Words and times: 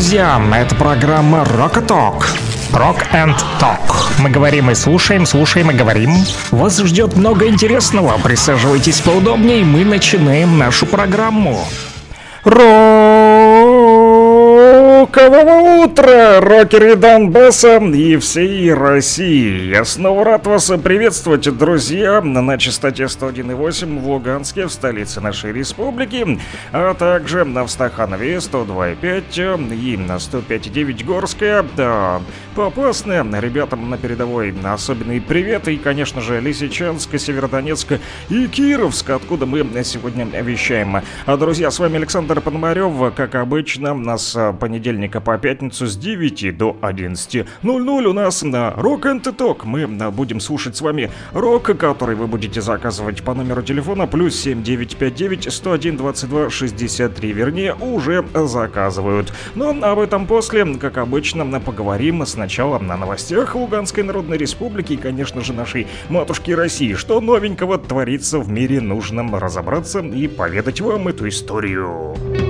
друзья! 0.00 0.40
Это 0.54 0.74
программа 0.76 1.40
Talk. 1.40 2.24
Rock 2.72 3.04
and 3.12 3.36
Talk. 3.60 4.10
Мы 4.18 4.30
говорим 4.30 4.70
и 4.70 4.74
слушаем, 4.74 5.26
слушаем 5.26 5.70
и 5.70 5.74
говорим. 5.74 6.14
Вас 6.50 6.78
ждет 6.78 7.18
много 7.18 7.46
интересного. 7.48 8.16
Присаживайтесь 8.16 9.02
поудобнее, 9.02 9.62
мы 9.62 9.84
начинаем 9.84 10.56
нашу 10.56 10.86
программу. 10.86 11.66
Рокового 15.12 15.86
утра, 15.86 16.40
рокеры 16.40 16.94
Донбасса 16.94 17.78
и 17.78 18.16
всей 18.18 18.72
России. 18.72 19.70
Я 19.70 19.84
снова 19.84 20.24
рад 20.24 20.46
вас 20.46 20.70
приветствовать, 20.84 21.48
друзья, 21.58 22.20
на 22.20 22.56
частоте 22.58 23.04
101,8 23.04 23.98
в 23.98 24.08
Луганске, 24.08 24.66
в 24.66 24.70
столице 24.70 25.20
нашей 25.20 25.52
республики, 25.52 26.38
а 26.70 26.94
также 26.94 27.44
на 27.44 27.66
Стаханове 27.66 28.36
102,5 28.36 29.74
и 29.74 29.96
на 29.96 30.16
105,9 30.16 31.04
Горская. 31.04 31.64
Да, 31.76 32.20
Попасная, 32.54 33.24
ребятам 33.40 33.88
на 33.90 33.96
передовой 33.96 34.54
особенный 34.64 35.20
привет 35.20 35.66
и, 35.68 35.76
конечно 35.76 36.20
же, 36.20 36.40
Лисичанск, 36.40 37.18
Северодонецк 37.18 37.94
и 38.28 38.46
Кировск, 38.48 39.10
откуда 39.10 39.46
мы 39.46 39.64
сегодня 39.84 40.24
вещаем. 40.24 41.02
А, 41.26 41.36
друзья, 41.36 41.70
с 41.70 41.78
вами 41.78 41.96
Александр 41.96 42.40
Пономарев, 42.40 43.14
как 43.14 43.36
обычно, 43.36 43.94
нас 43.94 44.36
понедельника 45.00 45.20
по 45.20 45.38
пятницу 45.38 45.86
с 45.86 45.96
9 45.96 46.56
до 46.56 46.76
11.00 46.82 48.04
у 48.04 48.12
нас 48.12 48.42
на 48.42 48.70
Rock 48.76 49.02
and 49.02 49.22
Talk. 49.22 49.60
Мы 49.64 49.86
будем 50.10 50.40
слушать 50.40 50.76
с 50.76 50.82
вами 50.82 51.10
рок, 51.32 51.62
который 51.78 52.14
вы 52.16 52.26
будете 52.26 52.60
заказывать 52.60 53.22
по 53.22 53.34
номеру 53.34 53.62
телефона 53.62 54.06
плюс 54.06 54.36
7959 54.36 55.52
101 55.52 55.96
22 55.96 56.50
63, 56.50 57.32
вернее, 57.32 57.74
уже 57.74 58.24
заказывают. 58.34 59.32
Но 59.54 59.70
об 59.70 59.98
этом 59.98 60.26
после, 60.26 60.66
как 60.74 60.98
обычно, 60.98 61.60
поговорим 61.60 62.26
сначала 62.26 62.78
на 62.78 62.96
новостях 62.96 63.54
Луганской 63.54 64.02
Народной 64.02 64.36
Республики 64.36 64.94
и, 64.94 64.96
конечно 64.96 65.40
же, 65.40 65.52
нашей 65.52 65.86
матушки 66.10 66.50
России. 66.52 66.94
Что 66.94 67.20
новенького 67.20 67.78
творится 67.78 68.38
в 68.38 68.50
мире, 68.50 68.80
нужно 68.80 69.40
разобраться 69.40 70.00
и 70.00 70.28
поведать 70.28 70.80
вам 70.80 71.08
эту 71.08 71.28
историю. 71.28 72.49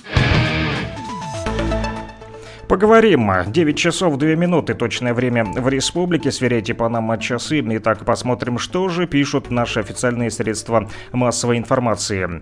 Поговорим. 2.71 3.29
9 3.47 3.77
часов 3.77 4.17
2 4.17 4.35
минуты, 4.35 4.73
точное 4.73 5.13
время 5.13 5.43
в 5.43 5.67
республике. 5.67 6.31
Сверяйте 6.31 6.73
по 6.73 6.87
нам 6.87 7.19
часы. 7.19 7.61
Итак, 7.61 8.05
посмотрим, 8.05 8.57
что 8.59 8.87
же 8.87 9.07
пишут 9.07 9.51
наши 9.51 9.81
официальные 9.81 10.31
средства 10.31 10.87
массовой 11.11 11.57
информации. 11.57 12.41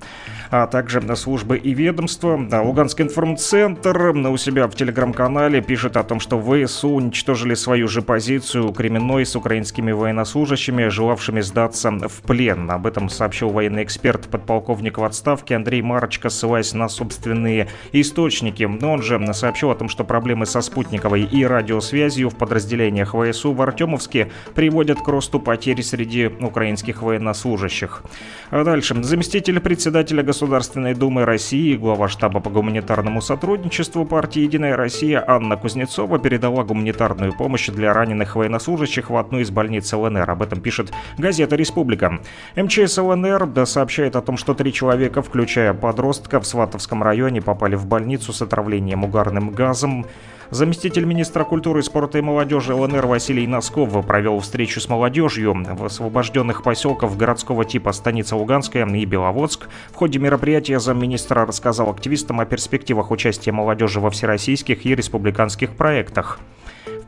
А 0.51 0.67
также 0.67 1.01
на 1.01 1.15
службы 1.15 1.57
и 1.57 1.73
ведомства. 1.73 2.39
Луганский 2.61 3.05
информцентр 3.05 3.97
у 4.09 4.37
себя 4.37 4.67
в 4.67 4.75
телеграм-канале 4.75 5.61
пишет 5.61 5.97
о 5.97 6.03
том, 6.03 6.19
что 6.19 6.39
ВСУ 6.39 6.89
уничтожили 6.89 7.55
свою 7.55 7.87
же 7.87 8.03
позицию 8.03 8.71
Кременной 8.71 9.25
с 9.25 9.35
украинскими 9.35 9.91
военнослужащими, 9.91 10.89
желавшими 10.89 11.41
сдаться 11.41 11.89
в 11.89 12.21
плен. 12.21 12.69
Об 12.69 12.85
этом 12.85 13.09
сообщил 13.09 13.49
военный 13.49 13.81
эксперт 13.81 14.27
подполковник 14.27 14.99
в 14.99 15.03
отставке 15.03 15.55
Андрей 15.55 15.81
Марочка, 15.81 16.29
ссылаясь 16.29 16.75
на 16.75 16.87
собственные 16.87 17.69
источники. 17.93 18.61
Но 18.65 18.93
он 18.93 19.01
же 19.01 19.19
сообщил 19.33 19.71
о 19.71 19.75
том, 19.75 19.89
что 19.89 20.03
проблемы 20.19 20.45
со 20.45 20.59
спутниковой 20.59 21.23
и 21.23 21.45
радиосвязью 21.45 22.29
в 22.29 22.35
подразделениях 22.35 23.15
ВСУ 23.15 23.53
в 23.53 23.61
Артемовске 23.61 24.29
приводят 24.53 24.99
к 25.01 25.07
росту 25.07 25.39
потерь 25.39 25.81
среди 25.81 26.27
украинских 26.27 27.01
военнослужащих. 27.01 28.03
А 28.51 28.65
дальше. 28.65 29.01
Заместитель 29.01 29.61
председателя 29.61 30.21
Государственной 30.21 30.93
Думы 30.93 31.23
России, 31.23 31.77
глава 31.77 32.09
штаба 32.09 32.41
по 32.41 32.49
гуманитарному 32.49 33.21
сотрудничеству 33.21 34.03
партии 34.03 34.41
«Единая 34.41 34.75
Россия» 34.75 35.23
Анна 35.25 35.55
Кузнецова 35.55 36.19
передала 36.19 36.65
гуманитарную 36.65 37.31
помощь 37.31 37.69
для 37.69 37.93
раненых 37.93 38.35
военнослужащих 38.35 39.09
в 39.09 39.15
одну 39.15 39.39
из 39.39 39.51
больниц 39.51 39.93
ЛНР. 39.93 40.29
Об 40.29 40.41
этом 40.41 40.59
пишет 40.59 40.91
газета 41.17 41.55
«Республика». 41.55 42.19
МЧС 42.57 42.97
ЛНР 42.97 43.65
сообщает 43.65 44.17
о 44.17 44.21
том, 44.21 44.35
что 44.35 44.53
три 44.53 44.73
человека, 44.73 45.21
включая 45.21 45.73
подростка, 45.73 46.41
в 46.41 46.45
Сватовском 46.45 47.03
районе 47.03 47.41
попали 47.41 47.75
в 47.75 47.85
больницу 47.85 48.33
с 48.33 48.41
отравлением 48.41 49.05
угарным 49.05 49.51
газом. 49.51 50.05
Заместитель 50.51 51.05
министра 51.05 51.43
культуры, 51.43 51.83
спорта 51.83 52.17
и 52.17 52.21
молодежи 52.21 52.73
ЛНР 52.73 53.05
Василий 53.05 53.45
Носков 53.45 54.03
провел 54.07 54.39
встречу 54.39 54.81
с 54.81 54.89
молодежью 54.89 55.53
в 55.53 55.85
освобожденных 55.85 56.63
поселках 56.63 57.15
городского 57.15 57.65
типа 57.65 57.91
станица 57.91 58.35
Луганская 58.35 58.87
и 58.87 59.05
Беловодск. 59.05 59.69
В 59.91 59.95
ходе 59.95 60.17
мероприятия 60.17 60.79
замминистра 60.79 61.45
рассказал 61.45 61.91
активистам 61.91 62.39
о 62.39 62.45
перспективах 62.45 63.11
участия 63.11 63.51
молодежи 63.51 63.99
во 63.99 64.09
всероссийских 64.09 64.87
и 64.87 64.95
республиканских 64.95 65.75
проектах. 65.75 66.39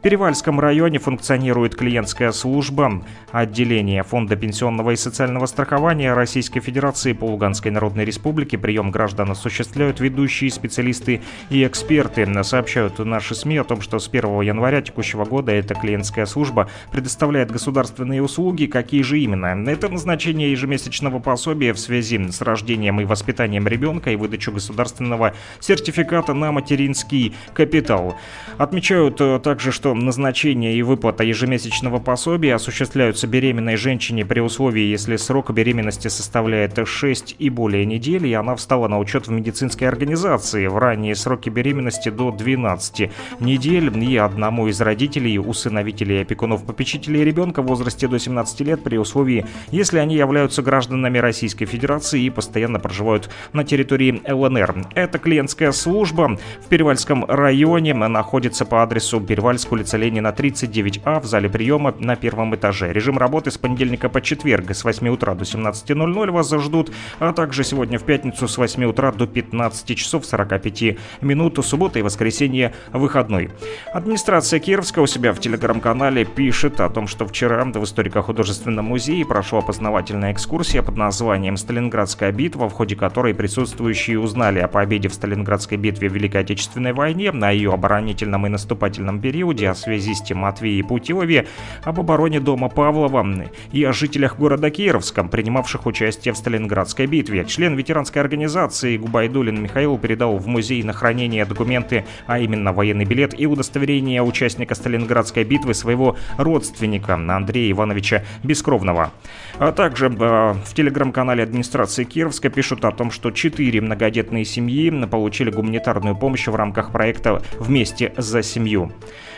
Перевальском 0.02 0.60
районе 0.60 0.98
функционирует 0.98 1.76
клиентская 1.76 2.32
служба 2.32 3.04
отделения 3.32 4.02
Фонда 4.02 4.36
пенсионного 4.36 4.92
и 4.92 4.96
социального 4.96 5.46
страхования 5.46 6.16
Российской 6.16 6.60
Федерации 6.60 7.14
по 7.14 7.26
Луганской 7.26 7.70
Народной 7.70 8.04
Республике. 8.04 8.58
Прием 8.58 8.90
граждан 8.90 9.30
осуществляют 9.30 10.00
ведущие 10.00 10.50
специалисты 10.50 11.22
и 11.52 11.64
эксперты. 11.68 12.28
Сообщают 12.44 12.98
наши 12.98 13.36
СМИ 13.36 13.58
о 13.58 13.64
том, 13.64 13.82
что 13.82 14.00
с 14.00 14.08
1 14.08 14.42
января 14.42 14.82
текущего 14.82 15.24
года 15.24 15.52
эта 15.52 15.76
клиентская 15.76 16.26
служба 16.26 16.68
предоставляет 16.92 17.52
государственные 17.52 18.24
услуги. 18.24 18.66
Какие 18.66 19.04
же 19.04 19.20
именно? 19.20 19.70
Это 19.70 19.88
назначение 19.88 20.50
ежемесячного 20.50 21.20
пособия 21.20 21.74
в 21.74 21.80
связи 21.80 22.18
с 22.32 22.42
рождением 22.42 23.00
и 23.02 23.06
воспитанием 23.06 23.68
ребенка 23.68 24.10
и 24.10 24.16
выдачу 24.16 24.52
государственного 24.52 25.36
сертификата 25.60 26.34
на 26.34 26.52
материнский 26.52 27.36
капитал. 27.54 28.16
Отмечают 28.58 29.22
э, 29.22 29.40
также, 29.40 29.72
что 29.72 29.91
назначение 30.00 30.76
и 30.76 30.82
выплата 30.82 31.24
ежемесячного 31.24 32.00
пособия 32.00 32.56
осуществляются 32.56 33.28
беременной 33.28 33.76
женщине 33.76 34.26
при 34.26 34.40
условии, 34.40 34.84
если 34.84 35.16
срок 35.16 35.52
беременности 35.52 36.08
составляет 36.08 36.80
6 36.86 37.36
и 37.40 37.50
более 37.50 37.86
недель, 37.86 38.28
и 38.28 38.34
она 38.34 38.56
встала 38.56 38.88
на 38.88 39.00
учет 39.00 39.28
в 39.28 39.32
медицинской 39.32 39.88
организации. 39.88 40.68
В 40.68 40.78
ранние 40.78 41.16
сроки 41.16 41.50
беременности 41.50 42.10
до 42.10 42.32
12 42.32 43.12
недель 43.40 43.92
и 44.04 44.18
одному 44.18 44.68
из 44.68 44.80
родителей, 44.82 45.40
усыновителей 45.40 46.22
опекунов 46.22 46.64
попечителей 46.64 47.24
ребенка 47.24 47.62
в 47.62 47.68
возрасте 47.68 48.08
до 48.08 48.20
17 48.20 48.62
лет 48.62 48.84
при 48.84 48.98
условии, 48.98 49.46
если 49.72 49.98
они 49.98 50.16
являются 50.16 50.62
гражданами 50.62 51.18
Российской 51.18 51.66
Федерации 51.66 52.22
и 52.22 52.30
постоянно 52.30 52.80
проживают 52.80 53.30
на 53.54 53.64
территории 53.64 54.22
ЛНР. 54.28 54.88
Эта 54.96 55.18
клиентская 55.18 55.72
служба 55.72 56.38
в 56.64 56.68
Перевальском 56.68 57.26
районе 57.26 57.94
находится 57.94 58.66
по 58.66 58.84
адресу 58.84 59.20
Перевальск, 59.20 59.72
улица 59.82 59.98
Ленина 59.98 60.28
39А 60.28 61.20
в 61.20 61.26
зале 61.26 61.50
приема 61.50 61.96
на 61.98 62.16
первом 62.16 62.54
этаже. 62.54 62.94
Режим 62.94 63.18
работы 63.18 63.50
с 63.50 63.58
понедельника 63.58 64.10
по 64.10 64.22
четверг 64.22 64.70
с 64.70 64.84
8 64.84 65.10
утра 65.10 65.34
до 65.34 65.44
17.00 65.44 66.30
вас 66.30 66.52
ждут, 66.52 66.92
а 67.18 67.34
также 67.34 67.64
сегодня 67.64 67.98
в 67.98 68.04
пятницу 68.04 68.48
с 68.48 68.58
8 68.60 68.84
утра 68.84 69.12
до 69.12 69.26
15 69.26 69.98
часов 69.98 70.28
45 70.28 70.98
минут, 71.22 71.58
суббота 71.66 71.98
и 71.98 72.04
воскресенье 72.04 72.76
выходной. 72.94 73.50
Администрация 73.92 74.60
Кировска 74.60 75.00
у 75.00 75.08
себя 75.08 75.34
в 75.34 75.40
телеграм-канале 75.40 76.26
пишет 76.26 76.80
о 76.80 76.90
том, 76.90 77.08
что 77.08 77.26
вчера 77.26 77.66
в 77.66 77.84
историко-художественном 77.84 78.86
музее 78.86 79.26
прошла 79.26 79.62
познавательная 79.62 80.32
экскурсия 80.32 80.84
под 80.84 80.96
названием 80.96 81.58
«Сталинградская 81.58 82.32
битва», 82.32 82.70
в 82.70 82.74
ходе 82.74 82.96
которой 82.96 83.34
присутствующие 83.34 84.20
узнали 84.20 84.60
о 84.60 84.68
победе 84.68 85.10
в 85.10 85.14
Сталинградской 85.16 85.80
битве 85.80 86.08
в 86.08 86.14
Великой 86.14 86.42
Отечественной 86.42 86.94
войне, 86.94 87.32
на 87.32 87.50
ее 87.50 87.74
оборонительном 87.74 88.46
и 88.46 88.50
наступательном 88.50 89.20
периоде, 89.22 89.71
о 89.72 89.76
связисте 89.76 90.36
Матвее 90.36 90.84
Путилове, 90.84 91.48
об 91.84 92.00
обороне 92.00 92.40
дома 92.40 92.70
Павлова 92.70 93.26
и 93.72 93.84
о 93.84 93.94
жителях 93.94 94.38
города 94.38 94.70
Кировском, 94.70 95.30
принимавших 95.30 95.86
участие 95.86 96.34
в 96.34 96.38
Сталинградской 96.38 97.08
битве. 97.08 97.46
Член 97.46 97.76
ветеранской 97.76 98.22
организации 98.22 98.98
Губайдулин 98.98 99.62
Михаил 99.62 99.98
передал 99.98 100.38
в 100.38 100.48
музей 100.48 100.84
на 100.84 100.94
хранение 100.94 101.46
документы, 101.46 102.06
а 102.28 102.40
именно 102.40 102.74
военный 102.74 103.06
билет 103.06 103.40
и 103.40 103.46
удостоверение 103.46 104.22
участника 104.22 104.76
Сталинградской 104.76 105.44
битвы 105.44 105.74
своего 105.74 106.16
родственника 106.38 107.16
Андрея 107.16 107.72
Ивановича 107.72 108.24
Бескровного. 108.44 109.12
А 109.58 109.72
также 109.72 110.08
э, 110.08 110.10
в 110.10 110.74
телеграм-канале 110.74 111.44
администрации 111.44 112.04
Кировска 112.04 112.50
пишут 112.50 112.86
о 112.86 112.92
том, 112.92 113.12
что 113.12 113.32
четыре 113.32 113.82
многодетные 113.82 114.46
семьи 114.46 114.90
получили 115.06 115.52
гуманитарную 115.52 116.16
помощь 116.16 116.48
в 116.48 116.56
рамках 116.56 116.92
проекта 116.92 117.42
«Вместе 117.60 118.14
за 118.18 118.44
семью». 118.44 118.92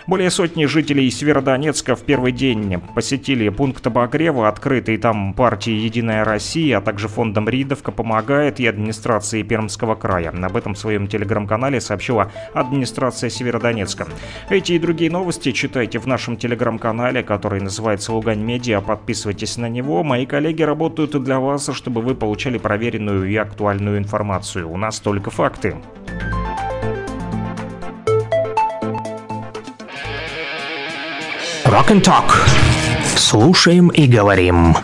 Более 0.05 0.29
сотни 0.31 0.65
жителей 0.65 1.09
Северодонецка 1.09 1.95
в 1.95 2.01
первый 2.01 2.33
день 2.33 2.81
посетили 2.93 3.47
пункт 3.47 3.87
обогрева, 3.87 4.49
открытый 4.49 4.97
там 4.97 5.33
партией 5.33 5.79
«Единая 5.79 6.25
Россия», 6.25 6.77
а 6.77 6.81
также 6.81 7.07
фондом 7.07 7.47
«Ридовка» 7.47 7.91
помогает 7.91 8.59
и 8.59 8.67
администрации 8.67 9.43
Пермского 9.43 9.95
края. 9.95 10.31
Об 10.31 10.57
этом 10.57 10.73
в 10.73 10.77
своем 10.77 11.07
телеграм-канале 11.07 11.79
сообщила 11.79 12.31
администрация 12.53 13.29
Северодонецка. 13.29 14.07
Эти 14.49 14.73
и 14.73 14.79
другие 14.79 15.09
новости 15.09 15.53
читайте 15.53 15.99
в 15.99 16.05
нашем 16.05 16.35
телеграм-канале, 16.35 17.23
который 17.23 17.61
называется 17.61 18.11
«Лугань 18.11 18.41
Медиа». 18.41 18.81
Подписывайтесь 18.81 19.55
на 19.55 19.69
него. 19.69 20.03
Мои 20.03 20.25
коллеги 20.25 20.63
работают 20.63 21.11
для 21.23 21.39
вас, 21.39 21.69
чтобы 21.73 22.01
вы 22.01 22.13
получали 22.13 22.57
проверенную 22.57 23.29
и 23.29 23.35
актуальную 23.37 23.99
информацию. 23.99 24.69
У 24.69 24.75
нас 24.75 24.99
только 24.99 25.31
факты. 25.31 25.77
Rock 31.72 31.90
and 31.90 32.02
Talk. 32.04 32.32
Слушаем 33.16 33.88
и 33.88 34.06
говорим. 34.06 34.74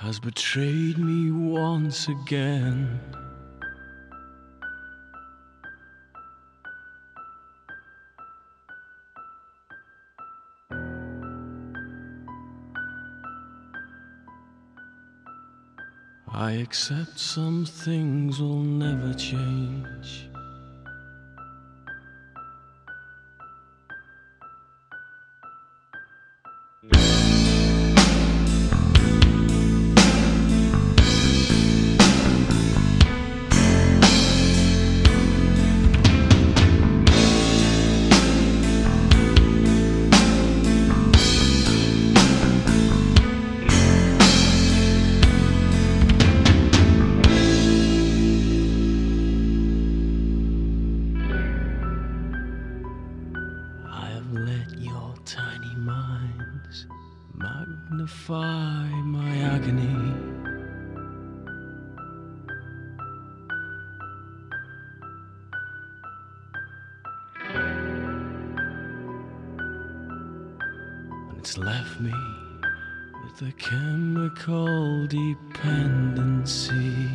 Has 0.00 0.20
betrayed 0.20 0.98
me 0.98 1.30
once 1.30 2.08
again. 2.08 3.00
I 16.36 16.50
accept 16.52 17.18
some 17.18 17.64
things 17.64 18.40
will 18.40 18.58
never 18.58 19.14
change. 19.14 20.27
Magnify 58.29 58.89
my 59.05 59.37
agony. 59.37 60.13
And 71.29 71.39
it's 71.39 71.57
left 71.57 71.99
me 71.99 72.13
with 73.23 73.49
a 73.49 73.51
chemical 73.53 75.07
dependency 75.07 77.09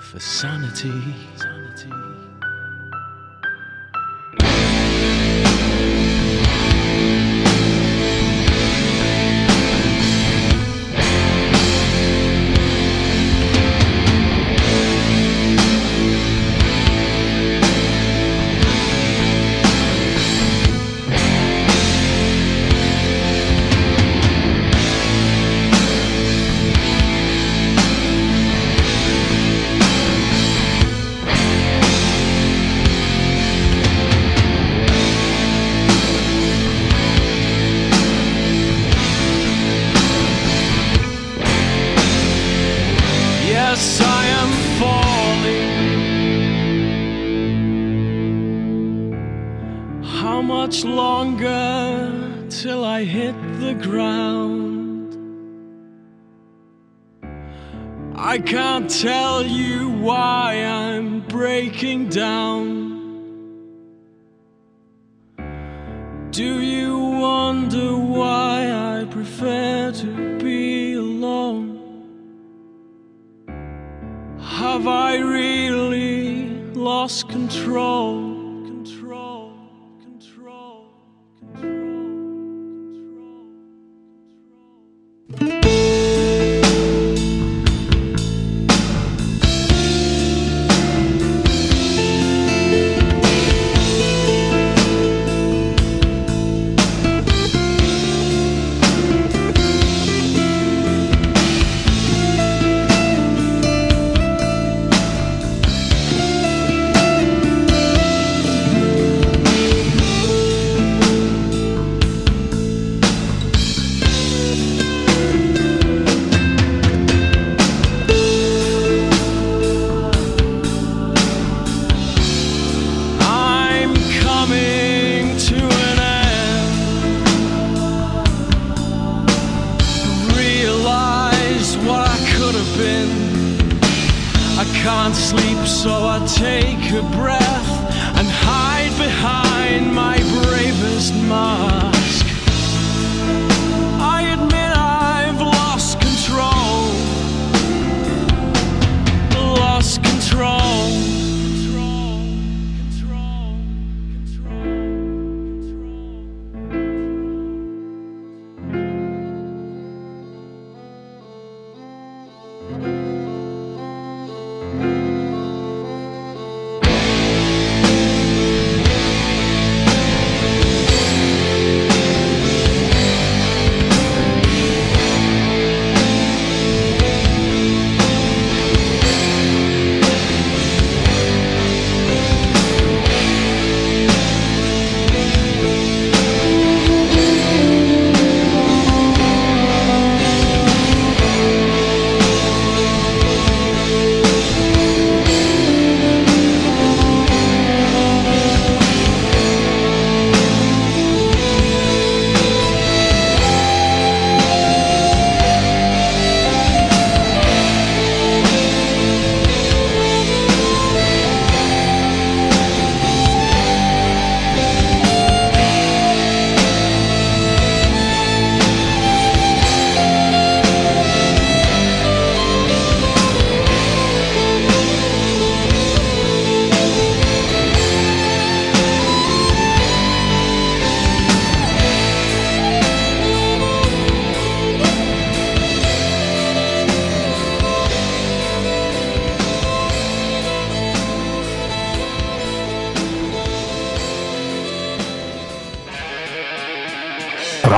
for 0.00 0.20
sanity. 0.20 1.02
sanity. 1.36 2.13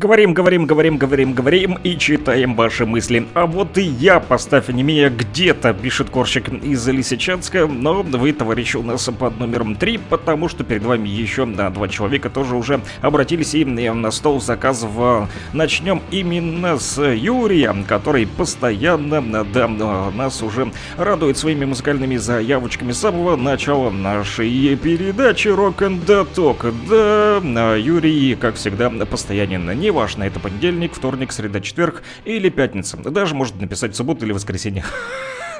Говорим, 0.00 0.32
говорим, 0.32 0.64
говорим, 0.64 0.96
говорим, 0.96 1.34
говорим 1.34 1.78
и 1.84 1.98
читаем 1.98 2.54
ваши 2.54 2.86
мысли. 2.86 3.26
А 3.34 3.44
вот 3.44 3.76
и 3.76 3.82
я, 3.82 4.18
поставь 4.18 4.70
анимия 4.70 5.10
где-то, 5.10 5.74
пишет 5.74 6.08
Корщик 6.08 6.48
из 6.48 6.88
Лисичанска, 6.88 7.66
но 7.66 8.02
вы, 8.02 8.32
товарищи, 8.32 8.78
у 8.78 8.82
нас 8.82 9.10
под 9.18 9.38
номером 9.38 9.76
3, 9.76 10.00
потому 10.08 10.48
что 10.48 10.64
перед 10.64 10.84
вами 10.84 11.06
еще 11.06 11.44
да, 11.44 11.68
два 11.68 11.86
человека 11.86 12.30
тоже 12.30 12.56
уже 12.56 12.80
обратились 13.02 13.54
и 13.54 13.62
на 13.66 14.10
стол 14.10 14.40
заказов. 14.40 15.28
Начнем 15.52 16.00
именно 16.10 16.78
с 16.78 16.98
Юрия, 16.98 17.76
который 17.86 18.26
постоянно 18.26 19.44
да, 19.44 19.68
нас 19.68 20.42
уже 20.42 20.72
радует 20.96 21.36
своими 21.36 21.66
музыкальными 21.66 22.16
заявочками 22.16 22.92
с 22.92 23.00
самого 23.00 23.36
начала 23.36 23.90
нашей 23.90 24.74
передачи 24.76 25.48
Rock 25.48 25.80
and 25.80 26.06
Talk. 26.34 26.72
Да, 26.88 27.76
Юрий, 27.76 28.34
как 28.36 28.54
всегда, 28.54 28.88
постоянен 28.88 29.89
Неважно, 29.90 30.22
это 30.22 30.38
понедельник, 30.38 30.94
вторник, 30.94 31.32
среда, 31.32 31.60
четверг 31.60 32.04
или 32.24 32.48
пятница. 32.48 32.96
Даже 32.96 33.34
может 33.34 33.60
написать 33.60 33.92
в 33.92 33.96
субботу 33.96 34.24
или 34.24 34.30
воскресенье. 34.30 34.84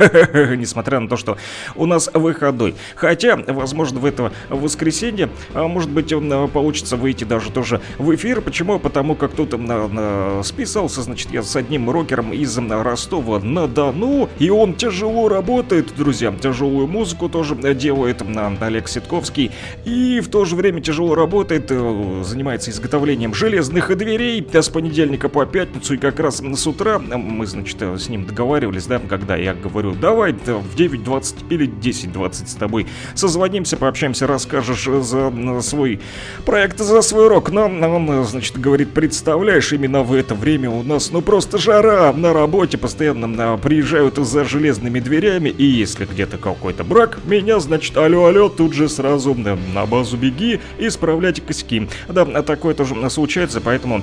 несмотря 0.57 1.01
на 1.01 1.09
то, 1.09 1.17
что 1.17 1.37
у 1.77 1.87
нас 1.87 2.11
выходной. 2.13 2.75
Хотя, 2.95 3.37
возможно, 3.37 4.01
в 4.01 4.05
это 4.05 4.33
воскресенье, 4.49 5.29
а 5.55 5.69
может 5.69 5.91
быть, 5.91 6.13
он 6.13 6.49
получится 6.49 6.97
выйти 6.97 7.25
даже 7.25 7.51
тоже 7.51 7.81
в 7.99 8.15
эфир. 8.15 8.41
Почему? 8.41 8.79
Потому 8.79 9.15
как 9.15 9.33
тут 9.33 9.59
на, 9.59 9.89
на, 9.89 10.43
списался, 10.43 11.03
значит, 11.03 11.31
я 11.33 11.43
с 11.43 11.55
одним 11.57 11.91
рокером 11.91 12.33
из 12.33 12.57
Ростова-на-Дону, 12.59 14.29
и 14.39 14.51
он 14.51 14.75
тяжело 14.75 15.29
работает, 15.29 15.95
друзья, 15.97 16.33
тяжелую 16.33 16.87
музыку 16.87 17.29
тоже 17.29 17.55
делает 17.75 18.27
на 18.27 18.53
Олег 18.61 18.89
Ситковский, 18.89 19.51
и 19.85 20.21
в 20.21 20.29
то 20.29 20.45
же 20.45 20.57
время 20.57 20.81
тяжело 20.81 21.15
работает, 21.15 21.67
э, 21.71 22.23
занимается 22.25 22.71
изготовлением 22.71 23.35
железных 23.35 23.97
дверей 23.97 24.47
с 24.53 24.69
понедельника 24.69 25.29
по 25.29 25.47
пятницу, 25.47 25.95
и 25.95 25.97
как 25.97 26.21
раз 26.21 26.41
с 26.41 26.67
утра 26.67 26.99
мы, 26.99 27.47
значит, 27.47 27.81
с 27.81 28.09
ним 28.09 28.27
договаривались, 28.27 28.87
да, 28.87 28.99
когда 28.99 29.37
я 29.37 29.55
говорю 29.55 29.90
говорю, 29.91 30.01
давай 30.01 30.33
в 30.33 30.77
9.20 30.77 31.35
или 31.51 31.69
10.20 31.69 32.47
с 32.47 32.55
тобой 32.55 32.87
созвонимся, 33.15 33.77
пообщаемся, 33.77 34.27
расскажешь 34.27 34.85
за 34.85 35.61
свой 35.63 36.01
проект, 36.45 36.79
за 36.79 37.03
свой 37.03 37.29
рок. 37.29 37.51
Но 37.51 37.67
он, 37.67 38.25
значит, 38.25 38.59
говорит, 38.59 38.91
представляешь, 38.91 39.73
именно 39.73 40.03
в 40.03 40.13
это 40.13 40.35
время 40.35 40.71
у 40.71 40.83
нас, 40.83 41.11
ну 41.11 41.21
просто 41.23 41.59
жара 41.59 42.13
на 42.13 42.33
работе, 42.33 42.79
постоянно 42.79 43.59
приезжают 43.59 44.17
за 44.17 44.45
железными 44.45 45.01
дверями, 45.01 45.49
и 45.49 45.65
если 45.65 46.05
где-то 46.05 46.39
какой-то 46.39 46.85
брак, 46.85 47.21
меня, 47.25 47.61
значит, 47.61 47.97
алло-алло, 47.97 48.49
тут 48.49 48.73
же 48.73 48.89
сразу 48.89 49.35
на 49.35 49.87
базу 49.87 50.17
беги 50.17 50.61
и 50.79 50.87
исправлять 50.87 51.45
косяки. 51.45 51.89
Да, 52.09 52.25
такое 52.43 52.75
тоже 52.75 52.95
случается, 53.11 53.61
поэтому 53.61 54.03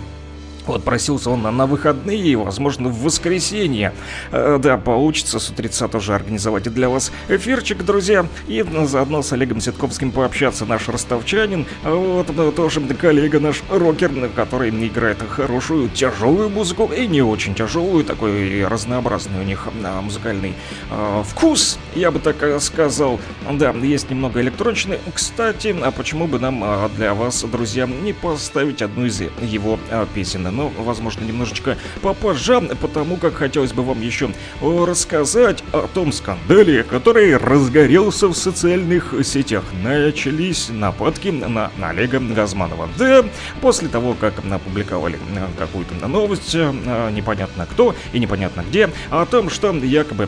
вот, 0.67 0.83
просился 0.83 1.29
он 1.29 1.41
на, 1.41 1.51
на 1.51 1.65
выходные, 1.65 2.35
возможно, 2.37 2.89
в 2.89 3.01
воскресенье. 3.03 3.93
Э, 4.31 4.57
да, 4.61 4.77
получится 4.77 5.39
с 5.39 5.49
утреца 5.49 5.87
тоже 5.87 6.15
организовать 6.15 6.63
для 6.63 6.89
вас 6.89 7.11
эфирчик, 7.27 7.83
друзья. 7.83 8.25
И 8.47 8.63
заодно 8.85 9.21
с 9.21 9.31
Олегом 9.33 9.61
Ситковским 9.61 10.11
пообщаться. 10.11 10.65
Наш 10.65 10.87
ростовчанин, 10.89 11.65
вот, 11.83 12.27
ну, 12.35 12.51
тоже 12.51 12.81
коллега 12.81 13.39
наш 13.39 13.63
рокер, 13.69 14.11
который 14.35 14.69
играет 14.69 15.17
хорошую, 15.29 15.89
тяжелую 15.89 16.49
музыку 16.49 16.89
и 16.95 17.07
не 17.07 17.21
очень 17.21 17.53
тяжелую, 17.55 18.03
такой 18.03 18.65
разнообразный 18.65 19.41
у 19.41 19.43
них 19.43 19.67
а, 19.83 20.01
музыкальный 20.01 20.53
э, 20.89 21.23
вкус, 21.25 21.77
я 21.95 22.11
бы 22.11 22.19
так 22.19 22.41
э, 22.41 22.59
сказал. 22.59 23.19
Да, 23.51 23.71
есть 23.71 24.09
немного 24.09 24.41
электроничный. 24.41 24.99
Кстати, 25.13 25.75
а 25.81 25.91
почему 25.91 26.27
бы 26.27 26.39
нам 26.39 26.63
а, 26.63 26.89
для 26.95 27.13
вас, 27.13 27.43
друзья, 27.43 27.87
не 27.87 28.13
поставить 28.13 28.81
одну 28.81 29.05
из 29.05 29.21
его 29.41 29.79
а, 29.91 30.07
песен? 30.13 30.43
Но, 30.57 30.71
возможно, 30.77 31.23
немножечко 31.23 31.77
попозже, 32.01 32.59
потому 32.81 33.17
как 33.17 33.35
хотелось 33.35 33.71
бы 33.71 33.83
вам 33.83 34.01
еще 34.01 34.31
рассказать 34.61 35.63
о 35.71 35.87
том 35.87 36.11
скандале, 36.11 36.83
который 36.83 37.37
разгорелся 37.37 38.27
в 38.27 38.33
социальных 38.33 39.13
сетях. 39.23 39.63
Начались 39.83 40.69
нападки 40.69 41.27
на 41.29 41.69
Олега 41.81 42.19
Газманова. 42.19 42.89
Да, 42.97 43.23
после 43.61 43.87
того, 43.87 44.15
как 44.19 44.33
опубликовали 44.51 45.19
какую-то 45.59 46.07
новость, 46.07 46.55
непонятно 46.55 47.67
кто 47.69 47.95
и 48.13 48.19
непонятно 48.19 48.63
где, 48.67 48.89
о 49.11 49.25
том, 49.25 49.51
что 49.51 49.71
якобы 49.71 50.27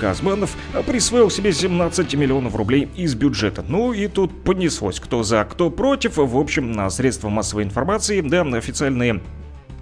Газманов 0.00 0.56
присвоил 0.86 1.30
себе 1.30 1.52
17 1.52 2.14
миллионов 2.14 2.56
рублей 2.56 2.88
из 2.96 3.14
бюджета. 3.14 3.64
Ну 3.68 3.92
и 3.92 4.08
тут 4.08 4.42
понеслось, 4.42 4.98
кто 4.98 5.22
за, 5.22 5.44
кто 5.44 5.70
против. 5.70 6.16
В 6.16 6.36
общем, 6.36 6.72
на 6.72 6.90
средства 6.90 7.28
массовой 7.28 7.62
информации, 7.62 8.20
да, 8.20 8.42
официальные 8.42 9.20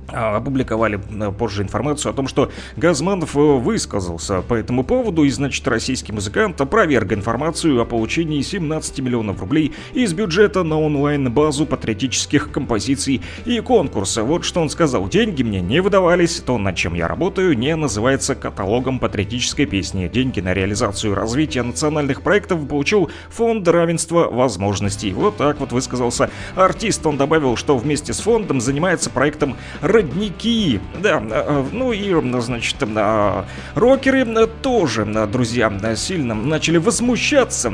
опубликовали 0.08 1.00
э, 1.10 1.32
позже 1.32 1.62
информацию 1.62 2.10
о 2.10 2.14
том, 2.14 2.28
что 2.28 2.50
Газманов 2.76 3.36
э, 3.36 3.40
высказался 3.40 4.42
по 4.42 4.54
этому 4.54 4.84
поводу, 4.84 5.24
и, 5.24 5.30
значит, 5.30 5.66
российский 5.68 6.12
музыкант 6.12 6.60
опроверг 6.60 7.12
информацию 7.12 7.80
о 7.80 7.84
получении 7.84 8.40
17 8.40 9.00
миллионов 9.00 9.40
рублей 9.40 9.72
из 9.92 10.12
бюджета 10.12 10.62
на 10.62 10.80
онлайн-базу 10.80 11.66
патриотических 11.66 12.50
композиций 12.50 13.22
и 13.44 13.60
конкурса. 13.60 14.22
Вот 14.22 14.44
что 14.44 14.60
он 14.60 14.70
сказал. 14.70 15.08
Деньги 15.08 15.42
мне 15.42 15.60
не 15.60 15.80
выдавались, 15.80 16.40
то, 16.40 16.58
над 16.58 16.76
чем 16.76 16.94
я 16.94 17.08
работаю, 17.08 17.56
не 17.56 17.74
называется 17.74 18.34
каталогом 18.34 18.98
патриотической 18.98 19.66
песни. 19.66 20.08
Деньги 20.08 20.40
на 20.40 20.54
реализацию 20.54 21.12
и 21.12 21.16
развитие 21.16 21.62
национальных 21.62 22.22
проектов 22.22 22.66
получил 22.68 23.10
Фонд 23.30 23.66
равенства 23.68 24.28
возможностей. 24.30 25.12
Вот 25.12 25.36
так 25.36 25.60
вот 25.60 25.72
высказался 25.72 26.30
артист. 26.54 27.06
Он 27.06 27.16
добавил, 27.16 27.56
что 27.56 27.76
вместе 27.76 28.12
с 28.12 28.20
фондом 28.20 28.60
занимается 28.60 29.10
проектом 29.10 29.56
родники. 29.96 30.80
Да, 31.02 31.22
э, 31.22 31.44
э, 31.46 31.64
ну 31.72 31.92
и, 31.92 32.14
значит, 32.40 32.76
э, 32.80 33.44
рокеры 33.74 34.26
тоже, 34.62 35.04
друзья, 35.32 35.72
сильно 35.96 36.34
начали 36.34 36.76
возмущаться. 36.76 37.72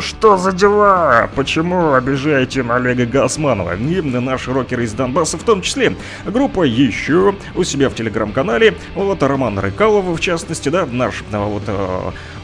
Что 0.00 0.36
за 0.36 0.52
дела? 0.52 1.28
Почему 1.34 1.92
обижаете 1.92 2.62
Олега 2.62 3.06
Гасманова? 3.06 3.76
И 3.76 4.00
наши 4.00 4.52
рокеры 4.52 4.84
из 4.84 4.92
Донбасса 4.92 5.36
в 5.36 5.42
том 5.42 5.60
числе. 5.62 5.96
Группа 6.24 6.62
еще 6.62 7.34
у 7.54 7.64
себя 7.64 7.90
в 7.90 7.94
телеграм-канале. 7.94 8.74
Вот 8.94 9.22
Роман 9.22 9.58
Рыкалов, 9.58 10.06
в 10.06 10.20
частности, 10.20 10.68
да, 10.68 10.86
наш 10.86 11.24
вот 11.30 11.62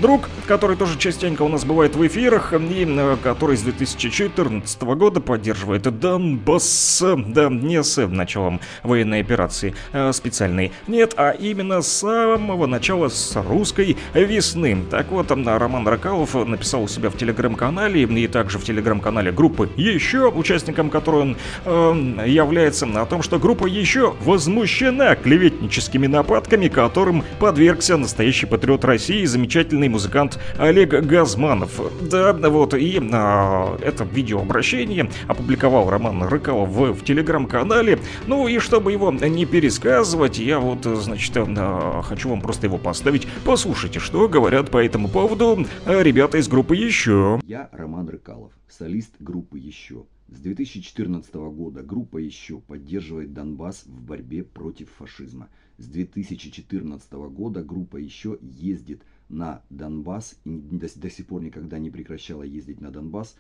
друг, 0.01 0.29
который 0.47 0.77
тоже 0.77 0.99
частенько 0.99 1.43
у 1.43 1.49
нас 1.49 1.65
бывает 1.65 1.97
в 1.97 2.07
эфирах, 2.07 2.53
и 2.53 3.17
который 3.23 3.57
с 3.57 3.63
2014 3.63 4.83
года 4.83 5.21
поддерживает 5.21 5.83
Донбасс, 5.83 7.03
да, 7.17 7.49
не 7.49 7.83
с 7.83 8.07
началом 8.07 8.61
военной 8.83 9.06
военной 9.07 9.21
операции 9.21 9.75
э, 9.93 10.13
специальной. 10.13 10.73
Нет, 10.89 11.15
а 11.17 11.31
именно 11.31 11.81
с 11.81 11.89
самого 11.89 12.67
начала 12.67 13.09
с 13.09 13.37
русской 13.37 13.97
весны. 14.15 14.79
Так 14.91 15.11
вот, 15.11 15.31
Роман 15.31 15.87
Ракалов 15.87 16.35
написал 16.35 16.83
у 16.83 16.89
себя 16.89 17.11
в 17.11 17.17
телеграм-канале 17.17 18.03
и 18.03 18.27
также 18.27 18.59
в 18.59 18.65
телеграм-канале 18.65 19.33
группы 19.33 19.69
«Еще», 19.77 20.29
участником 20.29 20.91
которой 20.91 21.23
он 21.23 21.37
э, 21.65 22.25
является, 22.27 22.87
о 22.87 23.07
том, 23.07 23.23
что 23.23 23.39
группа 23.39 23.67
«Еще» 23.67 24.15
возмущена 24.21 25.15
клеветническими 25.15 26.07
нападками, 26.07 26.69
которым 26.69 27.25
подвергся 27.39 27.97
настоящий 27.97 28.47
патриот 28.47 28.85
России, 28.85 29.25
замечательный 29.25 29.89
музыкант 29.89 30.39
Олег 30.59 30.91
Газманов. 30.91 31.81
Да, 32.01 32.33
вот, 32.33 32.75
и 32.75 32.99
э, 32.99 33.77
это 33.83 34.05
видеообращение 34.05 35.11
опубликовал 35.29 35.91
Роман 35.91 36.25
Рыкалов 36.25 36.69
в, 36.71 36.93
в 36.93 37.05
телеграм-канале. 37.05 37.99
Ну 38.27 38.49
и 38.49 38.59
чтобы 38.59 38.96
его 38.97 39.13
не 39.13 39.45
пересказывать, 39.45 40.39
я 40.39 40.59
вот, 40.59 40.85
значит, 40.85 41.37
э, 41.37 42.03
хочу 42.03 42.31
вам 42.31 42.41
просто 42.41 42.67
его 42.67 42.79
поставить. 42.79 43.29
Послушайте, 43.45 44.01
что 44.01 44.29
говорят 44.29 44.71
по 44.71 44.83
этому 44.83 45.09
поводу 45.09 45.67
э, 45.85 46.03
ребята 46.03 46.39
из 46.39 46.49
группы 46.49 46.77
«Еще». 46.77 47.41
Я 47.45 47.69
Роман 47.73 48.09
Рыкалов, 48.09 48.53
солист 48.69 49.15
группы 49.21 49.59
«Еще». 49.59 50.07
С 50.29 50.41
2014 50.41 51.33
года 51.35 51.83
группа 51.83 52.17
«Еще» 52.17 52.59
поддерживает 52.59 53.33
Донбасс 53.33 53.85
в 53.87 54.03
борьбе 54.03 54.43
против 54.43 54.89
фашизма. 54.99 55.49
С 55.79 55.87
2014 55.87 57.13
года 57.13 57.63
группа 57.63 57.99
«Еще» 57.99 58.39
ездит 58.41 59.03
на 59.29 59.63
Донбасс 59.71 60.37
и 60.45 60.59
до, 60.59 60.89
до 60.99 61.11
сих 61.11 61.27
пор 61.27 61.43
никогда 61.43 61.79
не 61.79 61.91
прекращала 61.91 62.43
ездить 62.43 62.81
на 62.81 62.91
Донбасс, 62.91 63.37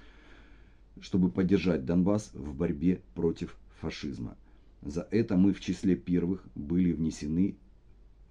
чтобы 1.00 1.30
поддержать 1.30 1.86
Донбасс 1.86 2.30
в 2.34 2.54
борьбе 2.54 3.00
против 3.14 3.56
фашизма. 3.80 4.36
За 4.82 5.06
это 5.10 5.36
мы 5.36 5.52
в 5.52 5.60
числе 5.60 5.96
первых 5.96 6.46
были 6.54 6.92
внесены 6.92 7.56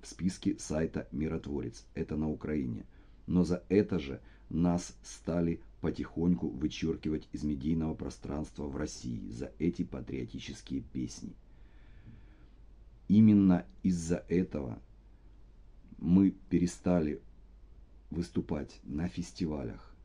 в 0.01 0.07
списки 0.07 0.55
сайта 0.57 1.07
«Миротворец». 1.11 1.85
Это 1.95 2.15
на 2.15 2.29
Украине. 2.29 2.85
Но 3.27 3.43
за 3.43 3.63
это 3.69 3.99
же 3.99 4.21
нас 4.49 4.95
стали 5.01 5.59
потихоньку 5.81 6.47
вычеркивать 6.49 7.27
из 7.31 7.43
медийного 7.43 7.93
пространства 7.93 8.65
в 8.65 8.75
России 8.75 9.29
за 9.29 9.51
эти 9.59 9.83
патриотические 9.83 10.81
песни. 10.81 11.33
Именно 13.07 13.65
из-за 13.83 14.25
этого 14.29 14.81
мы 15.97 16.31
перестали 16.49 17.21
выступать 18.09 18.79
на 18.83 19.07
фестивалях. 19.07 19.95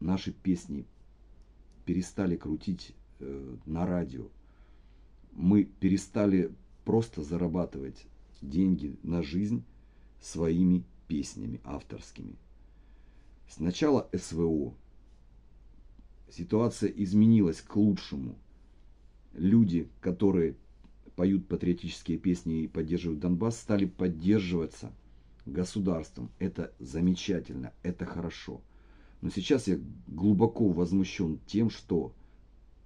Наши 0.00 0.32
песни 0.32 0.86
перестали 1.84 2.36
крутить 2.36 2.94
э, 3.20 3.56
на 3.66 3.86
радио. 3.86 4.28
Мы 5.32 5.64
перестали 5.64 6.52
просто 6.84 7.22
зарабатывать 7.22 8.06
деньги 8.40 8.96
на 9.02 9.22
жизнь 9.22 9.62
своими 10.20 10.84
песнями 11.08 11.60
авторскими. 11.64 12.36
Сначала 13.48 14.08
СВО. 14.12 14.74
Ситуация 16.30 16.88
изменилась 16.88 17.60
к 17.60 17.76
лучшему. 17.76 18.36
Люди, 19.34 19.88
которые 20.00 20.56
поют 21.16 21.46
патриотические 21.46 22.18
песни 22.18 22.62
и 22.62 22.68
поддерживают 22.68 23.20
Донбасс, 23.20 23.58
стали 23.58 23.84
поддерживаться 23.84 24.92
государством. 25.44 26.30
Это 26.38 26.72
замечательно, 26.78 27.72
это 27.82 28.06
хорошо. 28.06 28.60
Но 29.20 29.30
сейчас 29.30 29.68
я 29.68 29.78
глубоко 30.08 30.68
возмущен 30.68 31.38
тем, 31.46 31.70
что 31.70 32.12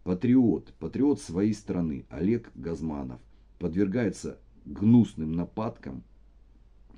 патриот, 0.06 0.72
патриот 0.78 1.20
своей 1.20 1.52
страны 1.52 2.06
Олег 2.10 2.52
Газманов 2.54 3.20
подвергается 3.58 4.38
гнусным 4.64 5.32
нападкам 5.32 6.04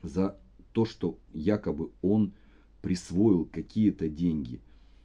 за 0.03 0.39
то, 0.75 0.85
что 0.85 1.19
якобы 1.33 1.91
он 2.03 2.35
присвоил 2.83 3.47
какие-то 3.47 4.11
деньги. 4.11 4.61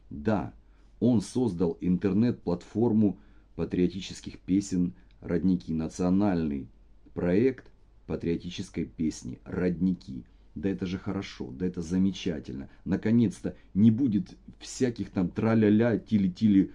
Да, 0.10 0.54
он 1.00 1.22
создал 1.22 1.78
интернет-платформу 1.80 3.20
патриотических 3.56 4.38
песен 4.38 4.96
«Родники», 5.22 5.74
национальный 5.74 6.68
проект 7.14 7.72
патриотической 8.06 8.84
песни 8.84 9.40
«Родники». 9.46 10.26
Да 10.56 10.68
это 10.68 10.86
же 10.86 11.00
хорошо, 11.00 11.52
да 11.52 11.66
это 11.66 11.82
замечательно. 11.82 12.70
Наконец-то 12.84 13.56
не 13.74 13.92
будет 13.92 14.36
всяких 14.60 15.10
там 15.10 15.30
траля-ля, 15.30 15.98
тили-тили 15.98 16.74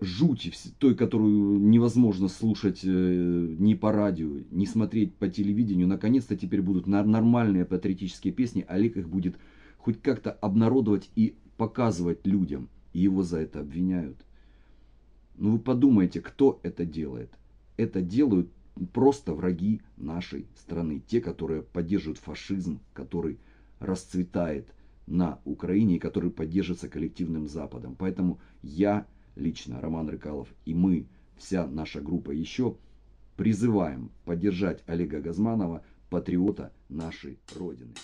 жути, 0.00 0.52
той, 0.78 0.94
которую 0.94 1.60
невозможно 1.60 2.28
слушать 2.28 2.80
э, 2.84 2.88
ни 3.58 3.74
по 3.74 3.92
радио, 3.92 4.38
ни 4.50 4.64
смотреть 4.64 5.14
по 5.14 5.28
телевидению. 5.28 5.88
Наконец-то 5.88 6.36
теперь 6.36 6.62
будут 6.62 6.86
нормальные 6.86 7.64
патриотические 7.64 8.32
песни. 8.32 8.64
Олег 8.68 8.96
их 8.96 9.08
будет 9.08 9.36
хоть 9.78 10.00
как-то 10.00 10.30
обнародовать 10.32 11.10
и 11.16 11.34
показывать 11.56 12.26
людям. 12.26 12.68
И 12.92 13.00
его 13.00 13.22
за 13.22 13.38
это 13.38 13.60
обвиняют. 13.60 14.16
Ну 15.36 15.52
вы 15.52 15.58
подумайте, 15.58 16.20
кто 16.20 16.60
это 16.62 16.84
делает. 16.84 17.30
Это 17.76 18.02
делают 18.02 18.50
просто 18.92 19.34
враги 19.34 19.80
нашей 19.96 20.46
страны. 20.56 21.02
Те, 21.06 21.20
которые 21.20 21.62
поддерживают 21.62 22.18
фашизм, 22.18 22.80
который 22.94 23.38
расцветает 23.78 24.72
на 25.06 25.40
Украине 25.44 25.96
и 25.96 25.98
который 25.98 26.30
поддерживается 26.30 26.88
коллективным 26.88 27.48
Западом. 27.48 27.96
Поэтому 27.98 28.38
я 28.62 29.06
лично, 29.36 29.80
Роман 29.80 30.08
Рыкалов, 30.08 30.48
и 30.64 30.74
мы, 30.74 31.06
вся 31.36 31.66
наша 31.66 32.00
группа 32.00 32.30
еще, 32.30 32.76
призываем 33.36 34.10
поддержать 34.24 34.82
Олега 34.86 35.20
Газманова, 35.20 35.82
патриота 36.10 36.72
нашей 36.88 37.38
Родины. 37.56 37.94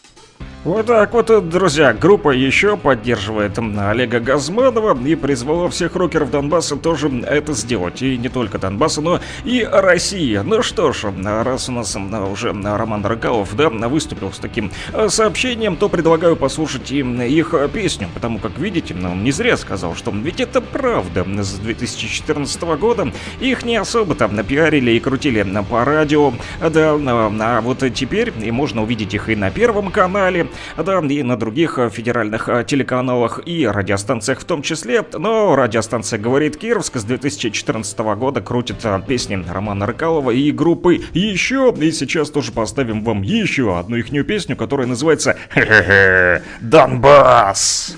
Вот 0.66 0.87
так 0.87 1.12
вот, 1.12 1.48
друзья, 1.48 1.92
группа 1.92 2.31
еще 2.31 2.76
поддерживает 2.76 3.57
Олега 3.57 4.18
Газманова 4.18 4.98
и 5.07 5.14
призвала 5.14 5.68
всех 5.68 5.94
рокеров 5.94 6.33
Донбасса 6.33 6.74
тоже 6.74 7.09
это 7.20 7.52
сделать. 7.52 8.02
И 8.02 8.18
не 8.18 8.29
только 8.29 8.59
Донбасса, 8.59 9.00
но 9.00 9.20
и 9.44 9.62
России. 9.62 10.40
Ну 10.44 10.64
что 10.64 10.90
ж, 10.90 11.05
раз 11.24 11.68
у 11.68 11.72
нас 11.72 11.96
уже 12.33 12.48
Роман 12.48 13.07
Рыкалов 13.07 13.55
да, 13.55 13.68
выступил 13.68 14.33
с 14.33 14.38
таким 14.38 14.72
э, 14.92 15.09
сообщением, 15.09 15.76
то 15.76 15.88
предлагаю 15.88 16.35
послушать 16.35 16.90
им 16.90 17.22
их 17.22 17.55
песню, 17.72 18.09
потому 18.12 18.40
как, 18.40 18.59
видите, 18.59 18.92
он 18.92 19.02
ну, 19.02 19.14
не 19.14 19.31
зря 19.31 19.57
сказал, 19.57 19.94
что 19.94 20.11
ведь 20.11 20.40
это 20.40 20.61
правда. 20.61 21.24
С 21.44 21.61
2014 21.61 22.61
года 22.76 23.12
их 23.38 23.64
не 23.64 23.76
особо 23.76 24.16
там 24.16 24.35
напиарили 24.35 24.90
и 24.90 24.98
крутили 24.98 25.46
по 25.70 25.85
радио, 25.85 26.33
да, 26.59 26.96
а 26.96 27.61
вот 27.61 27.85
теперь 27.94 28.33
и 28.42 28.50
можно 28.50 28.83
увидеть 28.83 29.14
их 29.14 29.29
и 29.29 29.37
на 29.37 29.52
Первом 29.52 29.92
канале, 29.92 30.48
да, 30.77 30.99
и 30.99 31.23
на 31.23 31.37
других 31.37 31.79
э, 31.79 31.90
федеральных 31.90 32.49
э, 32.49 32.64
телеканалах 32.66 33.40
и 33.47 33.66
радиостанциях 33.66 34.40
в 34.40 34.45
том 34.45 34.62
числе. 34.62 35.05
Но 35.12 35.57
радиостанция 35.57 36.19
«Говорит 36.19 36.57
Кировск» 36.57 36.97
с 36.97 37.05
2014 37.05 37.99
года 37.99 38.40
крутит 38.40 38.85
э, 38.85 39.01
песни 39.07 39.45
Романа 39.49 39.87
Рыкалова 39.87 40.31
и 40.31 40.51
группы 40.53 41.03
«Еще». 41.12 41.75
И 41.77 41.90
сейчас 41.92 42.31
тоже 42.31 42.53
поставим 42.53 43.05
вам 43.05 43.23
еще 43.23 43.79
одну 43.79 43.97
ихнюю 43.97 44.25
песню, 44.25 44.57
которая 44.57 44.87
называется 44.87 45.37
«Донбасс». 46.61 47.97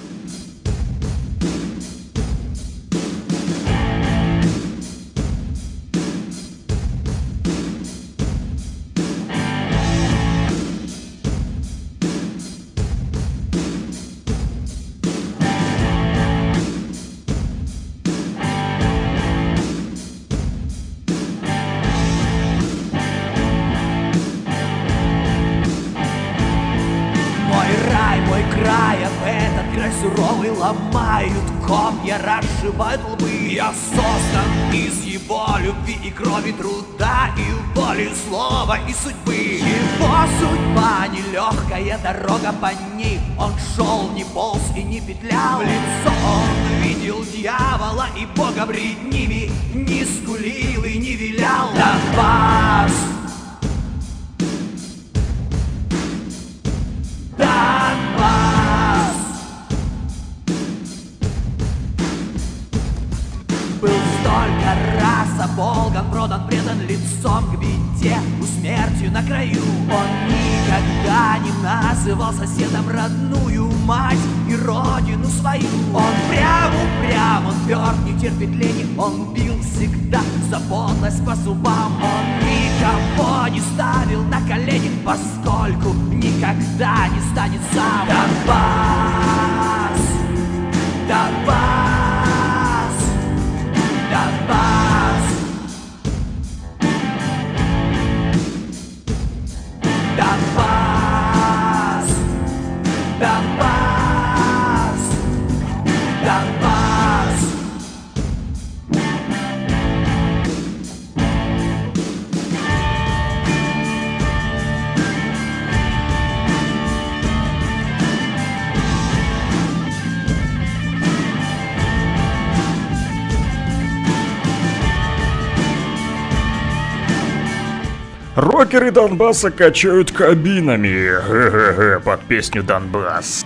Рокеры 128.39 128.93
Донбасса 128.93 129.51
качают 129.51 130.13
кабинами. 130.13 131.99
Под 132.05 132.21
песню 132.21 132.63
«Донбасс». 132.63 133.45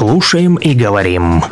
Слушаем 0.00 0.54
и 0.54 0.72
говорим. 0.72 1.42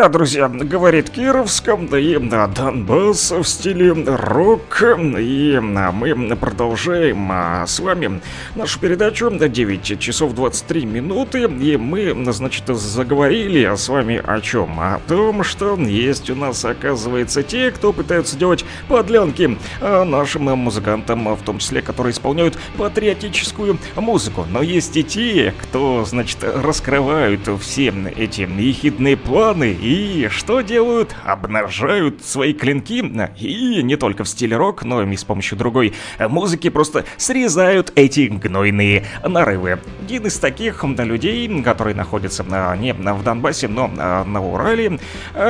Да, 0.00 0.08
друзья, 0.08 0.48
говорит 0.48 1.10
Кировском, 1.10 1.84
и 1.94 2.16
да, 2.16 2.46
Донбасс 2.46 3.32
в 3.32 3.44
стиле 3.44 3.92
рок. 3.92 4.82
И 5.18 5.60
а, 5.60 5.92
мы 5.92 6.36
продолжаем 6.36 7.28
а, 7.30 7.66
с 7.66 7.78
вами 7.80 8.22
нашу 8.54 8.80
передачу 8.80 9.30
9 9.30 10.00
часов 10.00 10.34
23 10.34 10.86
минуты. 10.86 11.42
И 11.42 11.76
мы, 11.76 12.16
значит, 12.32 12.64
заговорили 12.68 13.70
с 13.76 13.90
вами 13.90 14.22
о 14.26 14.40
чем? 14.40 14.80
О 14.80 15.02
том, 15.06 15.44
что 15.44 15.76
есть 15.76 16.30
у 16.30 16.34
нас, 16.34 16.64
оказывается, 16.64 17.42
те, 17.42 17.70
кто 17.70 17.92
пытаются 17.92 18.38
делать 18.38 18.64
подлянки 18.88 19.58
а, 19.82 20.06
нашим 20.06 20.44
музыкантам, 20.44 21.36
в 21.36 21.42
том 21.42 21.58
числе, 21.58 21.82
которые 21.82 22.14
исполняют 22.14 22.56
патриотическую 22.78 23.76
музыку. 23.96 24.46
Но 24.50 24.62
есть 24.62 24.96
и 24.96 25.04
те, 25.04 25.52
кто, 25.60 26.06
значит, 26.06 26.38
раскрывают 26.42 27.42
все 27.60 27.92
эти 28.16 28.48
ехидные 28.58 29.18
планы 29.18 29.72
и 29.72 29.89
что 30.30 30.60
делают? 30.60 31.14
Обнажают 31.24 32.24
свои 32.24 32.52
клинки 32.52 33.02
и 33.38 33.82
не 33.82 33.96
только 33.96 34.24
в 34.24 34.28
стиле 34.28 34.56
рок, 34.56 34.84
но 34.84 35.02
и 35.02 35.16
с 35.16 35.24
помощью 35.24 35.56
другой 35.58 35.94
музыки 36.18 36.68
просто 36.70 37.04
срезают 37.16 37.92
эти 37.94 38.28
гнойные 38.28 39.04
нарывы. 39.24 39.78
Один 40.02 40.26
из 40.26 40.38
таких 40.38 40.84
людей, 40.84 41.62
который 41.62 41.94
находится 41.94 42.44
не 42.78 42.92
в 42.92 43.22
Донбассе, 43.22 43.68
но 43.68 43.88
на 43.88 44.44
Урале, 44.44 44.98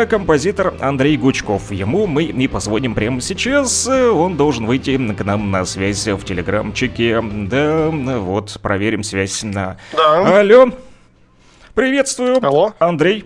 композитор 0.09 0.75
Андрей 0.81 1.17
Гучков. 1.17 1.71
Ему 1.71 2.07
мы 2.07 2.25
и 2.25 2.49
позвоним 2.49 2.95
прямо 2.95 3.21
сейчас. 3.21 3.87
Он 3.89 4.37
должен 4.37 4.67
выйти 4.67 4.97
к 5.15 5.25
нам 5.25 5.51
на 5.51 5.65
связь 5.65 6.07
в 6.07 6.25
телеграмчике. 6.25 7.21
Да, 7.23 7.89
вот, 7.91 8.59
проверим 8.63 9.03
связь. 9.03 9.41
Да. 9.43 9.77
Алло. 9.97 10.71
Приветствую. 11.75 12.45
Алло. 12.45 12.75
Андрей. 12.79 13.25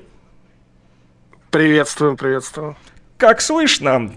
Приветствую, 1.55 2.17
приветствую. 2.17 2.77
Как 3.17 3.41
слышно? 3.41 4.11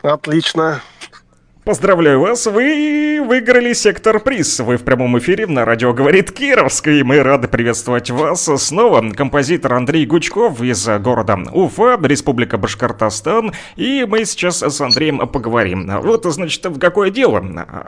Отлично. 0.00 0.80
Поздравляю 1.66 2.20
вас, 2.20 2.46
вы 2.46 3.20
выиграли 3.26 3.72
сектор 3.72 4.20
приз. 4.20 4.60
Вы 4.60 4.76
в 4.76 4.84
прямом 4.84 5.18
эфире 5.18 5.48
на 5.48 5.64
радио 5.64 5.92
«Говорит 5.92 6.30
Кировск», 6.30 6.86
и 6.86 7.02
мы 7.02 7.20
рады 7.24 7.48
приветствовать 7.48 8.08
вас 8.08 8.48
снова. 8.58 9.04
Композитор 9.10 9.74
Андрей 9.74 10.06
Гучков 10.06 10.62
из 10.62 10.86
города 11.00 11.36
Уфа, 11.52 11.98
Республика 12.00 12.56
Башкортостан, 12.56 13.52
и 13.74 14.06
мы 14.08 14.24
сейчас 14.26 14.62
с 14.62 14.80
Андреем 14.80 15.18
поговорим. 15.26 15.90
Вот, 16.02 16.24
значит, 16.26 16.64
в 16.66 16.78
какое 16.78 17.10
дело, 17.10 17.44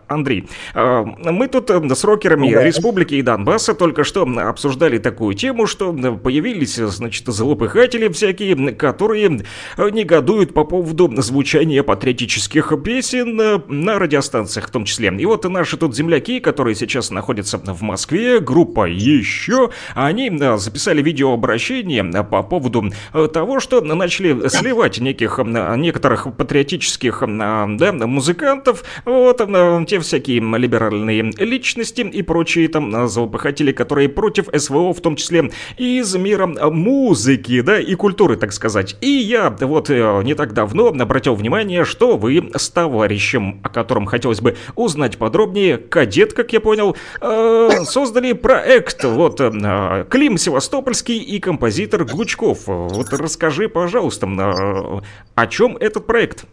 Андрей? 0.08 0.48
А, 0.74 1.04
мы 1.04 1.46
тут 1.46 1.70
с 1.70 2.02
рокерами 2.02 2.52
Да. 2.52 2.64
Республики 2.64 3.14
и 3.14 3.22
Донбасса 3.22 3.74
только 3.74 4.02
что 4.02 4.24
обсуждали 4.24 4.98
такую 4.98 5.34
тему, 5.34 5.68
что 5.68 5.92
появились, 5.92 6.74
значит, 6.74 7.28
злопыхатели 7.28 8.08
всякие, 8.08 8.72
которые 8.72 9.44
негодуют 9.78 10.52
по 10.52 10.64
поводу 10.64 11.14
звучания 11.22 11.84
патриотических 11.84 12.72
песен 12.82 13.67
на 13.68 13.98
радиостанциях 13.98 14.68
в 14.68 14.70
том 14.70 14.85
числе. 14.85 15.09
И 15.18 15.26
вот 15.26 15.44
наши 15.44 15.76
тут 15.76 15.94
земляки, 15.94 16.40
которые 16.40 16.74
сейчас 16.74 17.11
находятся 17.11 17.59
в 17.59 17.83
Москве, 17.83 18.40
группа 18.40 18.87
«Еще», 18.87 19.70
они 19.94 20.31
э, 20.31 20.59
записали 20.59 21.02
видеообращение 21.02 22.04
по 22.24 22.42
поводу 22.42 22.90
э, 23.12 23.28
того, 23.33 23.61
что 23.61 23.81
начали 23.81 24.48
сливать 24.48 24.98
неких, 24.98 25.38
э, 25.38 25.76
некоторых 25.76 26.35
патриотических 26.37 27.22
э, 27.22 27.26
да, 27.26 27.92
музыкантов, 27.92 28.85
вот, 29.04 29.40
э, 29.40 29.85
те 29.87 30.00
всякие 30.00 30.40
либеральные 30.40 31.33
личности 31.38 32.00
и 32.00 32.22
прочие 32.22 32.68
там 32.68 32.94
э, 32.94 33.09
злопыхатели, 33.09 33.72
которые 33.72 34.09
против 34.09 34.48
СВО, 34.54 34.92
в 34.92 35.00
том 35.00 35.16
числе 35.16 35.50
и 35.76 35.98
из 35.98 36.14
мира 36.14 36.46
музыки, 36.46 37.61
да, 37.61 37.81
и 37.81 37.94
культуры, 37.94 38.37
так 38.37 38.52
сказать. 38.52 38.96
И 39.00 39.09
я 39.09 39.50
вот 39.61 39.90
э, 39.90 40.22
не 40.24 40.35
так 40.35 40.52
давно 40.52 40.88
обратил 40.88 41.35
внимание, 41.35 41.85
что 41.85 42.16
вы 42.16 42.50
с 42.54 42.70
товарищем, 42.70 43.57
о 43.62 43.68
котором 43.68 44.06
хотелось 44.06 44.40
бы 44.40 44.56
узнать 44.74 45.18
подробнее, 45.18 45.78
кадет, 45.78 46.32
как 46.32 46.52
я 46.52 46.60
понял, 46.60 46.96
э, 47.20 47.70
создали 47.84 48.32
проект, 48.32 49.04
вот, 49.04 49.40
э, 49.40 50.04
Клим 50.10 50.38
Севастопольский 50.38 51.18
и 51.18 51.38
композитор 51.40 52.04
Гучков. 52.04 52.66
Вот 52.66 53.12
расскажи, 53.12 53.68
пожалуйста, 53.68 54.26
э, 54.26 55.00
о 55.34 55.46
чем 55.46 55.76
этот 55.76 56.06
проект? 56.06 56.44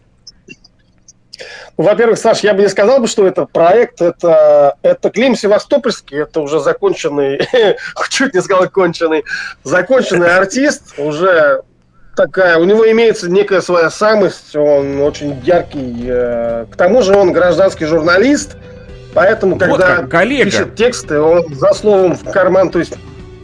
Ну, 1.77 1.83
Во-первых, 1.83 2.17
Саш, 2.17 2.39
я 2.39 2.53
бы 2.53 2.61
не 2.61 2.69
сказал 2.69 3.05
что 3.07 3.27
это 3.27 3.45
проект, 3.45 4.01
это, 4.01 4.77
это 4.81 5.09
Клим 5.09 5.35
Севастопольский, 5.35 6.21
это 6.21 6.39
уже 6.41 6.59
законченный, 6.59 7.39
чуть 8.09 8.33
не 8.33 8.41
сказал 8.41 8.69
конченый, 8.69 9.25
законченный 9.63 10.35
артист, 10.35 10.93
уже 10.97 11.63
такая, 12.15 12.57
у 12.57 12.63
него 12.63 12.89
имеется 12.91 13.29
некая 13.29 13.61
своя 13.61 13.89
самость, 13.89 14.55
он 14.55 15.01
очень 15.01 15.39
яркий, 15.43 16.05
э, 16.07 16.65
к 16.71 16.75
тому 16.75 17.01
же 17.01 17.15
он 17.15 17.31
гражданский 17.33 17.85
журналист, 17.85 18.55
поэтому, 19.13 19.53
Вот 19.55 19.59
когда 19.61 19.95
как, 19.97 20.09
коллега. 20.09 20.45
пишет 20.45 20.75
тексты, 20.75 21.19
он 21.19 21.53
за 21.53 21.73
словом 21.73 22.15
в 22.15 22.23
карман, 22.31 22.69
то 22.69 22.79
есть 22.79 22.95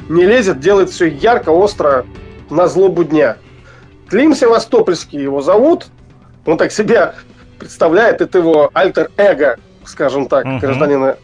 не 0.09 0.25
лезет, 0.25 0.59
делает 0.59 0.89
все 0.89 1.05
ярко, 1.07 1.49
остро, 1.49 2.05
на 2.49 2.67
злобу 2.67 3.03
дня. 3.03 3.37
Клим 4.09 4.35
Севастопольский 4.35 5.21
его 5.21 5.41
зовут, 5.41 5.87
он 6.45 6.57
так 6.57 6.71
себя 6.71 7.13
представляет, 7.59 8.19
это 8.21 8.39
его 8.39 8.69
альтер-эго, 8.73 9.57
скажем 9.85 10.27
так, 10.27 10.43
Мгм. 10.45 10.59
гражданина 10.59 11.17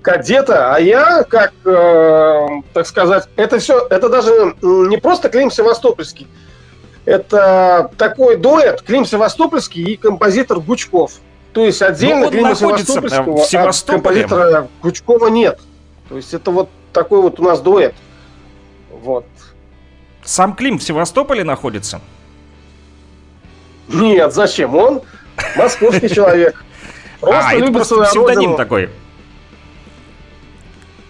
кадета, 0.00 0.72
а 0.74 0.78
я, 0.78 1.24
как, 1.24 1.52
э, 1.64 2.46
так 2.72 2.86
сказать, 2.86 3.28
это 3.34 3.58
все, 3.58 3.86
это 3.90 4.08
даже 4.08 4.54
не 4.62 4.96
просто 4.98 5.28
Клим 5.28 5.50
Севастопольский, 5.50 6.28
это 7.06 7.90
такой 7.96 8.36
дуэт 8.36 8.82
Клим 8.82 9.06
Севастопольский 9.06 9.82
и 9.82 9.96
композитор 9.96 10.60
Гучков. 10.60 11.12
То 11.52 11.64
есть 11.64 11.80
отдельно 11.80 12.26
Ну, 12.26 12.30
Клима 12.30 12.54
Севастопольского, 12.54 13.36
в 13.38 13.54
а 13.54 13.72
композитора 13.86 14.68
Гучкова 14.82 15.28
нет. 15.28 15.58
То 16.08 16.16
есть 16.16 16.34
это 16.34 16.50
вот 16.50 16.68
такой 16.92 17.22
вот 17.22 17.40
у 17.40 17.44
нас 17.44 17.60
дуэт. 17.60 17.94
Вот. 18.90 19.24
Сам 20.22 20.54
Клим 20.54 20.78
в 20.78 20.82
Севастополе 20.82 21.44
находится? 21.44 22.00
Нет, 23.88 24.34
зачем? 24.34 24.74
Он 24.74 25.00
московский 25.56 26.08
человек. 26.08 26.62
Просто 27.20 27.48
а, 27.48 27.52
это 27.52 27.60
любит 27.60 27.74
просто 27.74 27.94
свою 27.94 28.10
псевдоним 28.10 28.50
родину. 28.50 28.56
такой. 28.56 28.90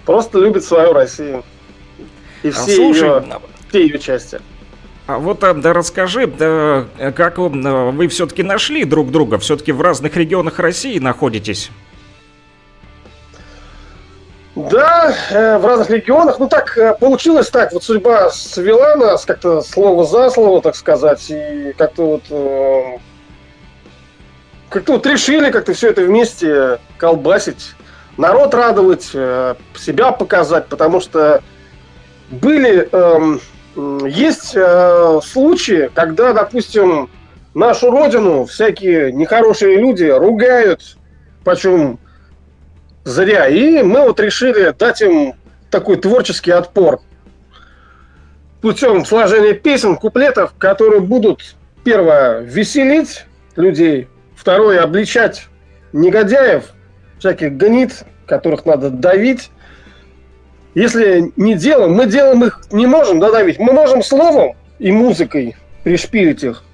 Просто 0.05 0.39
любит 0.39 0.65
свою 0.65 0.93
Россию. 0.93 1.43
И 2.43 2.49
А, 2.49 2.53
все 2.53 2.77
Слушай, 2.77 3.09
ее, 3.09 3.41
все 3.69 3.83
ее 3.83 3.99
части. 3.99 4.41
А 5.07 5.19
вот 5.19 5.45
а, 5.45 5.55
да, 5.55 5.73
расскажи, 5.73 6.27
да, 6.27 6.87
как 7.13 7.39
вы, 7.39 7.49
вы 7.93 8.09
все-таки 8.09 8.43
нашли 8.43 8.85
друг 8.85 9.13
друга? 9.13 9.39
Все-таки 9.39 9.71
в 9.71 9.81
разных 9.81 10.17
регионах 10.17 10.59
России 10.59 10.99
находитесь? 10.99 11.71
Да, 14.57 15.15
э, 15.31 15.59
в 15.59 15.67
разных 15.67 15.91
регионах. 15.91 16.39
Ну 16.39 16.49
так 16.49 16.77
э, 16.79 16.95
получилось 16.99 17.51
так. 17.51 17.73
Вот 17.75 17.85
судьба 17.85 18.31
свела 18.31 18.97
нас 18.97 19.27
как-то 19.27 19.61
слово 19.61 20.05
за 20.05 20.31
слово, 20.31 20.63
так 20.63 20.75
сказать. 20.75 21.25
И 21.29 21.75
как-то 21.77 22.07
вот 22.07 22.23
э, 22.31 22.99
как-то 24.71 24.93
вот 24.95 25.07
решили 25.07 25.51
как-то 25.51 25.75
все 25.75 25.91
это 25.91 26.03
вместе 26.03 26.79
колбасить. 26.97 27.75
Народ 28.17 28.55
радовать, 28.55 29.11
э, 29.13 29.57
себя 29.77 30.11
показать, 30.11 30.69
потому 30.69 31.01
что 31.03 31.43
были 32.31 32.89
эм, 32.91 33.43
есть 33.77 34.53
э, 34.55 35.21
случаи, 35.23 35.91
когда, 35.95 36.33
допустим, 36.33 37.11
нашу 37.55 37.91
родину 37.91 38.45
всякие 38.47 39.13
нехорошие 39.13 39.77
люди 39.79 40.05
ругают, 40.05 40.97
почем 41.45 41.99
зря. 43.05 43.49
И 43.49 43.83
мы 43.83 44.07
вот 44.07 44.19
решили 44.21 44.75
дать 44.77 45.03
им 45.03 45.35
такой 45.71 45.97
творческий 45.97 46.53
отпор 46.53 47.01
путем 48.61 49.05
сложения 49.05 49.55
песен, 49.55 49.97
куплетов, 49.97 50.55
которые 50.59 51.01
будут, 51.01 51.55
первое, 51.85 52.41
веселить 52.41 53.25
людей, 53.55 54.09
второе, 54.35 54.83
обличать 54.83 55.47
негодяев, 55.93 56.65
всяких 57.19 57.53
гнид, 57.53 58.03
которых 58.27 58.65
надо 58.65 58.91
давить. 58.91 59.51
Если 60.77 61.33
не 61.37 61.55
делаем, 61.55 61.95
мы 61.95 62.05
делаем 62.05 62.45
их 62.45 62.61
не 62.71 62.87
можем 62.87 63.19
додавить, 63.19 63.59
мы 63.59 63.73
можем 63.73 64.03
словом 64.03 64.55
и 64.79 64.93
музыкой 64.93 65.57
пришпилить 65.85 66.45
их 66.45 66.65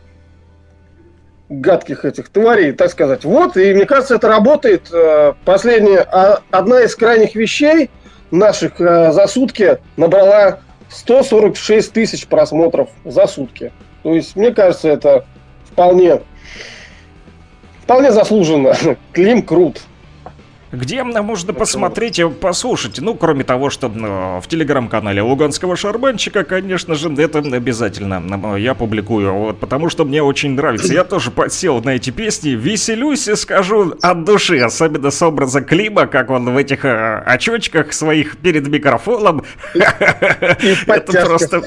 гадких 1.49 2.05
этих 2.05 2.29
тварей, 2.29 2.73
так 2.73 2.91
сказать. 2.91 3.25
Вот, 3.25 3.57
и 3.57 3.73
мне 3.73 3.87
кажется, 3.87 4.17
это 4.17 4.27
работает. 4.27 4.93
Э, 4.93 5.35
последняя, 5.45 6.01
а, 6.01 6.41
одна 6.51 6.83
из 6.83 6.97
крайних 6.97 7.37
вещей 7.37 7.91
наших 8.33 8.81
э, 8.81 9.13
за 9.13 9.29
сутки 9.29 9.79
набрала 9.97 10.59
146 10.89 11.93
тысяч 11.93 12.27
просмотров 12.27 12.89
за 13.05 13.29
сутки. 13.29 13.71
То 14.03 14.15
есть, 14.15 14.35
мне 14.35 14.51
кажется, 14.51 14.89
это 14.89 15.27
вполне, 15.71 16.23
вполне 17.85 18.11
заслуженно. 18.11 18.75
Клим 19.13 19.43
крут. 19.43 19.81
Где 20.73 21.05
можно 21.05 21.53
посмотреть 21.53 22.19
и 22.19 22.25
послушать? 22.27 22.99
Ну, 22.99 23.15
кроме 23.15 23.45
того, 23.45 23.69
что 23.69 23.89
ну, 23.89 24.41
в 24.41 24.49
телеграм-канале 24.49 25.21
Луганского 25.21 25.77
шарбанчика, 25.77 26.45
конечно 26.45 26.95
же, 26.95 27.13
это 27.13 27.41
обязательно 27.41 28.57
я 28.57 28.73
публикую, 28.73 29.33
вот, 29.35 29.61
потому 29.61 29.91
что 29.91 30.07
мне 30.07 30.23
очень 30.23 30.53
нравится. 30.53 30.93
Я 30.93 31.05
тоже 31.05 31.31
подсел 31.31 31.83
на 31.83 31.91
эти 31.91 32.09
песни, 32.09 32.51
веселюсь 32.51 33.29
и 33.29 33.37
скажу 33.37 33.95
от 34.01 34.25
души, 34.25 34.61
особенно 34.61 35.11
с 35.11 35.21
образа 35.21 35.61
Клима, 35.61 36.07
как 36.07 36.31
он 36.31 36.49
в 36.53 36.57
этих 36.57 36.87
э, 36.87 37.23
очочках 37.27 37.93
своих 37.93 38.39
перед 38.39 38.67
микрофоном. 38.67 39.45
Это 39.75 41.27
просто 41.27 41.65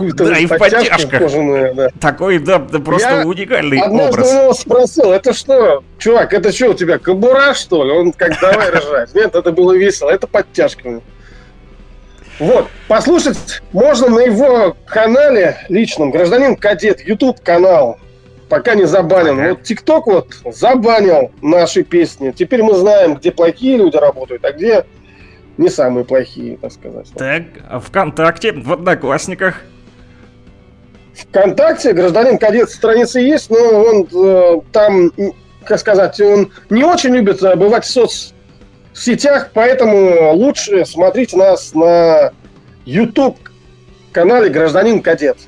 да, 0.00 0.38
и 0.38 0.46
в 0.46 0.56
подтяжках. 0.56 1.20
Кожаную, 1.20 1.74
да. 1.74 1.88
Такой, 2.00 2.38
да, 2.38 2.58
да 2.58 2.78
просто 2.78 3.20
Я 3.20 3.26
уникальный 3.26 3.82
образ. 3.82 4.32
Я 4.32 4.52
спросил, 4.54 5.12
это 5.12 5.32
что, 5.32 5.82
чувак, 5.98 6.32
это 6.32 6.52
что 6.52 6.70
у 6.70 6.74
тебя, 6.74 6.98
кобура, 6.98 7.54
что 7.54 7.84
ли? 7.84 7.92
Он 7.92 8.12
как, 8.12 8.40
давай 8.40 8.70
рожать. 8.70 9.14
Нет, 9.14 9.34
это 9.34 9.52
было 9.52 9.72
весело, 9.76 10.10
это 10.10 10.26
подтяжками. 10.26 11.02
Вот, 12.38 12.68
послушать 12.86 13.62
можно 13.72 14.08
на 14.08 14.20
его 14.20 14.76
канале 14.86 15.56
личном, 15.68 16.12
гражданин 16.12 16.54
кадет, 16.54 17.00
YouTube 17.00 17.40
канал, 17.42 17.98
пока 18.48 18.74
не 18.74 18.84
забанен. 18.84 19.40
Ага. 19.40 19.48
Вот 19.50 19.62
ТикТок 19.64 20.06
вот 20.06 20.28
забанил 20.44 21.32
наши 21.42 21.82
песни. 21.82 22.30
Теперь 22.30 22.62
мы 22.62 22.74
знаем, 22.74 23.16
где 23.16 23.32
плохие 23.32 23.76
люди 23.76 23.96
работают, 23.96 24.44
а 24.44 24.52
где 24.52 24.84
не 25.58 25.68
самые 25.68 26.04
плохие, 26.04 26.56
так 26.56 26.72
сказать. 26.72 27.08
Так, 27.14 27.42
а 27.68 27.80
ВКонтакте, 27.80 28.52
в 28.52 28.72
Одноклассниках? 28.72 29.62
ВКонтакте 31.14 31.92
гражданин 31.92 32.38
кадет 32.38 32.70
страницы 32.70 33.20
есть, 33.20 33.50
но 33.50 33.58
он 33.58 34.08
э, 34.14 34.60
там, 34.72 35.10
как 35.64 35.80
сказать, 35.80 36.20
он 36.20 36.52
не 36.70 36.84
очень 36.84 37.14
любит 37.14 37.40
бывать 37.58 37.84
в 37.84 37.90
соцсетях, 37.90 39.50
поэтому 39.52 40.32
лучше 40.34 40.84
смотрите 40.86 41.36
нас 41.36 41.74
на 41.74 42.32
YouTube 42.84 43.36
канале 44.12 44.48
Гражданин 44.48 45.02
Кадет. 45.02 45.38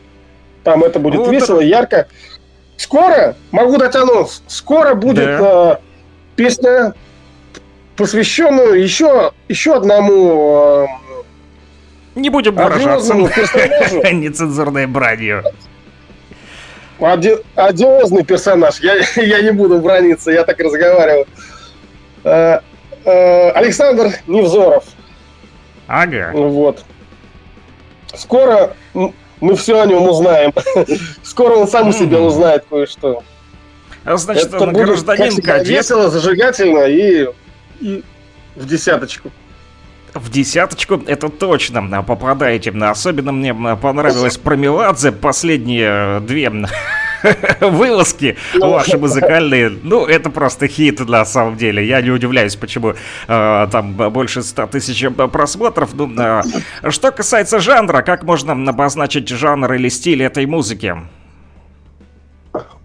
Там 0.64 0.82
это 0.84 0.98
будет 0.98 1.20
вот 1.20 1.30
весело, 1.30 1.60
это... 1.60 1.66
ярко. 1.66 2.08
Скоро, 2.76 3.36
могу 3.52 3.76
дать 3.78 3.94
анонс, 3.94 4.42
скоро 4.48 4.94
будет 4.94 5.26
да. 5.26 5.72
э, 5.74 5.76
песня 6.34 6.94
посвященную 8.00 8.82
еще, 8.82 9.32
еще 9.48 9.74
одному 9.74 10.86
э, 10.86 11.20
не 12.14 12.30
будем 12.30 12.54
выражаться. 12.54 13.14
Нецензурной 14.12 14.86
бранью. 14.86 15.44
Оди, 16.98 17.36
одиозный 17.54 18.24
персонаж. 18.24 18.80
Я, 18.80 18.94
я 19.16 19.42
не 19.42 19.50
буду 19.50 19.80
браниться, 19.80 20.30
я 20.30 20.44
так 20.44 20.58
разговариваю. 20.60 21.26
Э, 22.24 22.60
э, 23.04 23.50
Александр 23.50 24.14
Невзоров. 24.26 24.84
Ага. 25.86 26.30
Вот. 26.32 26.82
Скоро 28.14 28.74
мы 28.94 29.56
все 29.56 29.78
о 29.78 29.84
нем 29.84 30.08
узнаем. 30.08 30.54
Скоро 31.22 31.56
он 31.56 31.68
сам 31.68 31.88
у 31.88 31.92
себя 31.92 32.18
узнает 32.18 32.64
кое-что. 32.70 33.22
А 34.04 34.16
значит, 34.16 34.46
Это 34.46 34.66
будет, 34.68 34.86
гражданин 34.86 35.36
кадет. 35.42 35.68
весело, 35.68 36.08
зажигательно 36.08 36.84
и 36.84 37.28
и 37.80 38.04
в 38.56 38.66
десяточку. 38.66 39.30
В 40.14 40.28
десяточку 40.28 41.00
это 41.06 41.28
точно 41.28 42.02
попадаете. 42.02 42.70
Особенно 42.70 43.32
мне 43.32 43.54
понравилось 43.54 44.38
про 44.38 44.56
Меладзе 44.56 45.12
последние 45.12 46.18
э, 46.18 46.20
две 46.20 46.50
вылазки 47.60 48.36
ну, 48.54 48.70
ваши 48.70 48.98
музыкальные. 48.98 49.70
Ну, 49.82 50.06
это 50.06 50.30
просто 50.30 50.66
хит 50.66 50.98
на 51.00 51.24
самом 51.24 51.56
деле. 51.56 51.86
Я 51.86 52.02
не 52.02 52.10
удивляюсь, 52.10 52.56
почему 52.56 52.94
э, 53.28 53.68
там 53.70 53.92
больше 53.92 54.42
100 54.42 54.66
тысяч 54.66 55.04
просмотров. 55.30 55.94
Ну, 55.94 56.12
э, 56.18 56.42
что 56.90 57.12
касается 57.12 57.60
жанра, 57.60 58.02
как 58.02 58.24
можно 58.24 58.52
обозначить 58.52 59.28
жанр 59.28 59.74
или 59.74 59.88
стиль 59.88 60.24
этой 60.24 60.46
музыки? 60.46 60.96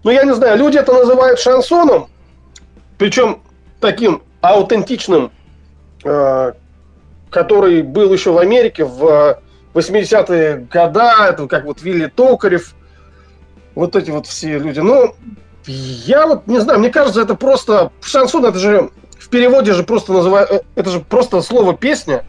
Ну, 0.04 0.10
я 0.12 0.22
не 0.22 0.34
знаю, 0.34 0.58
люди 0.58 0.78
это 0.78 0.92
называют 0.92 1.40
шансоном. 1.40 2.06
Причем 2.98 3.40
таким 3.80 4.22
аутентичным, 4.40 5.32
э, 6.04 6.52
который 7.30 7.82
был 7.82 8.12
еще 8.12 8.32
в 8.32 8.38
Америке 8.38 8.84
в 8.84 9.40
80-е 9.74 10.66
годы, 10.70 11.00
это 11.00 11.46
как 11.46 11.64
вот 11.64 11.82
Вилли 11.82 12.06
Токарев, 12.06 12.74
вот 13.74 13.94
эти 13.94 14.10
вот 14.10 14.26
все 14.26 14.58
люди. 14.58 14.80
Ну, 14.80 15.14
я 15.66 16.26
вот 16.26 16.46
не 16.46 16.60
знаю, 16.60 16.78
мне 16.78 16.90
кажется, 16.90 17.20
это 17.20 17.34
просто 17.34 17.90
шансон, 18.00 18.44
это 18.46 18.58
же 18.58 18.90
в 19.18 19.28
переводе 19.28 19.72
же 19.72 19.82
просто 19.82 20.12
называют, 20.12 20.50
э, 20.50 20.60
это 20.74 20.90
же 20.90 21.00
просто 21.00 21.42
слово 21.42 21.76
песня. 21.76 22.24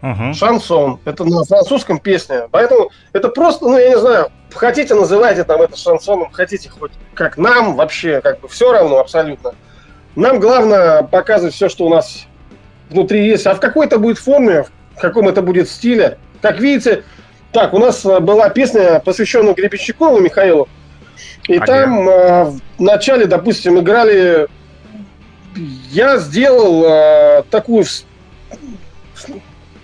Uh-huh. 0.00 0.32
Шансон. 0.32 1.00
Это 1.04 1.24
на 1.24 1.42
французском 1.42 1.98
песня. 1.98 2.46
Поэтому 2.52 2.90
это 3.12 3.28
просто, 3.30 3.64
ну, 3.64 3.76
я 3.76 3.88
не 3.88 3.98
знаю, 3.98 4.30
хотите 4.54 4.94
называйте 4.94 5.42
там 5.42 5.60
это 5.60 5.76
шансоном, 5.76 6.30
хотите 6.30 6.68
хоть 6.68 6.92
как 7.14 7.36
нам, 7.36 7.74
вообще, 7.74 8.20
как 8.20 8.40
бы 8.40 8.46
все 8.46 8.70
равно 8.72 8.98
абсолютно. 8.98 9.54
Нам 10.18 10.40
главное 10.40 11.04
показывать 11.04 11.54
все, 11.54 11.68
что 11.68 11.86
у 11.86 11.88
нас 11.90 12.26
внутри 12.90 13.24
есть. 13.24 13.46
А 13.46 13.54
в 13.54 13.60
какой 13.60 13.86
это 13.86 14.00
будет 14.00 14.18
форме, 14.18 14.64
в 14.96 15.00
каком 15.00 15.28
это 15.28 15.42
будет 15.42 15.68
стиле. 15.68 16.18
Как 16.42 16.58
видите, 16.58 17.04
так, 17.52 17.72
у 17.72 17.78
нас 17.78 18.04
э, 18.04 18.18
была 18.18 18.48
песня, 18.50 18.98
посвященная 18.98 19.54
Гребенщикову 19.54 20.18
Михаилу. 20.18 20.68
И 21.46 21.54
ага. 21.54 21.66
там 21.66 22.08
э, 22.08 22.44
в 22.46 22.60
начале, 22.80 23.26
допустим, 23.26 23.78
играли... 23.78 24.48
Я 25.54 26.18
сделал 26.18 26.84
э, 26.84 27.42
такую 27.48 27.84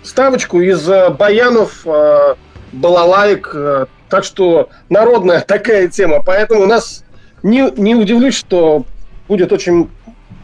ставочку 0.03 0.59
из 0.59 0.89
э, 0.89 1.11
баянов, 1.11 1.83
э, 1.85 2.35
балалайк. 2.73 3.51
Э, 3.53 3.85
так 4.09 4.25
что 4.25 4.67
народная 4.89 5.39
такая 5.47 5.87
тема. 5.87 6.21
Поэтому 6.21 6.63
у 6.63 6.65
нас 6.65 7.05
не, 7.41 7.71
не 7.77 7.95
удивлюсь, 7.95 8.35
что 8.35 8.83
будет 9.29 9.53
очень 9.53 9.89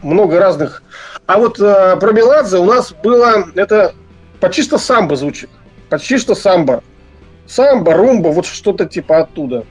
много 0.02 0.38
разных. 0.38 0.82
А 1.26 1.38
вот 1.38 1.60
э, 1.60 1.96
про 1.96 2.12
Меладзе 2.12 2.58
у 2.58 2.64
нас 2.64 2.92
было, 3.02 3.44
это 3.54 3.94
почти 4.40 4.62
что 4.62 4.78
самбо 4.78 5.16
звучит. 5.16 5.50
Почти 5.88 6.18
что 6.18 6.34
самбо. 6.34 6.82
Самбо, 7.46 7.94
румба, 7.94 8.28
вот 8.28 8.46
что-то 8.46 8.86
типа 8.86 9.20
оттуда. 9.20 9.64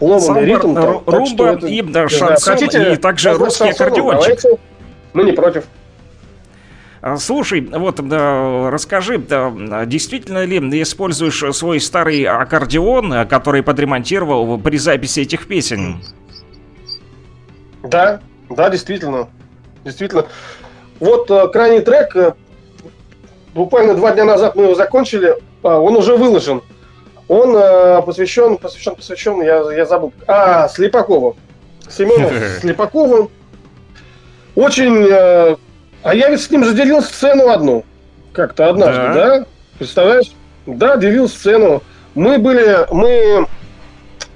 Ломанный 0.00 0.46
ритм. 0.46 0.74
Там, 0.74 1.02
румба 1.06 1.46
это, 1.46 1.66
и 1.66 1.82
да, 1.82 2.08
шансон, 2.08 2.54
хотите, 2.54 2.94
и 2.94 2.96
также 2.96 3.34
русский 3.34 3.68
аккордеончик. 3.68 4.40
Давайте. 4.42 4.62
Мы 5.12 5.24
не 5.24 5.32
против. 5.32 5.64
А, 7.02 7.16
слушай, 7.16 7.60
вот 7.60 8.06
да, 8.06 8.70
расскажи, 8.70 9.18
да, 9.18 9.52
действительно 9.86 10.44
ли 10.44 10.58
используешь 10.82 11.42
свой 11.54 11.80
старый 11.80 12.24
аккордеон, 12.24 13.26
который 13.28 13.62
подремонтировал 13.62 14.58
при 14.58 14.76
записи 14.76 15.20
этих 15.20 15.46
песен? 15.46 16.02
Да, 17.82 18.20
да, 18.50 18.68
действительно. 18.68 19.28
Действительно. 19.84 20.26
Вот 20.98 21.30
э, 21.30 21.48
крайний 21.48 21.80
трек, 21.80 22.14
э, 22.14 22.34
буквально 23.54 23.94
два 23.94 24.12
дня 24.12 24.24
назад 24.24 24.56
мы 24.56 24.64
его 24.64 24.74
закончили, 24.74 25.30
э, 25.30 25.36
он 25.62 25.96
уже 25.96 26.16
выложен. 26.16 26.62
Он 27.28 27.56
э, 27.56 28.02
посвящен, 28.02 28.58
посвящен, 28.58 28.96
посвящен, 28.96 29.40
я, 29.40 29.62
я 29.72 29.86
забыл, 29.86 30.12
а, 30.26 30.68
Слепакову. 30.68 31.36
Семену 31.88 32.28
Слепакову. 32.60 33.30
Очень... 34.56 35.06
Э, 35.10 35.56
а 36.02 36.14
я 36.14 36.30
ведь 36.30 36.42
с 36.42 36.50
ним 36.50 36.64
же 36.64 36.74
делил 36.74 37.02
сцену 37.02 37.50
одну. 37.50 37.84
Как-то 38.32 38.68
однажды, 38.68 39.02
да? 39.02 39.14
да? 39.14 39.46
Представляешь? 39.78 40.32
Да, 40.66 40.96
делил 40.96 41.28
сцену. 41.28 41.82
Мы 42.14 42.38
были, 42.38 42.86
мы 42.90 43.46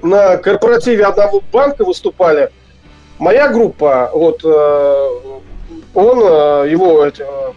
на 0.03 0.37
корпоративе 0.37 1.05
одного 1.05 1.43
банка 1.53 1.85
выступали. 1.85 2.51
Моя 3.19 3.49
группа, 3.49 4.11
вот, 4.13 4.45
э, 4.45 5.09
он, 5.95 6.19
э, 6.19 6.71
его 6.71 7.07
э, 7.07 7.13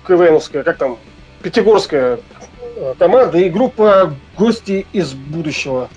КВНовская, 0.07 0.63
как 0.63 0.77
там, 0.77 0.97
Пятигорская 1.41 2.19
команда 2.99 3.37
и 3.37 3.49
группа 3.49 4.13
«Гости 4.37 4.85
из 4.93 5.13
будущего». 5.13 5.89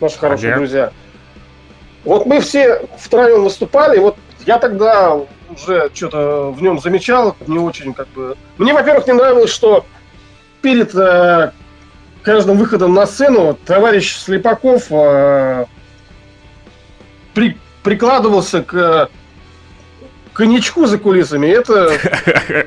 Наши 0.00 0.18
хорошие 0.18 0.52
ага. 0.52 0.58
друзья. 0.58 0.92
Вот 2.04 2.26
мы 2.26 2.40
все 2.40 2.86
втроем 2.98 3.44
выступали, 3.44 3.98
вот 3.98 4.16
я 4.46 4.58
тогда 4.58 5.18
уже 5.50 5.90
что-то 5.92 6.50
в 6.50 6.62
нем 6.62 6.80
замечал, 6.80 7.36
не 7.46 7.58
очень 7.58 7.92
как 7.92 8.08
бы... 8.08 8.36
Мне, 8.58 8.72
во-первых, 8.72 9.06
не 9.06 9.12
нравилось, 9.12 9.50
что 9.50 9.84
перед 10.62 10.94
э, 10.94 11.52
каждым 12.22 12.56
выходом 12.56 12.94
на 12.94 13.06
сцену 13.06 13.58
товарищ 13.66 14.16
Слепаков 14.16 14.86
э, 14.90 15.66
при, 17.34 17.58
прикладывался 17.82 18.62
к 18.62 19.08
коньячку 20.32 20.86
за 20.86 20.98
кулисами. 20.98 21.46
Это, 21.46 21.92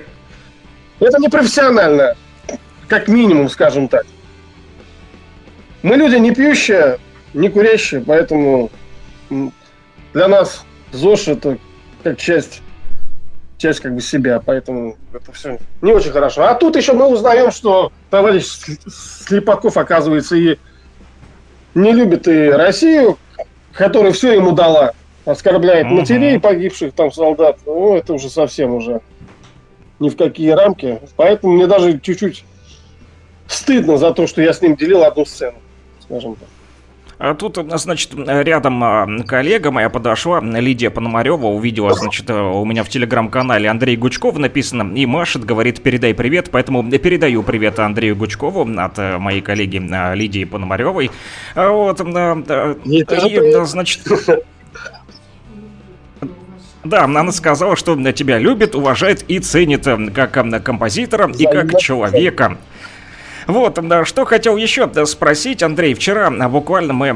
это 1.00 1.20
непрофессионально, 1.20 2.16
как 2.88 3.08
минимум, 3.08 3.50
скажем 3.50 3.88
так. 3.88 4.06
Мы 5.82 5.96
люди 5.96 6.16
не 6.16 6.32
пьющие, 6.32 7.00
не 7.34 7.50
курящие, 7.50 8.02
поэтому 8.02 8.72
для 9.30 10.28
нас 10.28 10.64
ЗОЖ 10.92 11.30
это 11.30 11.58
как 12.04 12.18
часть 12.18 12.62
часть 13.58 13.80
как 13.80 13.96
бы 13.96 14.02
себя, 14.02 14.42
поэтому 14.46 14.98
это 15.14 15.32
все 15.32 15.58
не 15.82 15.94
очень 15.94 16.12
хорошо. 16.12 16.44
А 16.44 16.54
тут 16.54 16.76
еще 16.76 16.92
мы 16.92 17.08
узнаем, 17.08 17.50
что 17.50 17.94
товарищ 18.10 18.46
Слепаков, 19.26 19.78
оказывается, 19.78 20.36
и 20.36 20.58
не 21.74 21.94
любит 21.94 22.28
и 22.28 22.50
Россию, 22.50 23.18
которая 23.72 24.12
все 24.12 24.34
ему 24.34 24.52
дала, 24.52 24.94
оскорбляет 25.26 25.88
угу. 25.88 25.96
матерей 25.96 26.40
погибших 26.40 26.94
там 26.94 27.12
солдат. 27.12 27.60
Ну, 27.66 27.96
это 27.96 28.14
уже 28.14 28.30
совсем 28.30 28.74
уже 28.74 29.02
ни 30.00 30.10
в 30.10 30.18
какие 30.18 30.52
рамки. 30.52 31.00
Поэтому 31.16 31.54
мне 31.54 31.68
даже 31.68 32.00
чуть-чуть 32.00 32.46
стыдно 33.48 33.98
за 33.98 34.14
то, 34.14 34.28
что 34.28 34.42
я 34.42 34.54
с 34.54 34.62
ним 34.62 34.76
делил 34.76 35.04
одну 35.04 35.26
сцену, 35.26 35.58
скажем 36.02 36.36
так. 36.36 36.48
А 37.20 37.36
тут, 37.36 37.58
значит, 37.76 38.12
рядом 38.16 38.84
а, 38.84 39.08
коллега 39.26 39.72
моя 39.72 39.90
подошла, 39.90 40.42
Лидия 40.42 40.90
Пономарева, 40.90 41.46
увидела, 41.46 41.94
значит, 41.94 42.30
у 42.30 42.66
меня 42.66 42.84
в 42.84 42.90
телеграм-канале 42.90 43.70
Андрей 43.70 43.96
Гучков 43.96 44.38
написано, 44.38 44.94
и 44.94 45.06
машет, 45.06 45.46
говорит, 45.46 45.82
передай 45.82 46.14
привет, 46.14 46.50
поэтому 46.52 46.84
передаю 46.92 47.44
привет 47.44 47.80
Андрею 47.80 48.18
Гучкову 48.18 48.68
от 48.78 49.00
э, 49.00 49.20
моей 49.20 49.40
коллеги 49.40 49.82
а, 49.94 50.14
Лидии 50.16 50.44
Пономаревой. 50.44 51.12
Вот, 51.56 52.02
и, 52.02 53.66
значит, 53.66 54.02
да, 56.84 57.04
она 57.06 57.32
сказала, 57.32 57.76
что 57.76 57.96
тебя 58.12 58.38
любит, 58.38 58.76
уважает 58.76 59.24
и 59.28 59.40
ценит 59.40 59.88
э, 59.88 60.10
как 60.14 60.38
э, 60.38 60.60
композитора 60.60 61.32
и 61.32 61.46
как 61.46 61.80
человека. 61.80 62.58
Вот, 63.46 63.78
да, 63.86 64.06
что 64.06 64.24
хотел 64.24 64.56
еще 64.56 64.90
спросить, 65.06 65.64
Андрей, 65.64 65.94
вчера 65.96 66.30
буквально 66.48 66.94
мы 66.94 67.10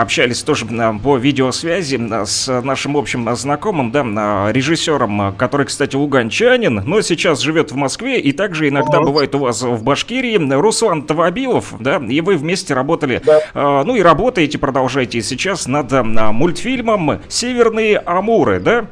общались 0.00 0.42
тоже 0.42 0.66
по 0.66 1.16
видеосвязи 1.16 2.00
с 2.24 2.62
нашим 2.62 2.96
общим 2.96 3.32
знакомым, 3.36 3.92
да, 3.92 4.50
режиссером, 4.50 5.36
который, 5.36 5.66
кстати, 5.66 5.94
луганчанин, 5.94 6.82
но 6.84 7.00
сейчас 7.00 7.38
живет 7.38 7.70
в 7.70 7.76
Москве 7.76 8.18
и 8.18 8.32
также 8.32 8.68
иногда 8.68 8.98
бывает 8.98 9.36
у 9.36 9.38
вас 9.38 9.62
в 9.62 9.84
Башкирии, 9.84 10.52
Руслан 10.52 11.02
Тавабилов, 11.02 11.72
да, 11.78 12.02
и 12.08 12.20
вы 12.22 12.36
вместе 12.36 12.74
работали, 12.74 13.22
да. 13.24 13.84
Ну 13.84 13.94
и 13.94 14.02
работаете, 14.02 14.58
продолжаете 14.58 15.22
сейчас 15.22 15.68
над 15.68 15.92
мультфильмом 15.92 17.20
«Северные 17.28 17.98
Амуры», 17.98 18.58
да? 18.58 18.86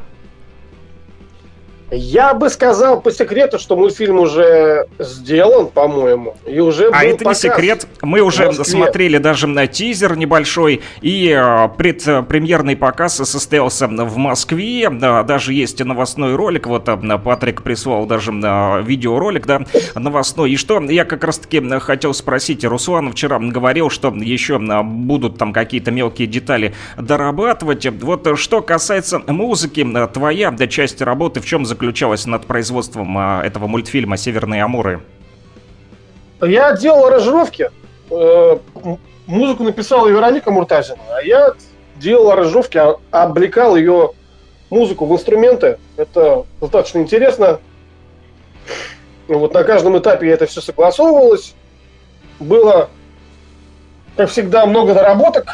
Я 1.91 2.35
бы 2.35 2.51
сказал 2.51 3.01
по 3.01 3.13
секрету, 3.13 3.61
что 3.61 3.77
мультфильм 3.77 4.19
уже 4.19 4.89
сделан, 4.99 5.69
по-моему, 5.69 6.37
и 6.45 6.59
уже 6.59 6.91
А 6.93 7.05
это 7.05 7.25
не 7.25 7.35
секрет. 7.35 7.87
Мы 8.03 8.21
уже 8.23 8.53
смотрели 8.53 9.19
даже 9.19 9.47
на 9.47 9.69
тизер 9.69 10.17
небольшой, 10.17 10.83
и 11.01 11.29
э, 11.29 11.69
предпремьерный 11.79 12.77
показ 12.77 13.17
состоялся 13.17 13.87
в 13.87 14.17
Москве. 14.17 14.91
Да, 14.91 15.23
даже 15.23 15.53
есть 15.53 15.83
новостной 15.83 16.35
ролик. 16.35 16.67
Вот 16.67 16.89
э, 16.89 17.19
Патрик 17.19 17.63
прислал 17.63 18.07
даже 18.07 18.33
э, 18.33 18.83
видеоролик, 18.83 19.47
да, 19.47 19.63
новостной. 19.95 20.51
И 20.51 20.57
что 20.57 20.81
я 20.83 21.05
как 21.05 21.23
раз-таки 21.23 21.61
хотел 21.79 22.15
спросить. 22.15 22.65
Руслан 22.65 23.13
вчера 23.13 23.39
говорил, 23.39 23.91
что 23.91 24.09
еще 24.09 24.59
будут 24.59 25.39
там 25.39 25.53
какие-то 25.53 25.93
мелкие 25.93 26.27
детали 26.27 26.75
дорабатывать. 26.97 27.87
Вот 28.03 28.37
что 28.37 28.61
касается 28.61 29.21
музыки, 29.21 29.87
твоя 30.13 30.57
часть 30.67 31.01
работы 31.01 31.41
в 31.41 31.47
чем 31.47 31.65
заключается? 31.65 31.76
Заключалась 31.77 32.25
над 32.25 32.47
производством 32.47 33.17
а, 33.19 33.43
этого 33.45 33.67
мультфильма 33.67 34.17
«Северные 34.17 34.65
Амуры»? 34.65 35.03
Я 36.41 36.75
делал 36.75 37.07
аранжировки. 37.07 37.71
Э, 38.11 38.59
музыку 39.27 39.63
написала 39.63 40.09
Вероника 40.09 40.51
Муртазина, 40.51 40.99
а 41.15 41.23
я 41.23 41.53
делал 41.97 42.31
аранжировки, 42.31 42.79
а, 42.79 42.97
облекал 43.11 43.77
ее 43.77 44.13
музыку 44.71 45.05
в 45.05 45.13
инструменты. 45.13 45.79
Это 45.99 46.47
достаточно 46.63 47.01
интересно. 47.01 47.61
Вот 49.29 49.53
на 49.53 49.63
каждом 49.63 49.99
этапе 49.99 50.31
это 50.31 50.47
все 50.47 50.63
согласовывалось. 50.63 51.55
Было, 52.41 52.89
как 54.17 54.31
всегда, 54.31 54.65
много 54.65 54.95
доработок, 54.95 55.47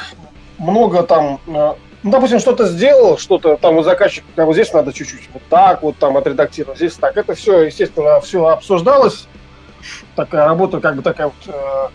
много 0.58 1.02
там 1.02 1.40
э, 1.48 1.74
ну, 2.02 2.10
допустим, 2.10 2.40
что-то 2.40 2.66
сделал, 2.66 3.16
что-то 3.16 3.56
там 3.56 3.76
у 3.78 3.82
заказчика, 3.82 4.26
как 4.34 4.46
вот 4.46 4.54
здесь 4.54 4.72
надо 4.72 4.92
чуть-чуть 4.92 5.28
вот 5.32 5.42
так 5.48 5.82
вот 5.82 5.96
там 5.98 6.16
отредактировать, 6.16 6.78
здесь 6.78 6.94
так. 6.94 7.16
Это 7.16 7.34
все, 7.34 7.62
естественно, 7.62 8.20
все 8.20 8.44
обсуждалось. 8.46 9.28
Такая 10.16 10.46
работа 10.46 10.80
как 10.80 10.96
бы 10.96 11.02
такая 11.02 11.28
вот 11.28 11.54
э, 11.54 11.88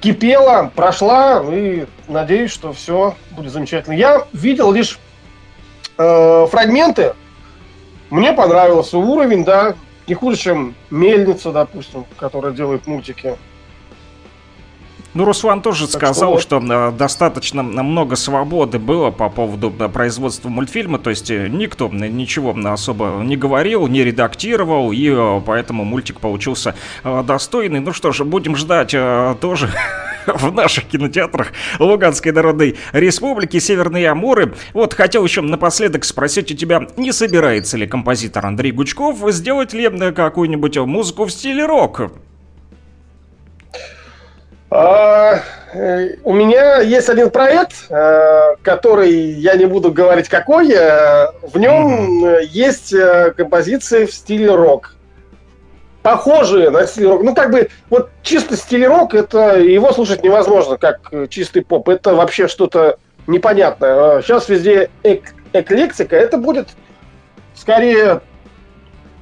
кипела, 0.00 0.70
прошла, 0.74 1.42
и 1.50 1.86
надеюсь, 2.08 2.50
что 2.50 2.72
все 2.72 3.14
будет 3.30 3.52
замечательно. 3.52 3.94
Я 3.94 4.26
видел 4.34 4.70
лишь 4.70 4.98
э, 5.96 6.46
фрагменты. 6.50 7.14
Мне 8.10 8.32
понравился 8.32 8.98
уровень, 8.98 9.44
да, 9.44 9.74
не 10.06 10.14
хуже, 10.14 10.36
чем 10.36 10.74
Мельница, 10.90 11.52
допустим, 11.52 12.04
которая 12.18 12.52
делает 12.52 12.86
мультики. 12.86 13.36
Ну, 15.18 15.24
Руслан 15.24 15.62
тоже 15.62 15.88
так 15.88 15.96
сказал, 15.96 16.38
что, 16.38 16.60
что 16.60 16.90
э, 16.90 16.92
достаточно 16.92 17.64
много 17.64 18.14
свободы 18.14 18.78
было 18.78 19.10
по 19.10 19.28
поводу 19.28 19.74
э, 19.76 19.88
производства 19.88 20.48
мультфильма, 20.48 21.00
то 21.00 21.10
есть 21.10 21.28
э, 21.28 21.48
никто 21.48 21.88
ничего 21.88 22.56
особо 22.70 23.20
не 23.24 23.36
говорил, 23.36 23.88
не 23.88 24.04
редактировал, 24.04 24.92
и 24.92 25.40
поэтому 25.44 25.84
мультик 25.84 26.20
получился 26.20 26.76
достойный. 27.02 27.80
Ну 27.80 27.92
что 27.92 28.12
ж, 28.12 28.22
будем 28.22 28.54
ждать 28.54 28.94
тоже 29.40 29.72
в 30.28 30.52
наших 30.52 30.84
кинотеатрах 30.84 31.48
Луганской 31.80 32.30
Народной 32.30 32.76
Республики, 32.92 33.58
Северные 33.58 34.10
Амуры. 34.10 34.54
Вот 34.72 34.94
хотел 34.94 35.24
еще 35.24 35.40
напоследок 35.40 36.04
спросить 36.04 36.52
у 36.52 36.54
тебя, 36.54 36.86
не 36.96 37.10
собирается 37.10 37.76
ли 37.76 37.88
композитор 37.88 38.46
Андрей 38.46 38.70
Гучков 38.70 39.18
сделать 39.32 39.72
ли 39.72 39.88
какую-нибудь 40.12 40.76
музыку 40.76 41.24
в 41.24 41.32
стиле 41.32 41.66
рок? 41.66 42.12
А, 44.70 45.40
э, 45.72 46.16
у 46.24 46.34
меня 46.34 46.80
есть 46.80 47.08
один 47.08 47.30
проект, 47.30 47.86
э, 47.88 48.56
который 48.62 49.10
я 49.10 49.54
не 49.56 49.64
буду 49.64 49.90
говорить 49.92 50.28
какой. 50.28 50.70
Э, 50.70 51.28
в 51.42 51.58
нем 51.58 52.24
mm-hmm. 52.24 52.44
есть 52.50 52.94
композиции 53.36 54.04
в 54.04 54.12
стиле 54.12 54.54
рок. 54.54 54.94
Похожие 56.02 56.70
на 56.70 56.86
стиль 56.86 57.06
рок. 57.06 57.22
Ну, 57.22 57.34
как 57.34 57.50
бы, 57.50 57.68
вот 57.88 58.10
чисто 58.22 58.56
стиль 58.56 58.86
рок, 58.86 59.14
это 59.14 59.58
его 59.58 59.92
слушать 59.92 60.22
невозможно, 60.22 60.76
как 60.76 61.12
чистый 61.30 61.62
поп. 61.62 61.88
Это 61.88 62.14
вообще 62.14 62.46
что-то 62.46 62.98
непонятное. 63.26 64.20
Сейчас 64.20 64.50
везде 64.50 64.90
эк- 65.02 65.32
эклектика. 65.54 66.14
Это 66.14 66.36
будет 66.36 66.68
скорее 67.54 68.20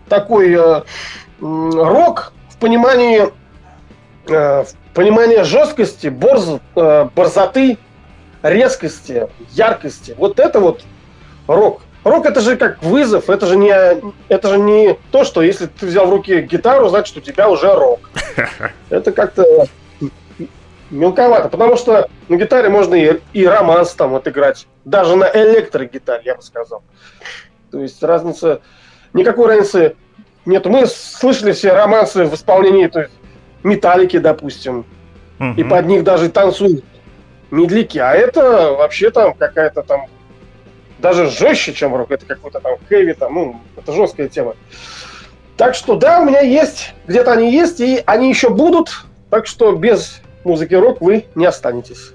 такой 0.09 0.55
э, 0.55 0.83
рок 1.41 2.33
в 2.51 2.57
понимании 2.59 3.29
понимание 4.95 5.45
жесткости, 5.45 6.09
борз, 6.09 6.61
э, 6.75 7.09
борзоты, 7.15 7.79
резкости, 8.43 9.29
яркости. 9.53 10.15
Вот 10.19 10.41
это 10.41 10.61
вот 10.61 10.83
рок. 11.47 11.83
Рок 12.05 12.25
это 12.25 12.41
же 12.41 12.57
как 12.57 12.83
вызов, 12.83 13.29
это 13.29 13.47
же 13.47 13.57
не, 13.57 13.75
это 14.29 14.49
же 14.49 14.59
не 14.59 14.97
то, 15.11 15.25
что 15.25 15.43
если 15.43 15.67
ты 15.67 15.87
взял 15.87 16.07
в 16.07 16.11
руки 16.11 16.41
гитару, 16.43 16.89
значит 16.89 17.17
у 17.17 17.21
тебя 17.21 17.51
уже 17.51 17.73
рок. 17.75 18.11
Это 18.91 19.11
как-то 19.11 19.67
мелковато, 20.89 21.49
потому 21.49 21.77
что 21.77 22.09
на 22.29 22.37
гитаре 22.37 22.69
можно 22.69 22.95
и, 22.95 23.21
и 23.33 23.45
романс 23.45 23.91
там 23.93 24.11
вот 24.11 24.29
играть, 24.29 24.69
даже 24.85 25.17
на 25.17 25.25
электрогитаре, 25.25 26.23
я 26.25 26.37
бы 26.37 26.43
сказал. 26.43 26.85
То 27.73 27.81
есть 27.81 28.01
разница, 28.05 28.61
никакой 29.13 29.49
разницы 29.49 29.97
нет. 30.45 30.65
Мы 30.67 30.87
слышали 30.87 31.53
все 31.53 31.73
романсы 31.73 32.25
в 32.25 32.35
исполнении 32.35 32.87
то 32.87 33.01
есть, 33.01 33.13
металлики, 33.67 34.19
допустим. 34.19 34.85
и 35.57 35.65
под 35.65 35.87
них 35.87 36.05
даже 36.05 36.31
танцуют 36.31 36.85
медляки. 37.51 37.99
А 37.99 38.15
это 38.15 38.73
вообще 38.73 39.11
там 39.11 39.35
какая-то 39.35 39.83
там 39.83 40.07
даже 40.99 41.29
жестче, 41.29 41.75
чем 41.75 41.95
рок. 41.95 42.11
Это 42.11 42.25
какой-то 42.25 42.61
там 42.61 42.77
хэви, 42.89 43.13
там, 43.13 43.35
ну, 43.35 43.61
это 43.77 43.93
жесткая 43.93 44.29
тема. 44.29 44.55
Так 45.57 45.75
что 45.75 45.97
да, 45.97 46.21
у 46.21 46.25
меня 46.25 46.41
есть, 46.41 46.95
где-то 47.07 47.33
они 47.33 47.53
есть, 47.53 47.81
и 47.81 48.03
они 48.07 48.29
еще 48.29 48.51
будут. 48.51 49.05
Так 49.31 49.47
что 49.47 49.73
без 49.73 50.21
музыки 50.45 50.75
рок 50.75 51.01
вы 51.01 51.27
не 51.35 51.47
останетесь. 51.47 52.13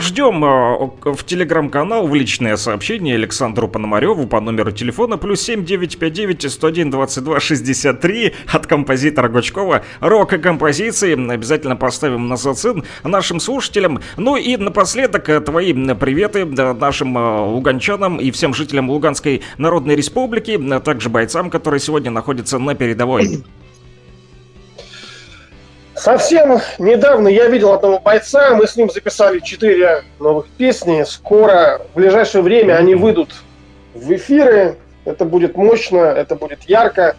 Ждем 0.00 0.44
э, 0.44 1.12
в 1.12 1.24
телеграм-канал 1.24 2.06
в 2.06 2.14
личное 2.14 2.56
сообщение 2.56 3.14
Александру 3.14 3.68
Пономареву 3.68 4.26
по 4.26 4.40
номеру 4.40 4.72
телефона 4.72 5.18
плюс 5.18 5.42
7959 5.42 6.50
101 6.50 6.90
22 6.90 7.40
63 7.40 8.34
от 8.52 8.66
композитора 8.66 9.28
Гучкова. 9.28 9.82
Рок-композиции 10.00 11.32
обязательно 11.32 11.76
поставим 11.76 12.28
на 12.28 12.36
зацен 12.36 12.84
нашим 13.04 13.40
слушателям. 13.40 14.00
Ну 14.16 14.36
и 14.36 14.56
напоследок 14.56 15.28
э, 15.28 15.40
твои 15.40 15.72
приветы 15.72 16.44
нашим 16.44 17.16
э, 17.18 17.40
луганчанам 17.46 18.18
и 18.18 18.30
всем 18.30 18.54
жителям 18.54 18.90
Луганской 18.90 19.42
Народной 19.58 19.96
Республики, 19.96 20.60
а 20.72 20.80
также 20.80 21.08
бойцам, 21.08 21.50
которые 21.50 21.80
сегодня 21.80 22.10
находятся 22.10 22.58
на 22.58 22.74
передовой. 22.74 23.42
Совсем 26.02 26.58
недавно 26.80 27.28
я 27.28 27.46
видел 27.46 27.72
одного 27.72 28.00
бойца, 28.00 28.56
мы 28.56 28.66
с 28.66 28.74
ним 28.74 28.90
записали 28.90 29.38
четыре 29.38 30.02
новых 30.18 30.48
песни. 30.48 31.04
Скоро, 31.04 31.80
в 31.92 31.96
ближайшее 31.96 32.42
время 32.42 32.74
они 32.74 32.96
выйдут 32.96 33.32
в 33.94 34.12
эфиры. 34.12 34.78
Это 35.04 35.24
будет 35.24 35.56
мощно, 35.56 35.98
это 35.98 36.34
будет 36.34 36.64
ярко. 36.64 37.14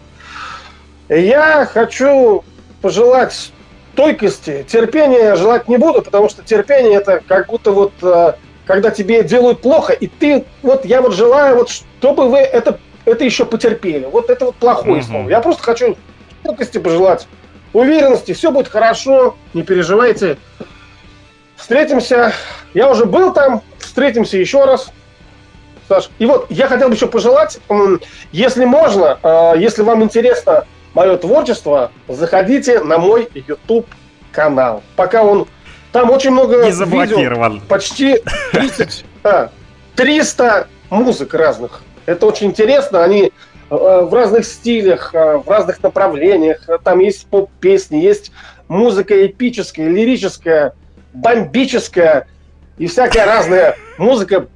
Я 1.08 1.66
хочу 1.66 2.44
пожелать 2.82 3.54
стойкости. 3.94 4.66
Терпения 4.68 5.38
желать 5.38 5.70
не 5.70 5.78
буду, 5.78 6.02
потому 6.02 6.28
что 6.28 6.44
терпение 6.44 6.96
это 6.96 7.24
как 7.26 7.48
будто 7.48 7.72
вот 7.72 7.94
э, 8.02 8.34
когда 8.66 8.92
тебе 8.92 9.24
делают 9.24 9.62
плохо, 9.62 9.94
и 9.94 10.08
ты, 10.08 10.44
вот 10.62 10.84
я 10.84 11.02
вот 11.02 11.14
желаю, 11.14 11.56
вот 11.56 11.70
чтобы 11.70 12.28
вы 12.28 12.40
это, 12.40 12.82
это 13.06 13.24
еще 13.24 13.46
потерпели. 13.46 14.04
Вот 14.12 14.30
это 14.30 14.44
вот 14.44 14.56
плохое 14.56 15.00
mm-hmm. 15.00 15.08
слово. 15.08 15.30
Я 15.30 15.40
просто 15.40 15.64
хочу 15.64 15.96
стойкости 16.42 16.80
пожелать 16.80 17.30
уверенности, 17.74 18.34
все 18.34 18.52
будет 18.52 18.68
хорошо, 18.68 19.36
не 19.54 19.64
переживайте. 19.64 20.38
Встретимся. 21.56 22.34
Я 22.74 22.90
уже 22.90 23.06
был 23.06 23.34
там, 23.34 23.62
встретимся 23.80 24.38
еще 24.38 24.66
раз. 24.66 24.92
Саш, 25.88 26.10
и 26.18 26.26
вот 26.26 26.48
я 26.50 26.68
хотел 26.68 26.90
бы 26.90 26.96
еще 26.96 27.08
пожелать, 27.08 27.60
если 28.32 28.64
можно, 28.66 29.20
а, 29.22 29.54
если 29.56 29.82
вам 29.82 30.02
интересно 30.02 30.66
мое 30.94 31.18
творчество, 31.18 31.92
заходите 32.08 32.80
на 32.80 32.98
мой 32.98 33.28
YouTube 33.34 33.88
канал. 34.32 34.82
Пока 34.96 35.24
он 35.24 35.48
там 35.92 36.10
очень 36.10 36.32
много 36.32 36.66
не 36.66 36.72
заблокирован. 36.72 37.54
видео, 37.54 37.68
почти 37.68 38.22
30, 38.52 39.06
а, 39.24 39.50
300 39.96 40.68
музык 40.90 41.34
разных. 41.34 41.82
Это 42.06 42.26
очень 42.26 42.48
интересно. 42.48 43.04
Они 43.04 43.32
в 43.78 44.14
разных 44.14 44.46
стилях, 44.46 45.14
э, 45.14 45.38
в 45.38 45.50
разных 45.50 45.82
направлениях. 45.82 46.68
Там 46.84 47.00
есть 47.00 47.28
поп-песни, 47.28 47.98
есть 47.98 48.32
музыка 48.68 49.26
эпическая, 49.26 49.90
лирическая, 49.90 50.74
бомбическая 51.14 52.28
и 52.78 52.88
всякая 52.88 53.26
разная 53.26 53.76
музыка. 53.98 54.48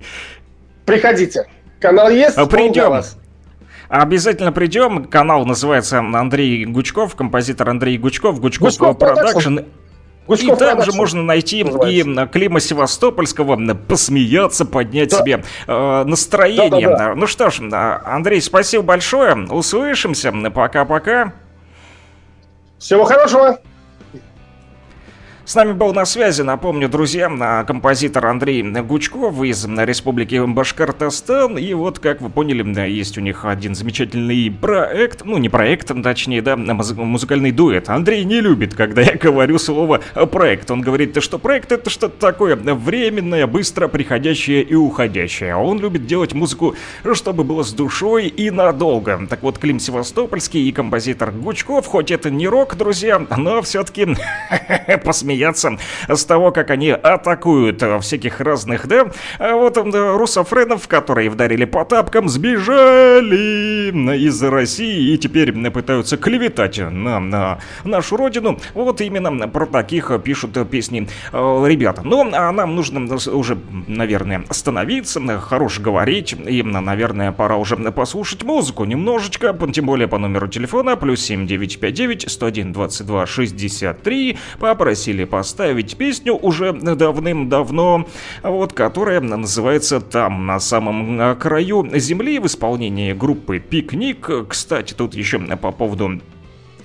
Приходите. 0.85 1.47
Канал 1.79 2.09
есть, 2.09 2.37
а 2.37 2.45
Придем. 2.45 3.03
Обязательно 3.89 4.51
придем. 4.51 5.05
Канал 5.05 5.45
называется 5.45 5.99
Андрей 5.99 6.65
Гучков, 6.65 7.15
композитор 7.15 7.69
Андрей 7.69 7.97
Гучков, 7.97 8.41
Гучков, 8.41 8.77
Гучков 8.77 8.97
Продакшн. 8.97 9.59
Гучков 10.27 10.57
и 10.57 10.59
там 10.59 10.83
же 10.83 10.91
можно 10.91 11.23
найти 11.23 11.63
называется. 11.63 12.23
и 12.23 12.27
Клима 12.27 12.59
Севастопольского, 12.59 13.75
посмеяться, 13.75 14.65
поднять 14.65 15.09
да. 15.11 15.17
себе 15.17 15.43
э, 15.67 16.03
настроение. 16.03 16.89
Да, 16.89 16.97
да, 16.97 17.07
да. 17.09 17.15
Ну 17.15 17.27
что 17.27 17.49
ж, 17.49 17.61
Андрей, 17.71 18.41
спасибо 18.41 18.83
большое. 18.83 19.35
Услышимся. 19.49 20.33
Пока-пока. 20.53 21.33
Всего 22.77 23.05
хорошего. 23.05 23.59
С 25.47 25.55
нами 25.55 25.71
был 25.71 25.93
на 25.93 26.03
связи, 26.03 26.41
напомню, 26.41 26.89
друзья, 26.89 27.63
композитор 27.65 28.25
Андрей 28.25 28.63
Гучков 28.63 29.41
из 29.43 29.65
Республики 29.65 30.45
Башкортостан. 30.45 31.57
И 31.57 31.73
вот, 31.73 31.99
как 31.99 32.19
вы 32.19 32.29
поняли, 32.29 32.89
есть 32.89 33.17
у 33.17 33.21
них 33.21 33.45
один 33.45 33.73
замечательный 33.73 34.51
проект, 34.51 35.23
ну 35.23 35.37
не 35.37 35.47
проект, 35.47 35.89
точнее, 36.03 36.41
да, 36.41 36.57
музыкальный 36.57 37.53
дуэт. 37.53 37.87
Андрей 37.87 38.25
не 38.25 38.41
любит, 38.41 38.73
когда 38.73 39.01
я 39.01 39.13
говорю 39.13 39.57
слово 39.57 40.01
проект. 40.29 40.69
Он 40.69 40.81
говорит, 40.81 41.17
что 41.23 41.39
проект 41.39 41.71
это 41.71 41.89
что-то 41.89 42.19
такое 42.19 42.57
временное, 42.57 43.47
быстро 43.47 43.87
приходящее 43.87 44.63
и 44.63 44.75
уходящее. 44.75 45.53
А 45.53 45.59
он 45.59 45.79
любит 45.79 46.05
делать 46.07 46.33
музыку, 46.33 46.75
чтобы 47.13 47.45
было 47.45 47.63
с 47.63 47.71
душой 47.71 48.27
и 48.27 48.51
надолго. 48.51 49.25
Так 49.29 49.43
вот, 49.43 49.59
Клим 49.59 49.79
Севастопольский 49.79 50.67
и 50.67 50.73
композитор 50.73 51.31
Гучков, 51.31 51.85
хоть 51.85 52.11
это 52.11 52.29
не 52.29 52.49
рок, 52.49 52.75
друзья, 52.75 53.25
но 53.37 53.61
все-таки 53.61 54.07
посмеялись 55.05 55.36
смеяться 55.37 55.77
с 56.07 56.25
того, 56.25 56.51
как 56.51 56.71
они 56.71 56.89
атакуют 56.89 57.83
всяких 58.01 58.39
разных, 58.41 58.87
да, 58.87 59.11
а 59.39 59.55
вот 59.55 59.77
русофренов, 59.77 60.87
которые 60.87 61.29
вдарили 61.29 61.65
по 61.65 61.85
тапкам, 61.85 62.27
сбежали 62.27 63.91
из 64.17 64.41
России 64.43 65.13
и 65.13 65.17
теперь 65.17 65.53
пытаются 65.69 66.17
клеветать 66.17 66.79
на, 66.79 67.19
на 67.19 67.59
нашу 67.83 68.17
родину. 68.17 68.59
Вот 68.73 69.01
именно 69.01 69.47
про 69.47 69.65
таких 69.65 70.11
пишут 70.23 70.57
песни 70.69 71.07
э, 71.31 71.63
ребята. 71.67 72.01
Ну, 72.03 72.29
а 72.33 72.51
нам 72.51 72.75
нужно 72.75 73.15
уже, 73.31 73.57
наверное, 73.87 74.43
остановиться, 74.49 75.21
хорош 75.39 75.79
говорить, 75.79 76.35
и, 76.47 76.63
наверное, 76.63 77.31
пора 77.31 77.57
уже 77.57 77.77
послушать 77.91 78.43
музыку 78.43 78.85
немножечко, 78.85 79.55
тем 79.71 79.85
более 79.85 80.07
по 80.07 80.17
номеру 80.17 80.47
телефона, 80.47 80.95
плюс 80.95 81.21
7959 81.21 82.31
101 82.31 82.73
22 82.73 83.25
63, 83.25 84.37
попросили 84.59 85.26
поставить 85.27 85.95
песню 85.97 86.33
уже 86.33 86.73
давным-давно, 86.73 88.07
вот, 88.43 88.73
которая 88.73 89.21
называется 89.21 90.01
«Там, 90.01 90.45
на 90.45 90.59
самом 90.59 91.19
э, 91.19 91.35
краю 91.35 91.87
земли» 91.99 92.39
в 92.39 92.47
исполнении 92.47 93.13
группы 93.13 93.59
«Пикник». 93.59 94.29
Кстати, 94.47 94.93
тут 94.93 95.13
еще 95.13 95.39
по 95.39 95.71
поводу 95.71 96.19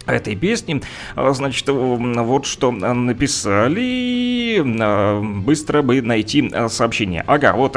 этой 0.06 0.36
песни. 0.36 0.82
А, 1.14 1.32
значит, 1.32 1.68
вот 1.68 2.46
что 2.46 2.70
написали. 2.72 4.62
А, 4.80 5.20
быстро 5.20 5.82
бы 5.82 6.02
найти 6.02 6.50
сообщение. 6.68 7.24
Ага, 7.26 7.54
вот 7.54 7.76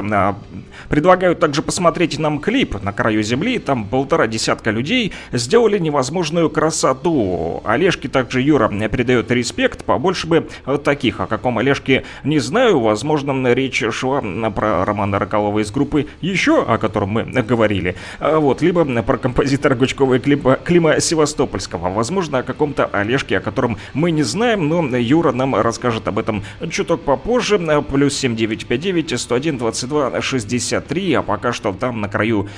Предлагают 0.89 1.39
также 1.39 1.61
посмотреть 1.61 2.19
нам 2.19 2.39
клип 2.39 2.81
«На 2.83 2.93
краю 2.93 3.23
земли». 3.23 3.59
Там 3.59 3.85
полтора 3.85 4.27
десятка 4.27 4.71
людей 4.71 5.13
сделали 5.31 5.77
невозможную 5.77 6.49
красоту. 6.49 7.61
Олежке 7.65 8.07
также 8.07 8.41
Юра 8.41 8.69
передает 8.89 9.31
респект. 9.31 9.83
Побольше 9.83 10.27
бы 10.27 10.47
таких. 10.83 11.19
О 11.19 11.27
каком 11.27 11.57
Олежке 11.57 12.03
не 12.23 12.39
знаю. 12.39 12.79
Возможно, 12.79 13.53
речь 13.53 13.83
шла 13.91 14.21
про 14.51 14.85
Романа 14.85 15.19
Роколова 15.19 15.59
из 15.59 15.71
группы 15.71 16.07
«Еще», 16.21 16.61
о 16.61 16.77
котором 16.77 17.09
мы 17.09 17.23
говорили. 17.23 17.95
Вот, 18.19 18.61
либо 18.61 18.85
про 19.03 19.17
композитора 19.17 19.75
Гучкова 19.75 20.15
и 20.15 20.19
Клима, 20.19 20.55
Клима 20.63 20.99
Севастопольского. 20.99 21.89
Возможно, 21.89 22.39
о 22.39 22.43
каком-то 22.43 22.85
Олежке, 22.85 23.37
о 23.37 23.41
котором 23.41 23.77
мы 23.93 24.11
не 24.11 24.23
знаем, 24.23 24.67
но 24.67 24.97
Юра 24.97 25.31
нам 25.31 25.55
расскажет 25.55 26.07
об 26.07 26.19
этом 26.19 26.43
чуток 26.69 27.01
попозже. 27.01 27.59
Плюс 27.89 28.17
7959 28.17 29.19
101 29.19 29.57
22 29.57 30.21
60 30.21 30.74
53, 30.81 31.13
а 31.13 31.21
пока 31.21 31.53
что 31.53 31.73
там 31.73 32.01
на 32.01 32.09
краю 32.09 32.49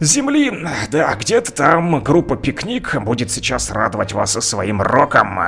земли. 0.00 0.52
Да, 0.90 1.14
где-то 1.14 1.52
там 1.52 2.02
группа 2.02 2.36
«Пикник» 2.36 2.96
будет 3.02 3.30
сейчас 3.30 3.70
радовать 3.70 4.12
вас 4.12 4.32
своим 4.32 4.82
роком. 4.82 5.38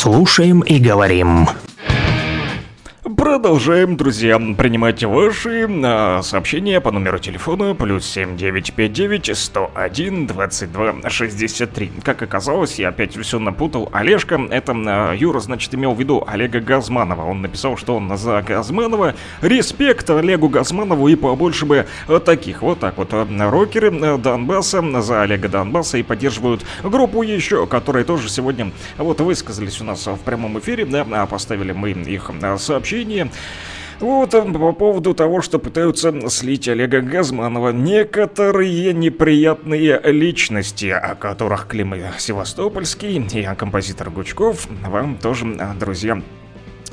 Слушаем 0.00 0.60
и 0.60 0.78
говорим. 0.78 1.48
Продолжаем, 3.38 3.96
друзья, 3.96 4.36
принимать 4.36 5.04
ваши 5.04 5.68
а, 5.84 6.22
сообщения 6.22 6.80
по 6.80 6.90
номеру 6.90 7.20
телефона 7.20 7.72
плюс 7.72 8.04
7959 8.04 9.38
101 9.38 10.26
22 10.26 11.08
63. 11.08 11.92
Как 12.02 12.20
оказалось, 12.20 12.80
я 12.80 12.88
опять 12.88 13.16
все 13.16 13.38
напутал. 13.38 13.90
Олежка, 13.92 14.44
это 14.50 14.72
а, 14.74 15.12
Юра, 15.12 15.38
значит, 15.38 15.72
имел 15.72 15.94
в 15.94 16.00
виду 16.00 16.24
Олега 16.26 16.58
Газманова. 16.58 17.22
Он 17.22 17.40
написал, 17.40 17.76
что 17.76 17.94
он 17.94 18.18
за 18.18 18.42
Газманова. 18.42 19.14
Респект 19.40 20.10
Олегу 20.10 20.48
Газманову 20.48 21.06
и 21.06 21.14
побольше 21.14 21.64
бы 21.64 21.86
а, 22.08 22.18
таких. 22.18 22.62
Вот 22.62 22.80
так 22.80 22.96
вот. 22.96 23.12
Рокеры 23.12 24.18
Донбасса 24.18 24.82
за 25.00 25.22
Олега 25.22 25.48
Донбасса 25.48 25.98
и 25.98 26.02
поддерживают 26.02 26.66
группу 26.82 27.22
еще, 27.22 27.68
которые 27.68 28.04
тоже 28.04 28.28
сегодня 28.30 28.72
вот 28.96 29.20
высказались 29.20 29.80
у 29.80 29.84
нас 29.84 30.04
в 30.08 30.18
прямом 30.24 30.58
эфире, 30.58 30.84
да, 30.84 31.04
поставили 31.26 31.70
мы 31.70 31.92
их 31.92 32.32
а, 32.42 32.58
Вот 34.00 34.32
а, 34.34 34.42
по 34.42 34.72
поводу 34.72 35.12
того, 35.14 35.42
что 35.42 35.58
пытаются 35.58 36.28
слить 36.30 36.68
Олега 36.68 37.00
Газманова. 37.00 37.70
Некоторые 37.70 38.92
неприятные 38.92 40.00
личности, 40.04 40.86
о 40.86 41.14
которых 41.16 41.66
Клим 41.66 41.94
Севастопольский 42.18 43.16
и 43.18 43.56
композитор 43.56 44.10
Гучков 44.10 44.68
вам 44.86 45.16
тоже, 45.16 45.46
а, 45.58 45.74
друзья, 45.74 46.22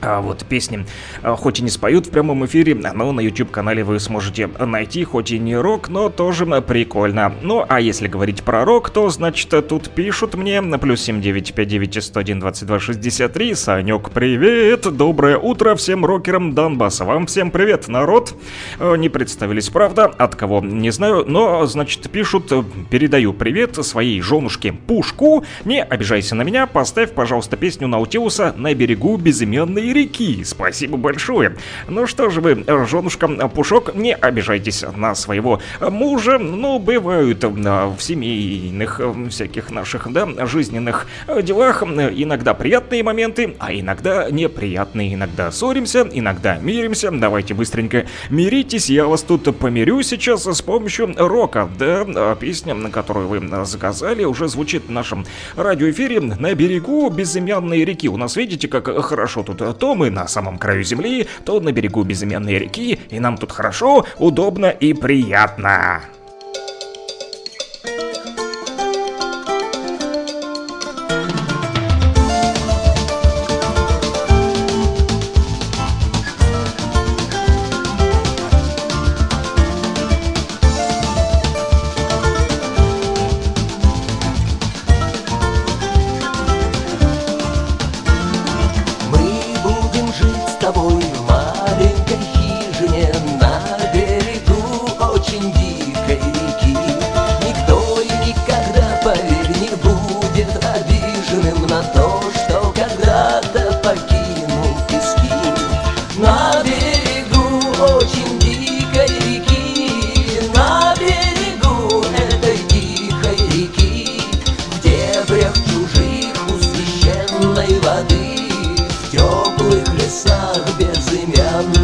а 0.05 0.21
вот 0.21 0.45
песни 0.45 0.85
а, 1.23 1.35
хоть 1.35 1.59
и 1.59 1.63
не 1.63 1.69
споют 1.69 2.07
в 2.07 2.11
прямом 2.11 2.45
эфире, 2.45 2.75
но 2.75 3.11
на 3.11 3.19
YouTube-канале 3.19 3.83
вы 3.83 3.99
сможете 3.99 4.47
найти, 4.47 5.03
хоть 5.03 5.31
и 5.31 5.39
не 5.39 5.55
рок, 5.55 5.89
но 5.89 6.09
тоже 6.09 6.45
прикольно. 6.61 7.33
Ну, 7.41 7.65
а 7.67 7.81
если 7.81 8.07
говорить 8.07 8.43
про 8.43 8.65
рок, 8.65 8.89
то, 8.89 9.09
значит, 9.09 9.49
тут 9.67 9.89
пишут 9.89 10.35
мне 10.35 10.61
на 10.61 10.77
плюс 10.77 11.01
7959 11.01 12.03
101 12.03 12.39
22 12.39 12.79
63. 12.79 13.55
Санек, 13.55 14.11
привет! 14.11 14.95
Доброе 14.95 15.37
утро 15.37 15.75
всем 15.75 16.05
рокерам 16.05 16.53
Донбасса. 16.53 17.05
Вам 17.05 17.25
всем 17.25 17.49
привет, 17.51 17.87
народ! 17.87 18.35
Э, 18.79 18.95
Не 18.97 19.09
представились, 19.09 19.69
правда, 19.69 20.05
от 20.05 20.35
кого, 20.35 20.61
не 20.61 20.91
знаю, 20.91 21.25
но, 21.27 21.65
значит, 21.65 22.09
пишут, 22.11 22.51
э, 22.51 22.63
передаю 22.89 23.33
привет 23.33 23.75
своей 23.83 24.21
женушке 24.21 24.73
Пушку. 24.73 25.43
Не 25.63 25.83
обижайся 25.83 26.35
на 26.35 26.43
меня, 26.43 26.67
поставь, 26.67 27.11
пожалуйста, 27.13 27.57
песню 27.57 27.87
Наутилуса 27.87 28.53
«На 28.57 28.73
берегу 28.73 29.17
безымянной 29.17 29.94
реки». 29.95 30.43
Спасибо 30.43 30.97
большое. 30.97 31.55
Ну 31.87 32.05
что 32.05 32.29
же 32.29 32.41
вы, 32.41 32.63
женушка 32.85 33.27
Пушок, 33.27 33.95
не 33.95 34.13
обижайтесь 34.13 34.83
на 34.95 35.15
своего 35.15 35.61
мужа. 35.81 36.37
Ну, 36.37 36.79
бывают 36.79 37.43
э, 37.43 37.47
в 37.47 37.97
семейных 37.99 38.99
э, 38.99 39.29
всяких 39.29 39.71
наших, 39.71 40.11
да, 40.11 40.27
жизненных 40.45 41.07
э, 41.27 41.41
делах 41.41 41.83
э, 41.83 42.11
иногда 42.15 42.53
приятные 42.53 43.03
моменты, 43.03 43.55
а 43.59 43.73
иногда 43.73 44.29
неприятные. 44.29 45.13
Иногда 45.13 45.51
ссоримся, 45.51 46.07
иногда 46.11 46.57
миримся. 46.57 47.11
Давайте 47.11 47.53
быстренько 47.53 48.05
миритесь. 48.29 48.89
Я 48.89 49.05
вас 49.05 49.23
тут 49.23 49.57
помирю 49.57 50.01
сейчас 50.03 50.45
с 50.45 50.61
помощью 50.61 51.13
рока. 51.17 51.69
Да, 51.79 52.05
а 52.07 52.35
песня, 52.35 52.75
которую 52.89 53.27
вы 53.27 53.65
заказали, 53.65 54.23
уже 54.23 54.47
звучит 54.47 54.85
в 54.87 54.91
нашем 54.91 55.25
радиоэфире 55.55 56.19
«На 56.21 56.53
берегу 56.53 57.09
безымянной 57.09 57.85
реки». 57.85 58.09
У 58.09 58.17
нас, 58.17 58.35
видите, 58.35 58.67
как 58.67 58.87
хорошо 59.03 59.43
тут. 59.43 59.61
То 59.79 59.95
мы 59.95 60.09
на 60.09 60.27
самом 60.27 60.57
краю 60.57 60.83
земли, 60.83 61.27
то 61.43 61.59
на 61.59 61.71
берегу 61.71 62.03
безымянной 62.03 62.59
реки, 62.59 62.99
и 63.09 63.19
нам 63.19 63.37
тут 63.37 63.51
хорошо, 63.51 64.05
удобно 64.17 64.67
и 64.67 64.93
приятно. 64.93 66.01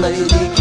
Безымянной 0.01 0.60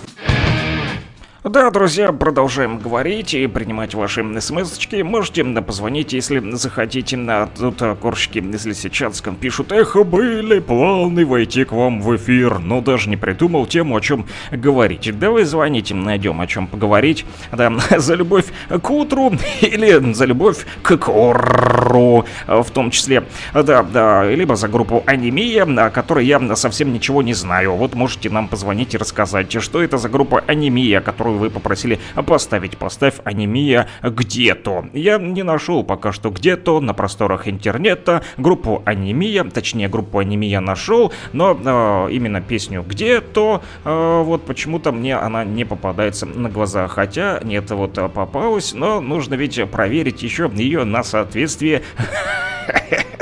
Да, 1.51 1.69
друзья, 1.69 2.13
продолжаем 2.13 2.79
говорить 2.79 3.33
и 3.33 3.45
принимать 3.45 3.93
ваши 3.93 4.23
смс-очки. 4.39 5.03
Можете 5.03 5.43
позвонить, 5.43 6.13
если 6.13 6.39
захотите. 6.51 7.17
На 7.17 7.45
тут 7.45 7.81
а, 7.81 7.95
корщики 7.95 8.39
из 8.39 8.65
Лисичанском 8.65 9.35
пишут 9.35 9.73
Эх, 9.73 9.97
были 10.05 10.59
планы 10.59 11.25
войти 11.25 11.65
к 11.65 11.73
вам 11.73 12.01
в 12.01 12.15
эфир, 12.15 12.59
но 12.59 12.79
даже 12.79 13.09
не 13.09 13.17
придумал 13.17 13.65
тему, 13.65 13.97
о 13.97 13.99
чем 13.99 14.27
говорить. 14.49 15.11
Да 15.19 15.29
вы 15.29 15.43
звоните, 15.43 15.93
найдем 15.93 16.39
о 16.39 16.47
чем 16.47 16.67
поговорить. 16.67 17.25
Да, 17.51 17.69
за 17.97 18.15
любовь 18.15 18.45
к 18.69 18.89
утру 18.89 19.33
или 19.59 20.13
за 20.13 20.23
любовь 20.23 20.65
к 20.81 20.95
кору, 20.95 22.23
в 22.47 22.71
том 22.71 22.91
числе. 22.91 23.25
Да, 23.53 23.83
да, 23.83 24.23
либо 24.23 24.55
за 24.55 24.69
группу 24.69 25.03
Анемия, 25.05 25.65
о 25.65 25.89
которой 25.89 26.25
я 26.25 26.55
совсем 26.55 26.93
ничего 26.93 27.21
не 27.21 27.33
знаю. 27.33 27.73
Вот 27.73 27.93
можете 27.93 28.29
нам 28.29 28.47
позвонить 28.47 28.93
и 28.93 28.97
рассказать, 28.97 29.51
что 29.61 29.83
это 29.83 29.97
за 29.97 30.07
группа 30.07 30.45
Анемия, 30.47 31.01
которую 31.01 31.40
вы 31.41 31.49
попросили 31.49 31.99
поставить. 32.25 32.77
Поставь 32.77 33.15
анемия 33.23 33.87
где-то. 34.03 34.85
Я 34.93 35.17
не 35.17 35.43
нашел 35.43 35.83
пока 35.83 36.11
что 36.11 36.29
где-то 36.29 36.79
на 36.79 36.93
просторах 36.93 37.47
интернета 37.47 38.23
группу 38.37 38.81
анемия, 38.85 39.43
точнее 39.43 39.89
группу 39.89 40.19
анемия 40.19 40.59
нашел, 40.59 41.11
но 41.33 41.57
э, 41.59 42.11
именно 42.13 42.41
песню 42.41 42.85
где-то 42.87 43.63
э, 43.83 44.21
вот 44.23 44.45
почему-то 44.45 44.91
мне 44.91 45.15
она 45.15 45.43
не 45.43 45.65
попадается 45.65 46.25
на 46.25 46.49
глаза. 46.49 46.87
Хотя 46.87 47.39
нет, 47.43 47.69
вот 47.71 47.97
э, 47.97 48.07
попалась, 48.07 48.73
но 48.73 49.01
нужно 49.01 49.33
ведь 49.33 49.59
проверить 49.71 50.23
еще 50.23 50.49
ее 50.53 50.83
на 50.83 51.03
соответствие 51.03 51.81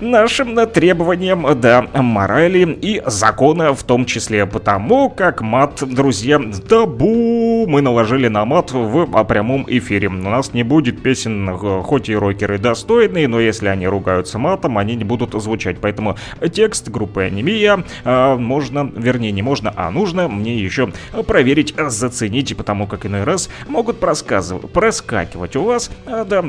нашим 0.00 0.66
требованиям, 0.66 1.46
да, 1.60 1.86
морали 1.94 2.78
и 2.80 3.02
закона 3.06 3.74
в 3.74 3.82
том 3.82 4.04
числе, 4.04 4.46
потому 4.46 5.10
как 5.10 5.40
мат, 5.40 5.82
друзья, 5.82 6.40
табу 6.68 7.66
мы 7.66 7.80
наложили 7.80 8.28
на 8.28 8.44
мат 8.44 8.72
в 8.72 9.24
прямом 9.24 9.64
эфире. 9.68 10.08
У 10.08 10.12
нас 10.12 10.52
не 10.52 10.62
будет 10.62 11.02
песен, 11.02 11.56
хоть 11.82 12.08
и 12.08 12.16
рокеры 12.16 12.58
достойные, 12.58 13.28
но 13.28 13.40
если 13.40 13.68
они 13.68 13.86
ругаются 13.86 14.38
матом, 14.38 14.78
они 14.78 14.96
не 14.96 15.04
будут 15.04 15.40
звучать. 15.40 15.76
Поэтому 15.80 16.16
текст 16.52 16.88
группы 16.88 17.22
Анемия 17.22 17.84
э, 18.04 18.34
можно, 18.36 18.90
вернее 18.94 19.32
не 19.32 19.42
можно, 19.42 19.72
а 19.76 19.90
нужно 19.90 20.28
мне 20.28 20.58
еще 20.58 20.92
проверить, 21.26 21.74
заценить, 21.76 22.56
потому 22.56 22.86
как 22.86 23.06
иной 23.06 23.24
раз 23.24 23.50
могут 23.68 23.98
проскакивать 23.98 25.56
у 25.56 25.62
вас, 25.62 25.90
э, 26.06 26.24
да, 26.28 26.44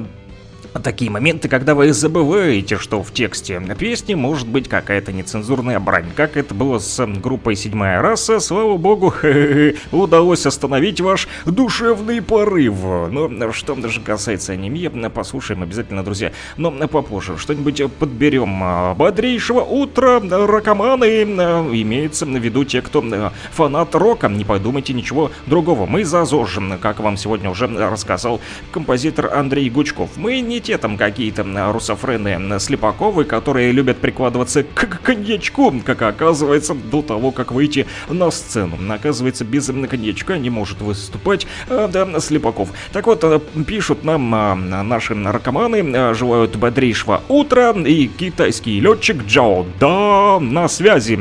Такие 0.73 1.11
моменты, 1.11 1.49
когда 1.49 1.75
вы 1.75 1.91
забываете, 1.91 2.77
что 2.77 3.03
в 3.03 3.11
тексте 3.11 3.61
песни 3.77 4.13
может 4.13 4.47
быть 4.47 4.69
какая-то 4.69 5.11
нецензурная 5.11 5.81
брань. 5.81 6.05
Как 6.15 6.37
это 6.37 6.53
было 6.55 6.79
с 6.79 7.05
группой 7.05 7.57
«Седьмая 7.57 8.01
раса», 8.01 8.39
слава 8.39 8.77
богу, 8.77 9.13
удалось 9.91 10.45
остановить 10.45 11.01
ваш 11.01 11.27
душевный 11.45 12.21
порыв. 12.21 12.75
Но 13.11 13.51
что 13.51 13.75
же 13.89 13.99
касается 13.99 14.53
анемии, 14.53 14.87
послушаем 15.09 15.61
обязательно, 15.61 16.03
друзья. 16.03 16.31
Но 16.55 16.71
попозже 16.87 17.37
что-нибудь 17.37 17.91
подберем. 17.99 18.95
Бодрейшего 18.95 19.61
утра, 19.61 20.21
рокоманы, 20.21 21.23
имеется 21.23 22.25
в 22.25 22.29
виду 22.29 22.63
те, 22.63 22.81
кто 22.81 23.03
фанат 23.51 23.93
рока. 23.93 24.29
Не 24.29 24.45
подумайте 24.45 24.93
ничего 24.93 25.31
другого. 25.47 25.85
Мы 25.85 26.05
за 26.05 26.23
ЗОЖ, 26.23 26.59
как 26.81 27.01
вам 27.01 27.17
сегодня 27.17 27.49
уже 27.49 27.67
рассказал 27.67 28.39
композитор 28.71 29.33
Андрей 29.33 29.69
Гучков. 29.69 30.11
Мы 30.15 30.39
не 30.39 30.60
те 30.61 30.77
там 30.77 30.97
какие-то 30.97 31.43
русофрены 31.71 32.59
Слепаковы, 32.59 33.23
которые 33.25 33.71
любят 33.71 33.97
прикладываться 33.97 34.63
к 34.63 35.01
коньячку, 35.03 35.73
как 35.85 36.01
оказывается, 36.01 36.73
до 36.73 37.01
того, 37.01 37.31
как 37.31 37.51
выйти 37.51 37.87
на 38.09 38.31
сцену. 38.31 38.77
Оказывается, 38.89 39.43
без 39.45 39.67
коньячка 39.67 40.37
не 40.37 40.49
может 40.49 40.81
выступать 40.81 41.47
э, 41.69 41.89
да, 41.91 42.19
Слепаков. 42.19 42.69
Так 42.93 43.07
вот, 43.07 43.23
э, 43.23 43.39
пишут 43.65 44.03
нам 44.03 44.33
э, 44.33 44.83
наши 44.83 45.15
наркоманы, 45.15 46.13
желают 46.13 46.55
бодрейшего 46.55 47.23
утра, 47.27 47.71
и 47.71 48.07
китайский 48.07 48.79
летчик 48.79 49.23
Джао, 49.25 49.65
да, 49.79 50.39
на 50.39 50.67
связи. 50.67 51.19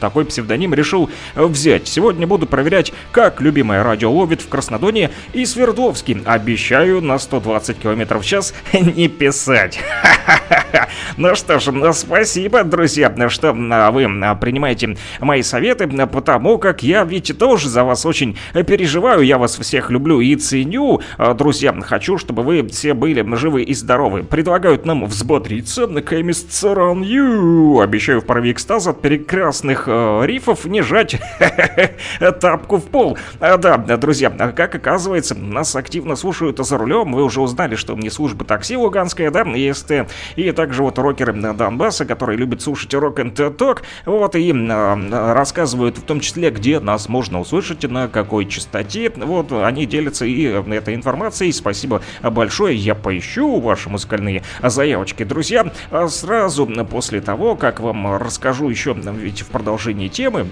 Такой 0.00 0.24
псевдоним 0.24 0.74
решил 0.74 1.10
взять. 1.34 1.88
Сегодня 1.88 2.26
буду 2.26 2.46
проверять, 2.46 2.92
как 3.10 3.40
любимое 3.40 3.82
радио 3.82 4.10
ловит 4.10 4.40
в 4.42 4.48
Краснодоне 4.48 5.10
и 5.32 5.44
Свердловске. 5.44 6.22
Обещаю 6.24 7.00
на 7.00 7.18
120 7.18 7.78
км 7.78 8.18
в 8.18 8.24
час 8.24 8.54
не 8.96 9.08
писать. 9.08 9.80
Ну 11.16 11.34
что 11.34 11.58
ж, 11.58 11.92
спасибо, 11.92 12.64
друзья, 12.64 13.12
что 13.28 13.52
вы 13.52 14.36
принимаете 14.40 14.96
мои 15.20 15.42
советы, 15.42 15.86
потому 16.06 16.58
как 16.58 16.82
я 16.82 17.04
ведь 17.04 17.36
тоже 17.38 17.68
за 17.68 17.84
вас 17.84 18.06
очень 18.06 18.38
переживаю, 18.66 19.22
я 19.22 19.36
вас 19.36 19.58
всех 19.58 19.90
люблю 19.90 20.20
и 20.20 20.34
ценю. 20.36 21.00
Друзья, 21.36 21.74
хочу, 21.82 22.16
чтобы 22.16 22.42
вы 22.42 22.66
все 22.68 22.94
были 22.94 23.22
живы 23.36 23.62
и 23.62 23.74
здоровы. 23.74 24.22
Предлагают 24.22 24.86
нам 24.86 25.04
взбодриться 25.04 25.86
на 25.86 26.00
Run 26.00 27.02
You. 27.02 27.82
Обещаю 27.82 28.20
в 28.20 28.24
порыве 28.24 28.52
экстаза 28.52 28.90
от 28.90 29.02
прекрасных 29.02 29.84
э, 29.86 30.22
рифов 30.24 30.64
не 30.64 30.82
жать 30.82 31.20
тапку 32.40 32.78
в 32.78 32.84
пол. 32.84 33.18
А, 33.40 33.58
да, 33.58 33.76
друзья, 33.76 34.30
как 34.30 34.74
оказывается, 34.74 35.34
нас 35.34 35.76
активно 35.76 36.16
слушают 36.16 36.58
за 36.58 36.78
рулем. 36.78 37.12
Вы 37.12 37.22
уже 37.22 37.40
узнали, 37.40 37.76
что 37.76 37.96
мне 37.96 38.10
служба 38.10 38.44
такси 38.44 38.71
Россия 38.72 38.84
Луганская, 38.84 39.30
да, 39.30 39.42
ЕСТ, 39.42 40.08
и 40.36 40.50
также 40.52 40.82
вот 40.82 40.98
рокеры 40.98 41.34
Донбасса, 41.34 42.06
которые 42.06 42.38
любят 42.38 42.62
слушать 42.62 42.94
рок 42.94 43.18
and 43.18 43.50
ток, 43.50 43.82
вот, 44.06 44.34
и 44.34 44.50
э, 44.50 45.32
рассказывают 45.34 45.98
в 45.98 46.02
том 46.04 46.20
числе, 46.20 46.50
где 46.50 46.80
нас 46.80 47.06
можно 47.10 47.38
услышать, 47.40 47.82
на 47.82 48.08
какой 48.08 48.46
частоте, 48.46 49.12
вот, 49.14 49.52
они 49.52 49.84
делятся 49.84 50.24
и 50.24 50.44
этой 50.44 50.94
информацией, 50.94 51.52
спасибо 51.52 52.00
большое, 52.22 52.74
я 52.74 52.94
поищу 52.94 53.60
ваши 53.60 53.90
музыкальные 53.90 54.42
заявочки, 54.62 55.24
друзья, 55.24 55.70
а 55.90 56.08
сразу 56.08 56.66
после 56.90 57.20
того, 57.20 57.56
как 57.56 57.80
вам 57.80 58.16
расскажу 58.16 58.70
еще, 58.70 58.94
ведь 58.94 59.42
в 59.42 59.48
продолжении 59.48 60.08
темы, 60.08 60.46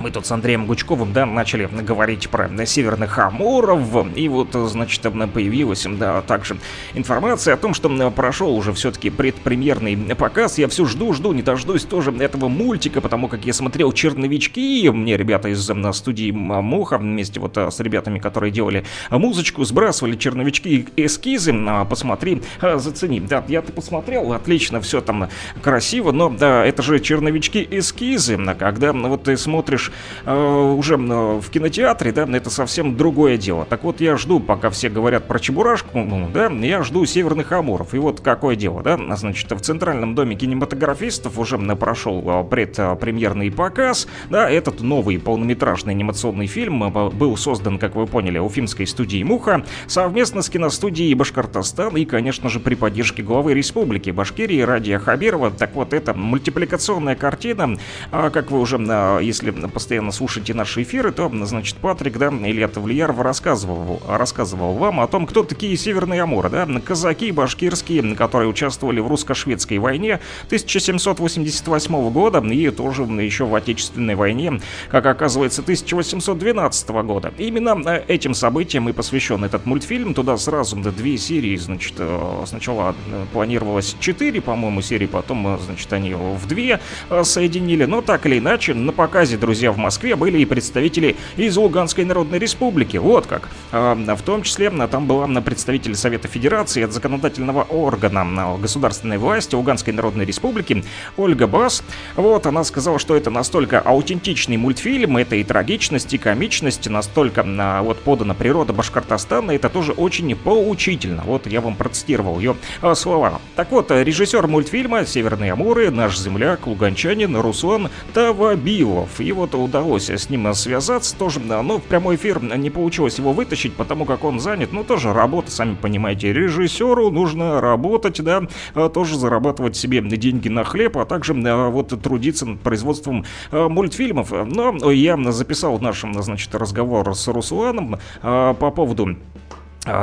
мы 0.00 0.10
тут 0.10 0.26
с 0.26 0.32
Андреем 0.32 0.66
Гучковым, 0.66 1.12
да, 1.12 1.26
начали 1.26 1.66
говорить 1.66 2.28
про 2.28 2.48
северных 2.66 3.18
амуров, 3.18 4.16
и 4.16 4.28
вот, 4.28 4.52
значит, 4.52 5.02
появилась, 5.02 5.86
да, 5.88 6.20
также 6.22 6.58
информация 6.94 7.54
о 7.54 7.56
том, 7.56 7.74
что 7.74 7.88
прошел 8.10 8.54
уже 8.56 8.72
все-таки 8.72 9.10
предпремьерный 9.10 9.96
показ. 10.14 10.58
Я 10.58 10.68
все 10.68 10.84
жду, 10.84 11.12
жду, 11.12 11.32
не 11.32 11.42
дождусь 11.42 11.84
тоже 11.84 12.12
этого 12.12 12.48
мультика, 12.48 13.00
потому 13.00 13.28
как 13.28 13.44
я 13.44 13.52
смотрел 13.52 13.92
«Черновички», 13.92 14.88
мне 14.90 15.16
ребята 15.16 15.48
из 15.48 15.70
студии 15.92 16.30
Муха 16.30 16.98
вместе 16.98 17.40
вот 17.40 17.56
с 17.56 17.80
ребятами, 17.80 18.18
которые 18.18 18.50
делали 18.50 18.84
музычку, 19.10 19.64
сбрасывали 19.64 20.16
черновички 20.16 20.86
эскизы, 20.96 21.54
а, 21.66 21.84
посмотри, 21.84 22.42
а, 22.60 22.78
зацени. 22.78 23.20
Да, 23.20 23.44
я-то 23.48 23.72
посмотрел, 23.72 24.32
отлично, 24.32 24.80
все 24.80 25.00
там 25.00 25.28
красиво, 25.62 26.12
но, 26.12 26.30
да, 26.30 26.64
это 26.64 26.82
же 26.82 27.00
черновички 27.00 27.66
эскизы, 27.70 28.38
когда 28.58 28.92
вот 28.92 29.24
ты 29.24 29.36
смотришь 29.36 29.87
смотришь 29.88 29.92
э, 30.24 30.74
уже 30.76 30.96
в 30.96 31.50
кинотеатре, 31.50 32.12
да, 32.12 32.26
это 32.30 32.50
совсем 32.50 32.96
другое 32.96 33.36
дело. 33.36 33.64
Так 33.64 33.84
вот, 33.84 34.00
я 34.00 34.16
жду, 34.16 34.40
пока 34.40 34.70
все 34.70 34.88
говорят 34.88 35.26
про 35.26 35.38
Чебурашку, 35.38 35.98
ну, 35.98 36.28
да, 36.32 36.48
я 36.48 36.82
жду 36.82 37.04
Северных 37.04 37.52
Амуров. 37.52 37.94
И 37.94 37.98
вот 37.98 38.20
какое 38.20 38.56
дело, 38.56 38.82
да, 38.82 38.98
значит, 39.16 39.50
в 39.50 39.60
Центральном 39.60 40.14
доме 40.14 40.36
кинематографистов 40.36 41.38
уже 41.38 41.58
прошел 41.58 42.22
э, 42.24 42.44
предпремьерный 42.44 43.50
показ, 43.50 44.08
да, 44.30 44.50
этот 44.50 44.80
новый 44.80 45.18
полнометражный 45.18 45.94
анимационный 45.94 46.46
фильм 46.46 46.84
э, 46.84 47.10
был 47.10 47.36
создан, 47.36 47.78
как 47.78 47.94
вы 47.94 48.06
поняли, 48.06 48.38
уфимской 48.38 48.86
студией 48.86 49.24
«Муха» 49.24 49.64
совместно 49.86 50.42
с 50.42 50.50
киностудией 50.50 51.14
Башкортостан 51.14 51.96
и, 51.96 52.04
конечно 52.04 52.48
же, 52.48 52.60
при 52.60 52.74
поддержке 52.74 53.22
главы 53.22 53.54
республики 53.54 54.10
Башкирии 54.10 54.60
Радия 54.60 54.98
Хабирова. 54.98 55.50
Так 55.50 55.74
вот, 55.74 55.92
это 55.92 56.14
мультипликационная 56.14 57.16
картина, 57.16 57.76
а, 58.10 58.30
как 58.30 58.50
вы 58.50 58.60
уже, 58.60 58.78
если 59.22 59.50
постоянно 59.78 60.10
слушаете 60.10 60.54
наши 60.54 60.82
эфиры, 60.82 61.12
то, 61.12 61.30
значит, 61.44 61.76
Патрик, 61.76 62.18
да, 62.18 62.30
Илья 62.30 62.66
Тавлияров 62.66 63.20
рассказывал, 63.20 64.02
рассказывал 64.08 64.74
вам 64.74 64.98
о 64.98 65.06
том, 65.06 65.24
кто 65.24 65.44
такие 65.44 65.76
Северные 65.76 66.20
Амуры, 66.20 66.50
да, 66.50 66.66
казаки 66.84 67.30
башкирские, 67.30 68.16
которые 68.16 68.48
участвовали 68.48 68.98
в 68.98 69.06
русско-шведской 69.06 69.78
войне 69.78 70.18
1788 70.46 72.10
года 72.10 72.40
и 72.40 72.70
тоже 72.70 73.04
еще 73.04 73.44
в 73.44 73.54
Отечественной 73.54 74.16
войне, 74.16 74.60
как 74.90 75.06
оказывается, 75.06 75.62
1812 75.62 76.88
года. 76.88 77.32
Именно 77.38 77.80
э, 77.86 78.02
этим 78.08 78.34
событиям 78.34 78.88
и 78.88 78.92
посвящен 78.92 79.44
этот 79.44 79.64
мультфильм. 79.64 80.12
Туда 80.12 80.36
сразу 80.38 80.74
да, 80.74 80.90
две 80.90 81.16
серии, 81.18 81.54
значит, 81.54 81.94
э, 81.98 82.42
сначала 82.46 82.96
э, 83.12 83.26
планировалось 83.32 83.94
четыре, 84.00 84.40
по-моему, 84.40 84.82
серии, 84.82 85.06
потом, 85.06 85.56
значит, 85.64 85.92
они 85.92 86.14
в 86.14 86.48
две 86.48 86.80
соединили. 87.22 87.84
Но 87.84 88.02
так 88.02 88.26
или 88.26 88.38
иначе, 88.40 88.74
на 88.74 88.92
показе, 88.92 89.36
друзья, 89.36 89.67
в 89.72 89.78
Москве 89.78 90.16
были 90.16 90.38
и 90.38 90.44
представители 90.44 91.16
из 91.36 91.56
Луганской 91.56 92.04
Народной 92.04 92.38
Республики. 92.38 92.96
Вот 92.96 93.26
как. 93.26 93.48
А, 93.72 93.94
в 93.94 94.22
том 94.22 94.42
числе 94.42 94.70
там 94.70 95.06
была 95.06 95.26
представитель 95.40 95.94
Совета 95.94 96.28
Федерации 96.28 96.82
от 96.82 96.92
законодательного 96.92 97.62
органа 97.62 98.56
государственной 98.60 99.18
власти 99.18 99.54
Луганской 99.54 99.92
Народной 99.92 100.24
Республики 100.24 100.84
Ольга 101.16 101.46
Бас. 101.46 101.82
Вот, 102.16 102.46
она 102.46 102.64
сказала, 102.64 102.98
что 102.98 103.16
это 103.16 103.30
настолько 103.30 103.80
аутентичный 103.80 104.56
мультфильм, 104.56 105.16
это 105.16 105.36
и 105.36 105.44
трагичность, 105.44 106.12
и 106.14 106.18
комичность, 106.18 106.88
настолько 106.88 107.44
а, 107.46 107.82
вот 107.82 107.98
подана 108.00 108.34
природа 108.34 108.72
Башкортостана, 108.72 109.52
это 109.52 109.68
тоже 109.68 109.92
очень 109.92 110.34
поучительно. 110.36 111.22
Вот 111.24 111.46
я 111.46 111.60
вам 111.60 111.76
процитировал 111.76 112.38
ее 112.38 112.56
а, 112.82 112.94
слова. 112.94 113.40
Так 113.56 113.70
вот, 113.72 113.90
режиссер 113.90 114.46
мультфильма 114.46 115.06
«Северные 115.06 115.52
Амуры», 115.52 115.90
наш 115.90 116.18
земляк, 116.18 116.66
луганчанин 116.66 117.36
Руслан 117.36 117.90
Тавабилов. 118.14 119.20
И 119.20 119.32
вот 119.32 119.54
удалось 119.58 120.10
с 120.10 120.30
ним 120.30 120.52
связаться 120.54 121.16
тоже, 121.16 121.40
но 121.40 121.78
в 121.78 121.82
прямой 121.82 122.16
эфир 122.16 122.42
не 122.42 122.70
получилось 122.70 123.18
его 123.18 123.32
вытащить, 123.32 123.74
потому 123.74 124.04
как 124.04 124.24
он 124.24 124.40
занят, 124.40 124.72
ну 124.72 124.84
тоже 124.84 125.12
работа, 125.12 125.50
сами 125.50 125.74
понимаете, 125.74 126.32
режиссеру 126.32 127.10
нужно 127.10 127.60
работать, 127.60 128.22
да, 128.22 128.42
а 128.74 128.88
тоже 128.88 129.16
зарабатывать 129.16 129.76
себе 129.76 130.00
деньги 130.00 130.48
на 130.48 130.64
хлеб, 130.64 130.96
а 130.98 131.04
также 131.04 131.34
а, 131.34 131.68
вот 131.68 132.00
трудиться 132.02 132.46
над 132.46 132.60
производством 132.60 133.24
а, 133.50 133.68
мультфильмов. 133.68 134.30
Но 134.30 134.90
я 134.90 135.16
записал 135.32 135.78
наш, 135.78 136.00
значит, 136.00 136.54
разговор 136.54 137.14
с 137.14 137.28
Русланом 137.28 137.98
по 138.22 138.52
поводу 138.54 139.16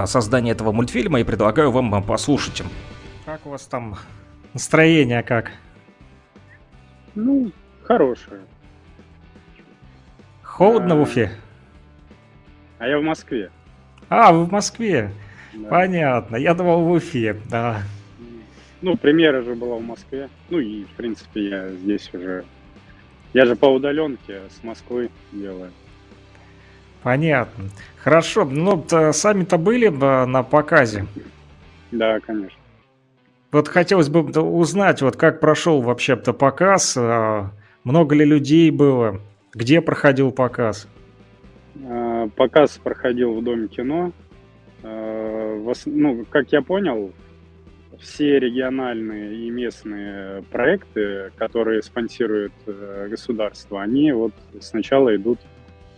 создания 0.05 0.51
этого 0.51 0.71
мультфильма 0.71 1.19
и 1.19 1.23
предлагаю 1.23 1.71
вам 1.71 2.03
послушать. 2.03 2.63
Как 3.25 3.45
у 3.45 3.49
вас 3.49 3.65
там 3.65 3.97
настроение 4.53 5.23
как? 5.23 5.51
Ну, 7.15 7.51
хорошее. 7.83 8.41
Холодно 10.55 10.95
в 10.95 11.01
Уфе? 11.01 11.31
А 12.79 12.87
я 12.87 12.97
в 12.97 13.03
Москве. 13.03 13.51
А, 14.07 14.31
вы 14.31 14.45
в 14.45 14.51
Москве. 14.53 15.11
Да. 15.53 15.67
Понятно. 15.67 16.37
Я 16.37 16.53
думал 16.53 16.85
в 16.85 16.91
Уфе, 16.91 17.35
да. 17.49 17.81
Ну, 18.81 18.95
премьера 18.95 19.41
же 19.41 19.53
была 19.53 19.75
в 19.75 19.81
Москве. 19.81 20.29
Ну 20.49 20.59
и, 20.59 20.85
в 20.85 20.91
принципе, 20.91 21.49
я 21.49 21.69
здесь 21.71 22.09
уже... 22.13 22.45
Я 23.33 23.45
же 23.45 23.57
по 23.57 23.65
удаленке 23.65 24.43
с 24.49 24.63
Москвы 24.63 25.09
делаю. 25.33 25.71
Понятно. 27.03 27.65
Хорошо. 27.97 28.45
Ну, 28.45 28.81
сами-то 29.11 29.57
были 29.57 29.89
бы 29.89 30.25
на 30.25 30.41
показе? 30.41 31.05
Да, 31.91 32.21
конечно. 32.21 32.57
Вот 33.51 33.67
хотелось 33.67 34.07
бы 34.07 34.21
узнать, 34.21 35.01
вот 35.01 35.17
как 35.17 35.41
прошел 35.41 35.81
вообще-то 35.81 36.31
показ, 36.31 36.95
а, 36.97 37.51
много 37.83 38.15
ли 38.15 38.23
людей 38.23 38.71
было? 38.71 39.19
Где 39.55 39.81
проходил 39.81 40.33
показ? 40.33 40.85
А, 41.81 42.27
показ 42.35 42.77
проходил 42.77 43.33
в 43.33 43.41
Доме 43.41 43.69
кино. 43.69 44.11
А, 44.83 45.73
ну, 45.85 46.25
как 46.29 46.51
я 46.51 46.61
понял, 46.61 47.13
все 47.97 48.37
региональные 48.37 49.47
и 49.47 49.49
местные 49.49 50.43
проекты, 50.51 51.31
которые 51.37 51.81
спонсирует 51.81 52.51
э, 52.65 53.07
государство, 53.09 53.81
они 53.81 54.11
вот 54.11 54.33
сначала 54.59 55.15
идут 55.15 55.39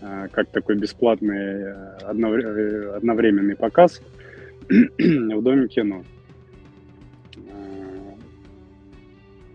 э, 0.02 0.28
как 0.32 0.52
такой 0.52 0.76
бесплатный 0.76 1.64
э, 1.64 1.98
одновременный 2.04 3.56
показ 3.56 4.04
в 4.70 5.42
Доме 5.42 5.68
кино. 5.68 6.04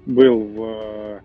Был 0.04 0.40
в 0.40 1.22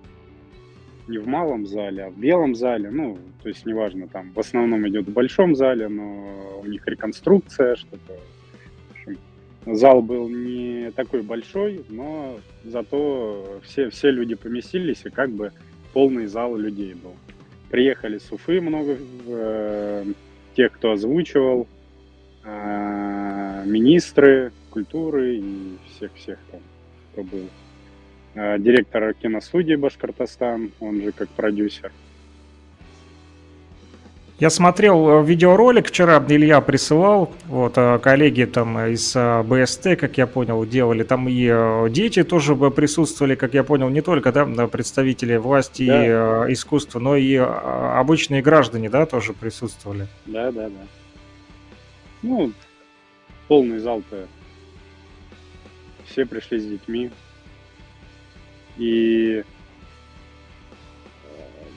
не 1.08 1.18
в 1.18 1.28
малом 1.28 1.66
зале, 1.66 2.06
а 2.06 2.10
в 2.10 2.18
белом 2.18 2.56
зале. 2.56 2.90
Ну, 2.90 3.18
то 3.42 3.50
есть 3.50 3.66
неважно, 3.66 4.08
там 4.08 4.32
в 4.34 4.40
основном 4.40 4.88
идет 4.88 5.08
в 5.08 5.14
большом 5.14 5.56
зале, 5.56 5.88
но 5.88 6.62
у 6.64 6.66
них 6.66 6.86
реконструкция, 6.88 7.76
что-то. 7.76 8.14
Зал 9.66 10.02
был 10.02 10.30
не 10.30 10.92
такой 10.92 11.22
большой, 11.22 11.84
но 11.90 12.40
зато 12.64 13.60
все, 13.64 13.90
все 13.90 14.12
люди 14.12 14.36
поместились, 14.36 15.02
и 15.04 15.10
как 15.10 15.30
бы 15.30 15.52
полный 15.92 16.28
зал 16.28 16.56
людей 16.56 16.94
был. 16.94 17.16
Приехали 17.70 18.18
с 18.18 18.32
Уфы 18.32 18.62
много 18.62 18.98
э, 19.28 20.06
тех, 20.56 20.72
кто 20.72 20.94
озвучивал, 20.94 21.68
э, 22.46 23.64
министры 23.66 24.54
культуры 24.70 25.36
и 25.36 25.78
всех-всех 25.90 26.40
там, 26.50 26.62
кто 27.12 27.24
был. 27.24 27.50
Э, 28.38 28.60
директор 28.60 29.16
киностудии 29.16 29.74
Башкортостан, 29.74 30.72
он 30.80 31.02
же 31.02 31.12
как 31.12 31.28
продюсер. 31.30 31.92
Я 34.38 34.52
смотрел 34.52 35.10
э, 35.10 35.26
видеоролик 35.26 35.88
вчера, 35.88 36.24
Илья 36.30 36.62
присылал, 36.62 37.34
вот, 37.48 37.74
э, 37.78 37.98
коллеги 37.98 38.44
там 38.44 38.78
из 38.78 39.16
БСТ, 39.16 40.00
как 40.00 40.20
я 40.20 40.28
понял, 40.28 40.64
делали, 40.68 41.02
там 41.02 41.28
и 41.28 41.90
дети 41.90 42.24
тоже 42.24 42.56
присутствовали, 42.56 43.34
как 43.34 43.56
я 43.56 43.64
понял, 43.64 43.90
не 43.90 44.02
только, 44.02 44.32
да, 44.32 44.46
представители 44.68 45.38
власти 45.38 45.88
да. 45.88 46.48
и 46.48 46.54
искусства, 46.54 47.00
но 47.00 47.16
и 47.16 47.36
обычные 47.38 48.44
граждане, 48.44 48.92
да, 48.92 49.08
тоже 49.08 49.34
присутствовали. 49.34 50.06
Да, 50.28 50.52
да, 50.52 50.70
да. 50.70 50.88
Ну, 52.22 52.52
полный 53.48 53.80
зал-то, 53.80 54.28
все 56.06 56.24
пришли 56.28 56.60
с 56.60 56.66
детьми, 56.68 57.10
и 58.78 59.44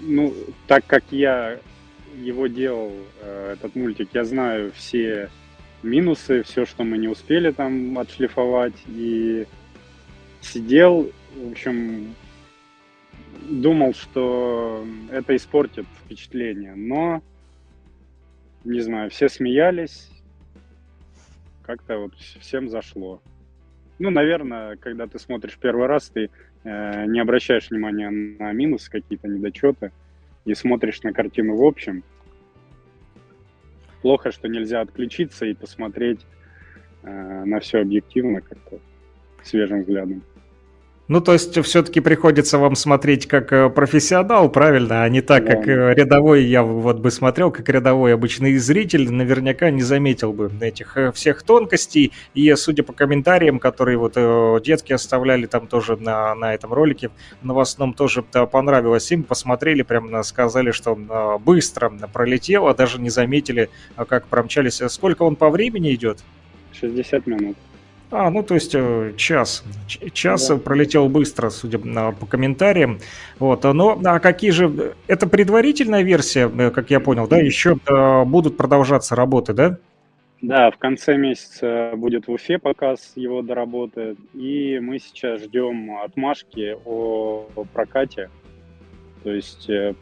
ну, 0.01 0.34
так 0.66 0.86
как 0.86 1.05
я 1.11 1.59
его 2.16 2.46
делал, 2.46 2.92
э, 3.20 3.55
этот 3.55 3.74
мультик, 3.76 4.09
я 4.12 4.24
знаю 4.24 4.72
все 4.72 5.30
минусы, 5.82 6.42
все, 6.42 6.66
что 6.66 6.84
мы 6.84 6.98
не 6.98 7.09
успели 7.09 7.51
там 7.51 7.98
отшлифовать. 7.98 8.74
И 8.86 9.46
сидел, 10.40 11.11
в 11.34 11.51
общем, 11.51 12.14
думал, 13.48 13.94
что 13.94 14.84
это 15.11 15.36
испортит 15.36 15.86
впечатление. 16.05 16.74
Но, 16.74 17.22
не 18.64 18.80
знаю, 18.80 19.11
все 19.11 19.28
смеялись, 19.28 20.09
как-то 21.62 21.98
вот 21.98 22.14
всем 22.14 22.68
зашло. 22.68 23.22
Ну, 23.98 24.11
наверное, 24.11 24.76
когда 24.76 25.07
ты 25.07 25.18
смотришь 25.18 25.59
первый 25.61 25.86
раз, 25.86 26.09
ты 26.09 26.24
э, 26.24 26.28
не 26.64 27.20
обращаешь 27.20 27.70
внимания 27.70 28.11
на 28.11 28.52
минусы, 28.52 28.90
какие-то 28.90 29.28
недочеты, 29.28 29.92
и 30.44 30.54
смотришь 30.54 31.02
на 31.02 31.12
картину 31.12 31.56
в 31.56 31.64
общем. 31.64 32.02
Плохо, 34.02 34.30
что 34.32 34.48
нельзя 34.48 34.80
отключиться 34.80 35.46
и 35.46 35.54
посмотреть 35.54 36.20
э, 37.02 37.44
на 37.44 37.61
все 37.61 37.80
объективно 37.80 38.40
как-то 38.40 38.78
свежим 39.42 39.82
взглядом. 39.82 40.22
Ну, 41.11 41.20
то 41.20 41.32
есть 41.32 41.61
все-таки 41.64 41.98
приходится 41.98 42.56
вам 42.56 42.76
смотреть 42.76 43.26
как 43.26 43.52
э, 43.52 43.68
профессионал, 43.68 44.48
правильно, 44.48 45.02
а 45.02 45.08
не 45.08 45.22
так, 45.22 45.44
Да. 45.44 45.56
как 45.56 45.66
э, 45.66 45.92
рядовой. 45.92 46.44
Я 46.44 46.62
вот 46.62 47.00
бы 47.00 47.11
смотрел, 47.11 47.50
как 47.50 47.68
рядовой 47.68 48.14
обычный 48.14 48.56
зритель, 48.58 49.11
наверняка 49.11 49.72
не 49.72 49.82
заметил 49.82 50.32
бы 50.32 50.52
этих 50.61 50.96
э, 50.96 51.11
всех 51.11 51.42
тонкостей. 51.42 52.12
И 52.34 52.54
судя 52.54 52.84
по 52.84 52.92
комментариям, 52.92 53.58
которые 53.58 53.98
вот 53.98 54.14
детки 54.62 54.92
оставляли 54.92 55.46
там 55.46 55.66
тоже 55.66 55.96
на, 55.96 56.32
на 56.36 56.54
этом 56.54 56.72
ролике, 56.72 57.11
новостном 57.42 57.92
тоже 57.92 58.24
да, 58.32 58.46
понравилось 58.46 59.11
им, 59.11 59.24
посмотрели, 59.24 59.82
прям 59.82 60.22
сказали, 60.22 60.70
что 60.70 60.92
э, 60.96 61.38
быстро 61.44 61.90
пролетело, 62.12 62.72
даже 62.72 63.00
не 63.00 63.11
заметили, 63.11 63.68
а 63.96 64.04
как 64.04 64.28
промчались. 64.28 64.80
Сколько 64.86 65.24
он 65.24 65.34
по 65.34 65.50
времени 65.50 65.92
идет? 65.92 66.18
60 66.72 67.26
минут. 67.26 67.56
А, 68.11 68.28
ну 68.30 68.42
то 68.42 68.54
есть 68.54 68.74
э, 68.74 69.12
час. 69.16 69.64
Час 70.12 70.48
Да. 70.48 70.54
э, 70.54 70.58
пролетел 70.58 71.08
быстро, 71.08 71.50
судя 71.50 71.78
по 71.78 72.26
комментариям. 72.26 72.98
Вот, 73.38 73.64
э, 73.64 73.72
но 73.72 74.00
а 74.04 74.18
какие 74.18 74.50
же... 74.50 74.94
Это 75.06 75.28
предварительная 75.28 76.02
версия, 76.02 76.50
э, 76.50 76.70
как 76.70 76.90
я 76.90 76.98
понял, 76.98 77.28
да? 77.28 77.38
Еще 77.38 77.78
э, 77.86 78.24
будут 78.24 78.56
продолжаться 78.56 79.14
работы, 79.14 79.52
да? 79.52 79.78
Да, 80.42 80.70
в 80.70 80.78
конце 80.78 81.16
месяца 81.16 81.92
будет 81.94 82.26
в 82.26 82.32
Уфе 82.32 82.58
показ 82.58 83.12
его 83.14 83.42
доработает. 83.42 84.18
И 84.34 84.80
мы 84.80 84.98
сейчас 84.98 85.42
ждем 85.42 85.98
отмашки 85.98 86.76
о 86.84 87.46
прокате. 87.72 88.28
То 89.22 89.30
есть, 89.32 89.70
э, 89.70 89.94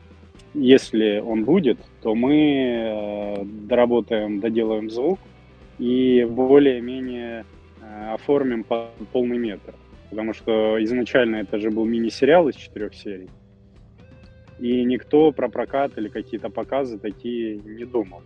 если 0.55 1.19
он 1.19 1.45
будет, 1.45 1.79
то 2.03 2.15
мы 2.15 2.35
э, 2.35 3.45
доработаем, 3.45 4.41
доделаем 4.41 4.91
звук 4.91 5.19
и 5.79 6.27
более-менее 6.29 7.41
э, 7.41 7.58
оформим 8.13 8.65
по 8.65 8.91
полный 9.13 9.39
метр. 9.39 9.75
Потому 10.11 10.33
что 10.33 10.83
изначально 10.85 11.37
это 11.37 11.59
же 11.59 11.71
был 11.71 11.85
мини-сериал 11.85 12.49
из 12.49 12.57
четырех 12.57 12.95
серий. 12.95 13.29
И 14.59 14.83
никто 14.85 15.31
про 15.33 15.49
прокат 15.49 15.97
или 15.99 16.09
какие-то 16.09 16.49
показы 16.49 16.99
такие 16.99 17.59
не 17.59 17.85
думал. 17.85 18.23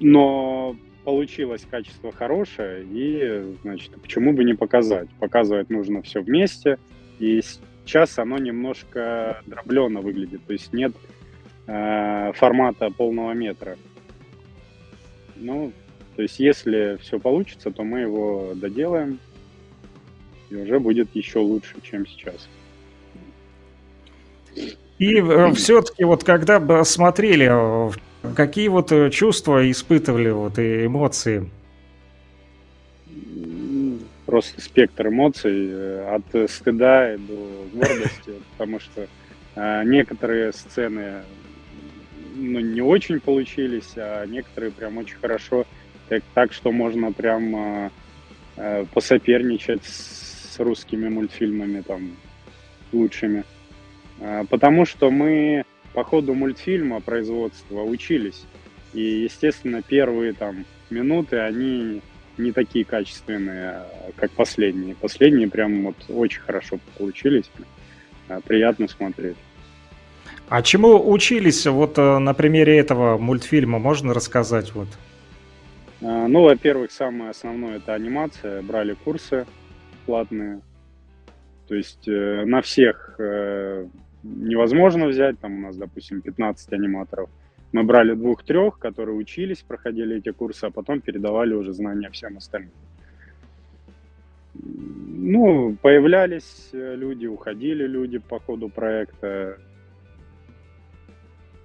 Но 0.00 0.76
получилось 1.04 1.66
качество 1.70 2.12
хорошее, 2.12 2.84
и, 2.84 3.56
значит, 3.62 3.90
почему 4.00 4.32
бы 4.32 4.44
не 4.44 4.54
показать? 4.54 5.08
Показывать 5.20 5.70
нужно 5.70 6.02
все 6.02 6.22
вместе, 6.22 6.78
и 7.18 7.40
сейчас 7.84 8.18
оно 8.18 8.38
немножко 8.38 9.42
дроблено 9.46 10.00
выглядит, 10.00 10.44
то 10.46 10.52
есть 10.52 10.72
нет 10.72 10.92
э, 11.66 12.32
формата 12.34 12.90
полного 12.90 13.32
метра. 13.32 13.76
Ну, 15.36 15.72
то 16.16 16.22
есть 16.22 16.38
если 16.38 16.98
все 17.00 17.18
получится, 17.18 17.70
то 17.70 17.82
мы 17.84 18.00
его 18.00 18.52
доделаем, 18.54 19.18
и 20.50 20.56
уже 20.56 20.78
будет 20.78 21.08
еще 21.14 21.38
лучше, 21.38 21.74
чем 21.82 22.06
сейчас. 22.06 22.48
И 24.98 25.20
все-таки 25.54 26.04
вот 26.04 26.22
когда 26.22 26.60
бы 26.60 26.84
смотрели, 26.84 27.48
э, 27.50 27.90
какие 28.36 28.68
вот 28.68 28.92
э, 28.92 29.10
чувства 29.10 29.68
испытывали, 29.70 30.30
вот 30.30 30.58
и 30.58 30.86
эмоции? 30.86 31.50
Просто 34.26 34.60
спектр 34.60 35.08
эмоций 35.08 35.70
э, 35.70 36.14
от 36.14 36.50
стыда 36.50 37.16
до 37.16 37.66
гордости, 37.72 38.32
потому 38.52 38.78
что 38.78 39.08
э, 39.56 39.82
некоторые 39.84 40.52
сцены 40.52 41.22
ну, 42.36 42.60
не 42.60 42.80
очень 42.80 43.18
получились, 43.18 43.94
а 43.96 44.24
некоторые 44.26 44.70
прям 44.70 44.98
очень 44.98 45.16
хорошо, 45.16 45.66
так, 46.12 46.22
так 46.34 46.52
что 46.52 46.72
можно 46.72 47.10
прям 47.10 47.56
э, 47.56 47.90
э, 48.56 48.84
посоперничать 48.92 49.84
с 49.84 50.58
русскими 50.58 51.08
мультфильмами 51.08 51.80
там 51.80 52.16
лучшими. 52.92 53.44
Э, 54.20 54.44
Потому 54.50 54.84
что 54.84 55.10
мы 55.10 55.64
по 55.94 56.04
ходу 56.04 56.34
мультфильма 56.34 57.00
производства 57.00 57.80
учились. 57.82 58.44
И, 58.92 59.00
естественно, 59.00 59.80
первые 59.80 60.34
там 60.34 60.66
минуты, 60.90 61.38
они 61.38 62.02
не 62.36 62.52
такие 62.52 62.84
качественные, 62.84 63.70
а, 63.70 64.10
как 64.16 64.32
последние. 64.32 64.94
Последние 64.94 65.48
прям 65.48 65.84
вот 65.84 65.96
очень 66.08 66.42
хорошо 66.42 66.78
получились. 66.98 67.50
А, 68.28 68.40
Приятно 68.40 68.86
смотреть. 68.86 69.36
А 70.48 70.60
чему 70.60 71.10
учились 71.10 71.66
вот 71.66 71.96
э, 71.96 72.18
на 72.18 72.34
примере 72.34 72.76
этого 72.76 73.16
мультфильма, 73.16 73.78
можно 73.78 74.12
рассказать? 74.12 74.74
Вот? 74.74 74.88
А, 76.04 76.26
Ну, 76.26 76.42
во-первых, 76.42 76.90
самое 76.90 77.30
основное 77.30 77.76
это 77.76 77.94
анимация. 77.94 78.62
Брали 78.62 78.94
курсы 78.94 79.46
платные. 80.06 80.60
То 81.68 81.74
есть 81.76 82.08
э, 82.08 82.44
на 82.44 82.60
всех 82.60 83.14
э, 83.18 83.86
невозможно 84.22 85.06
взять. 85.06 85.38
Там 85.38 85.58
у 85.58 85.60
нас, 85.60 85.76
допустим, 85.76 86.20
15 86.20 86.72
аниматоров. 86.72 87.30
Мы 87.72 87.84
брали 87.84 88.14
двух-трех, 88.14 88.78
которые 88.78 89.16
учились, 89.16 89.62
проходили 89.62 90.18
эти 90.18 90.30
курсы, 90.30 90.66
а 90.66 90.70
потом 90.70 91.00
передавали 91.00 91.54
уже 91.54 91.72
знания 91.72 92.10
всем 92.10 92.36
остальным. 92.36 92.72
Ну, 94.54 95.76
появлялись 95.80 96.68
э, 96.72 96.94
люди, 96.96 97.26
уходили 97.26 97.86
люди 97.86 98.18
по 98.18 98.40
ходу 98.40 98.68
проекта. 98.68 99.56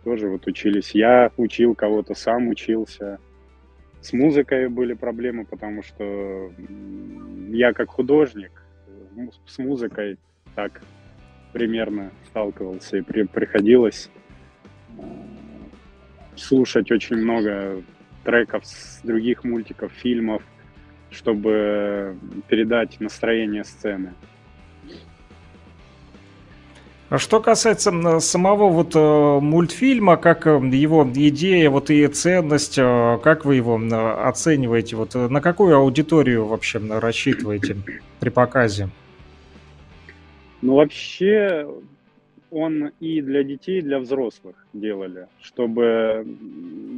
Тоже 0.04 0.30
вот 0.30 0.48
учились. 0.48 0.92
Я 0.92 1.32
учил 1.38 1.76
кого-то, 1.76 2.14
сам 2.14 2.48
учился. 2.48 3.20
С 4.02 4.14
музыкой 4.14 4.70
были 4.70 4.94
проблемы, 4.94 5.46
потому 5.46 5.84
что 5.84 6.52
я 7.50 7.74
как 7.74 7.90
художник 7.90 8.52
м- 9.18 9.32
с 9.46 9.58
музыкой 9.58 10.18
так 10.56 10.82
примерно 11.54 12.12
сталкивался 12.28 12.98
и 12.98 13.02
при- 13.02 13.24
приходилось 13.24 14.10
э, 14.98 15.02
слушать 16.36 16.92
очень 16.92 17.18
много 17.18 17.82
треков 18.24 18.66
с 18.66 19.02
других 19.04 19.44
мультиков, 19.44 19.92
фильмов, 19.92 20.44
чтобы 21.10 22.16
передать 22.48 23.00
настроение 23.00 23.64
сцены. 23.64 24.14
Что 27.16 27.40
касается 27.40 28.20
самого 28.20 28.68
вот 28.68 28.94
э, 28.94 29.40
мультфильма, 29.40 30.18
как 30.18 30.46
э, 30.46 30.60
его 30.74 31.10
идея, 31.16 31.70
вот 31.70 31.90
и 31.90 32.06
ценность, 32.08 32.78
э, 32.78 33.18
как 33.24 33.46
вы 33.46 33.56
его 33.56 33.80
оцениваете, 34.28 34.98
вот 34.98 35.16
на 35.16 35.40
какую 35.40 35.78
аудиторию 35.78 36.46
вообще 36.46 36.80
рассчитываете 36.80 37.78
при 38.20 38.30
показе? 38.30 38.90
Ну, 40.62 40.76
вообще, 40.76 41.66
он 42.52 42.92
и 43.00 43.22
для 43.22 43.44
детей, 43.44 43.80
и 43.80 43.82
для 43.82 44.00
взрослых 44.00 44.56
делали, 44.74 45.28
чтобы 45.42 46.28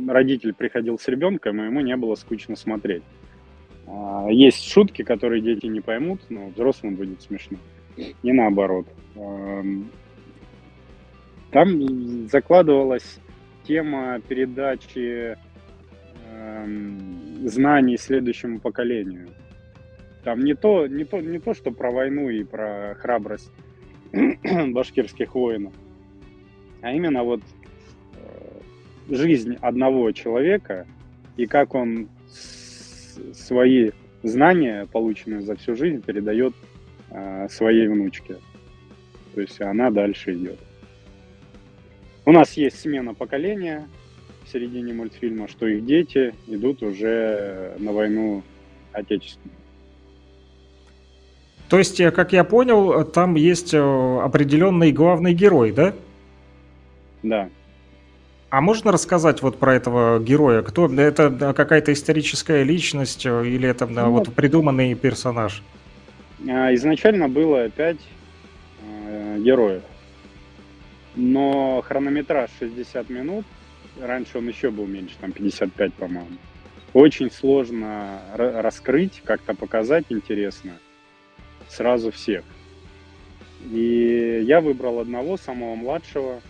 родитель 0.08 0.54
приходил 0.56 0.98
с 0.98 1.08
ребенком, 1.08 1.62
и 1.62 1.66
ему 1.66 1.82
не 1.82 1.96
было 1.96 2.16
скучно 2.16 2.56
смотреть. 2.56 3.04
А, 3.86 4.28
Есть 4.32 4.68
шутки, 4.72 5.04
которые 5.04 5.42
дети 5.42 5.68
не 5.68 5.82
поймут, 5.82 6.22
но 6.30 6.48
взрослым 6.48 6.96
будет 6.96 7.22
смешно. 7.22 7.60
И 8.24 8.32
наоборот. 8.32 8.88
Ам, 9.16 9.90
Там 11.52 12.28
закладывалась 12.28 13.20
тема 13.64 14.20
передачи 14.28 15.38
эм, 16.28 17.48
знаний 17.48 17.98
следующему 17.98 18.60
поколению. 18.60 19.30
Там 20.24 20.42
не 20.42 20.54
то, 20.54 20.88
не 20.88 21.06
то, 21.06 21.22
не 21.22 21.40
то, 21.40 21.54
что 21.54 21.72
про 21.72 21.92
войну 21.92 22.30
и 22.30 22.44
про 22.44 22.96
храбрость 23.00 23.52
башкирских 24.12 25.34
воинов, 25.36 25.74
а 26.82 26.92
именно 26.92 27.24
вот 27.24 27.42
э, 28.16 29.16
жизнь 29.16 29.56
одного 29.62 30.12
человека 30.12 30.86
и 31.38 31.46
как 31.46 31.74
он 31.74 32.10
свои 33.34 33.92
знания, 34.24 34.88
полученные 34.92 35.42
за 35.42 35.56
всю 35.56 35.76
жизнь, 35.76 36.02
передает 36.02 36.54
своей 37.50 37.88
внучке. 37.88 38.38
То 39.36 39.42
есть 39.42 39.62
она 39.62 39.90
дальше 39.90 40.34
идет. 40.34 40.60
У 42.26 42.32
нас 42.32 42.54
есть 42.54 42.80
смена 42.80 43.14
поколения, 43.14 43.88
в 44.50 44.52
середине 44.52 44.94
мультфильма, 44.94 45.48
что 45.48 45.68
их 45.68 45.86
дети 45.86 46.34
идут 46.48 46.82
уже 46.82 47.76
на 47.78 47.92
войну 47.92 48.44
отечественную. 48.92 49.56
То 51.70 51.78
есть, 51.78 52.00
э, 52.00 52.10
как 52.10 52.34
я 52.34 52.44
понял, 52.44 53.04
там 53.06 53.36
есть 53.36 53.74
э, 53.76 53.80
определенный 53.80 54.92
главный 54.92 55.34
герой, 55.34 55.72
да? 55.72 55.94
Да. 57.22 57.50
А 58.50 58.62
можно 58.62 58.92
рассказать 58.92 59.44
вот 59.44 59.60
про 59.60 59.76
этого 59.76 60.20
героя? 60.20 60.64
Кто 60.64 60.88
это 60.88 61.54
какая-то 61.54 61.94
историческая 61.94 62.64
личность 62.64 63.26
э, 63.28 63.48
или 63.48 63.70
это 63.70 63.86
ну, 63.86 64.10
вот 64.10 64.34
придуманный 64.34 64.96
персонаж? 64.96 65.62
А, 66.48 66.74
изначально 66.74 67.28
было 67.28 67.70
пять 67.70 68.00
э, 68.82 69.40
героев, 69.40 69.84
но 71.16 71.82
хронометраж 71.82 72.50
60 72.60 73.10
минут, 73.10 73.46
раньше 74.00 74.38
он 74.38 74.48
еще 74.48 74.72
был 74.72 74.88
меньше, 74.88 75.16
там 75.20 75.32
55, 75.32 75.94
по-моему. 75.96 76.38
Очень 76.94 77.30
сложно 77.30 78.22
раскрыть, 78.36 79.22
как-то 79.24 79.54
показать 79.54 80.06
интересно 80.10 80.74
сразу 81.68 82.12
всех. 82.12 82.44
И 83.72 84.42
я 84.46 84.62
выбрал 84.62 85.00
одного, 85.00 85.38
самого 85.38 85.76
младшего, 85.76 86.42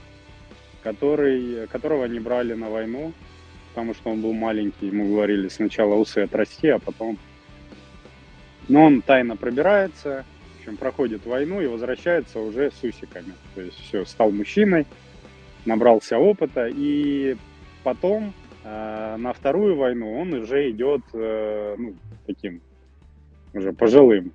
который, 0.83 1.67
которого 1.67 2.05
они 2.05 2.19
брали 2.19 2.53
на 2.53 2.69
войну, 2.69 3.13
потому 3.69 3.93
что 3.93 4.11
он 4.11 4.21
был 4.21 4.33
маленький, 4.33 4.87
ему 4.87 5.09
говорили 5.09 5.47
сначала 5.49 5.95
усы 5.95 6.19
отрасти, 6.19 6.67
а 6.67 6.79
потом... 6.79 7.17
Но 8.69 8.85
он 8.85 9.01
тайно 9.01 9.35
пробирается, 9.35 10.23
в 10.55 10.59
общем, 10.59 10.77
проходит 10.77 11.25
войну 11.25 11.59
и 11.59 11.67
возвращается 11.67 12.39
уже 12.39 12.71
с 12.71 12.83
усиками. 12.83 13.33
То 13.55 13.61
есть 13.61 13.77
все, 13.79 14.05
стал 14.05 14.31
мужчиной, 14.31 14.85
набрался 15.65 16.19
опыта, 16.19 16.67
и 16.71 17.35
потом 17.83 18.33
э, 18.63 19.15
на 19.17 19.33
вторую 19.33 19.75
войну 19.75 20.19
он 20.19 20.33
уже 20.33 20.69
идет 20.69 21.01
э, 21.13 21.75
ну, 21.77 21.95
таким 22.27 22.61
уже 23.55 23.73
пожилым, 23.73 24.31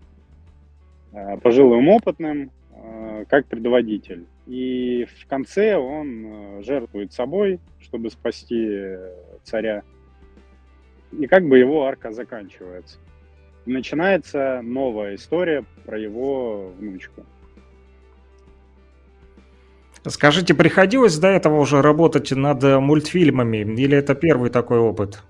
э, 1.12 1.39
пожилым 1.39 1.89
опытным, 1.89 2.51
э, 2.72 3.24
как 3.28 3.47
предводитель. 3.47 4.26
И 4.47 5.07
в 5.20 5.26
конце 5.28 5.76
он 5.76 6.26
э, 6.26 6.62
жертвует 6.64 7.12
собой, 7.12 7.61
чтобы 7.80 8.11
спасти 8.11 8.66
э, 8.68 9.12
царя. 9.45 9.85
И 11.12 11.28
как 11.28 11.47
бы 11.47 11.59
его 11.59 11.87
арка 11.87 12.11
заканчивается. 12.11 12.99
Начинается 13.67 14.61
новая 14.62 15.15
история 15.15 15.65
про 15.87 15.99
его 15.99 16.73
внучку. 16.79 17.25
Скажите, 20.07 20.55
приходилось 20.55 21.19
до 21.19 21.29
этого 21.29 21.61
уже 21.61 21.81
работать 21.81 22.31
над 22.33 22.62
мультфильмами, 22.62 23.59
или 23.59 23.97
это 23.97 24.15
первый 24.15 24.51
такой 24.51 24.79
опыт? 24.79 25.23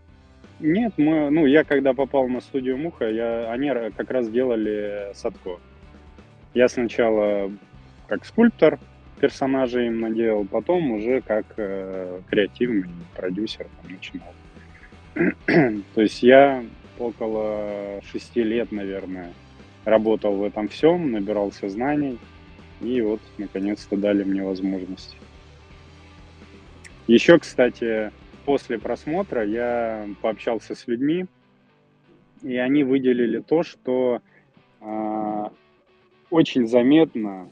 Нет, 0.58 0.94
мы, 0.96 1.30
ну, 1.30 1.46
я 1.46 1.62
когда 1.62 1.92
попал 1.92 2.26
на 2.28 2.40
студию 2.40 2.76
Муха, 2.78 3.08
я, 3.08 3.52
они 3.52 3.70
как 3.96 4.10
раз 4.10 4.28
делали 4.28 5.12
Садко. 5.14 5.58
Я 6.54 6.68
сначала 6.68 7.52
как 8.08 8.24
скульптор 8.24 8.78
персонажей 9.20 9.86
им 9.86 10.00
наделал, 10.00 10.44
потом 10.44 10.92
уже 10.92 11.20
как 11.20 11.46
э, 11.56 12.20
креативный 12.28 12.88
продюсер 13.16 13.66
там, 13.80 13.92
начинал. 13.92 14.34
То 15.94 16.00
есть 16.00 16.22
я 16.22 16.64
около 16.98 18.00
шести 18.02 18.42
лет, 18.42 18.72
наверное, 18.72 19.32
работал 19.84 20.36
в 20.36 20.42
этом 20.42 20.68
всем, 20.68 21.12
набирался 21.12 21.68
знаний, 21.68 22.18
и 22.80 23.00
вот 23.00 23.20
наконец-то 23.38 23.96
дали 23.96 24.24
мне 24.24 24.42
возможность. 24.42 25.16
Еще, 27.06 27.38
кстати, 27.38 28.10
после 28.44 28.78
просмотра 28.78 29.44
я 29.44 30.08
пообщался 30.22 30.74
с 30.74 30.86
людьми, 30.86 31.26
и 32.42 32.56
они 32.56 32.84
выделили 32.84 33.40
то, 33.40 33.62
что 33.62 34.20
э, 34.80 35.44
очень 36.30 36.66
заметно 36.66 37.48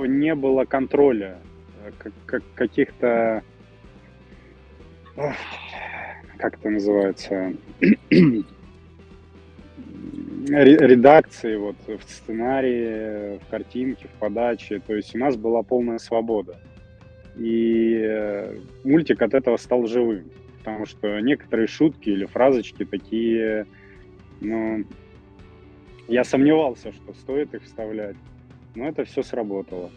что 0.00 0.06
не 0.06 0.34
было 0.34 0.64
контроля 0.64 1.38
как, 2.26 2.42
каких-то 2.54 3.42
как 6.40 6.54
это 6.54 6.70
называется 6.70 7.52
редакции 10.48 11.56
вот 11.56 11.76
в 11.86 12.02
сценарии, 12.10 13.38
в 13.38 13.46
картинке, 13.50 14.08
в 14.08 14.18
подаче. 14.18 14.80
То 14.86 14.94
есть 14.94 15.14
у 15.14 15.18
нас 15.18 15.36
была 15.36 15.62
полная 15.62 15.98
свобода. 15.98 16.58
И 17.36 18.00
э, 18.02 18.58
мультик 18.84 19.20
от 19.22 19.34
этого 19.34 19.58
стал 19.58 19.86
живым. 19.86 20.30
Потому 20.58 20.86
что 20.86 21.20
некоторые 21.20 21.66
шутки 21.66 22.08
или 22.08 22.24
фразочки 22.24 22.84
такие, 22.84 23.66
ну, 24.40 24.84
я 26.08 26.24
сомневался, 26.24 26.92
что 26.92 27.12
стоит 27.14 27.54
их 27.54 27.64
вставлять. 27.64 28.16
Но 28.74 28.88
это 28.88 29.04
все 29.04 29.22
сработало. 29.22 29.90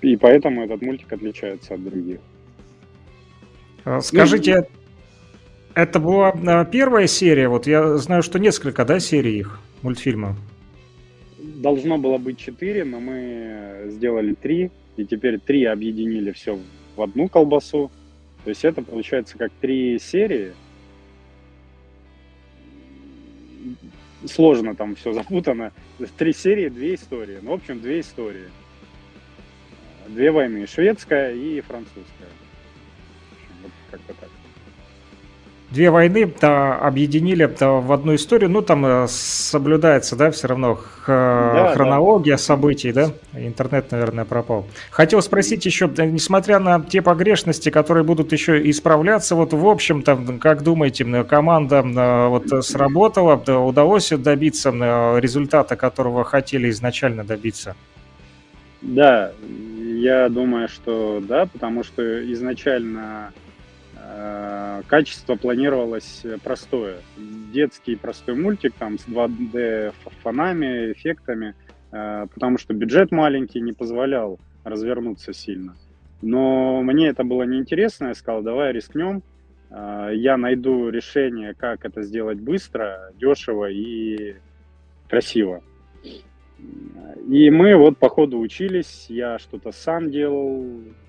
И 0.00 0.16
поэтому 0.16 0.64
этот 0.64 0.82
мультик 0.82 1.12
отличается 1.12 1.74
от 1.74 1.84
других. 1.84 2.20
А, 3.84 4.00
скажите, 4.00 4.60
ну, 4.60 4.66
это 5.74 5.98
была 5.98 6.28
а, 6.28 6.64
первая 6.64 7.06
серия? 7.06 7.48
Вот 7.48 7.66
я 7.66 7.96
знаю, 7.96 8.22
что 8.22 8.38
несколько, 8.38 8.84
да, 8.84 9.00
серий 9.00 9.38
их 9.38 9.60
мультфильма? 9.82 10.36
Должно 11.38 11.98
было 11.98 12.18
быть 12.18 12.38
четыре, 12.38 12.84
но 12.84 13.00
мы 13.00 13.86
сделали 13.88 14.34
три, 14.34 14.70
и 14.96 15.04
теперь 15.04 15.38
три 15.38 15.64
объединили 15.64 16.32
все 16.32 16.58
в 16.96 17.02
одну 17.02 17.28
колбасу. 17.28 17.90
То 18.44 18.50
есть 18.50 18.64
это 18.64 18.82
получается 18.82 19.38
как 19.38 19.52
три 19.60 19.98
серии, 19.98 20.52
сложно 24.26 24.74
там 24.74 24.94
все 24.94 25.12
запутано. 25.12 25.72
Три 26.16 26.32
серии, 26.32 26.68
две 26.68 26.94
истории. 26.94 27.38
Ну, 27.42 27.52
в 27.52 27.54
общем, 27.54 27.80
две 27.80 28.00
истории. 28.00 28.48
Две 30.08 30.30
войны. 30.30 30.66
Шведская 30.66 31.32
и 31.32 31.60
французская. 31.60 32.28
Как-то 33.92 34.14
так. 34.14 34.28
Две 35.72 35.90
войны 35.90 36.30
да, 36.38 36.76
объединили 36.76 37.46
да, 37.46 37.70
в 37.70 37.92
одну 37.92 38.14
историю. 38.14 38.50
Ну, 38.50 38.60
там 38.60 38.84
э, 38.84 39.06
соблюдается, 39.08 40.16
да, 40.16 40.30
все 40.30 40.48
равно 40.48 40.78
да, 41.06 41.72
хронология 41.72 42.34
да. 42.34 42.38
событий, 42.38 42.92
да? 42.92 43.12
Интернет, 43.32 43.90
наверное, 43.90 44.26
пропал. 44.26 44.66
Хотел 44.90 45.22
спросить 45.22 45.64
еще, 45.64 45.90
несмотря 45.96 46.58
на 46.58 46.82
те 46.82 47.00
погрешности, 47.00 47.70
которые 47.70 48.04
будут 48.04 48.32
еще 48.32 48.68
исправляться, 48.70 49.34
вот 49.34 49.54
в 49.54 49.66
общем-то, 49.66 50.38
как 50.40 50.62
думаете, 50.62 51.24
команда 51.24 51.76
э, 51.76 52.28
вот 52.28 52.64
сработала, 52.66 53.36
удалось 53.36 54.10
добиться 54.10 54.70
э, 54.74 55.20
результата, 55.20 55.74
которого 55.74 56.24
хотели 56.24 56.68
изначально 56.68 57.24
добиться? 57.24 57.76
Да, 58.82 59.32
я 59.94 60.28
думаю, 60.28 60.68
что 60.68 61.22
да, 61.26 61.46
потому 61.46 61.82
что 61.82 62.02
изначально 62.30 63.32
Э, 63.32 63.41
качество 64.86 65.36
планировалось 65.36 66.24
простое. 66.42 66.98
Детский 67.52 67.96
простой 67.96 68.34
мультик 68.34 68.74
там 68.78 68.98
с 68.98 69.06
2D 69.06 69.94
фонами, 70.22 70.92
эффектами, 70.92 71.54
э, 71.92 72.26
потому 72.32 72.58
что 72.58 72.74
бюджет 72.74 73.10
маленький 73.10 73.60
не 73.60 73.72
позволял 73.72 74.38
развернуться 74.64 75.32
сильно. 75.32 75.76
Но 76.20 76.82
мне 76.82 77.08
это 77.08 77.24
было 77.24 77.44
неинтересно, 77.44 78.08
я 78.08 78.14
сказал, 78.14 78.42
давай 78.42 78.72
рискнем, 78.72 79.22
э, 79.70 80.10
я 80.14 80.36
найду 80.36 80.88
решение, 80.88 81.54
как 81.54 81.84
это 81.84 82.02
сделать 82.02 82.38
быстро, 82.38 83.12
дешево 83.14 83.70
и 83.70 84.36
красиво. 85.08 85.62
И 87.28 87.50
мы 87.50 87.74
вот 87.76 87.98
по 87.98 88.08
ходу 88.08 88.38
учились, 88.38 89.06
я 89.08 89.38
что-то 89.38 89.72
сам 89.72 90.10
делал, 90.10 90.64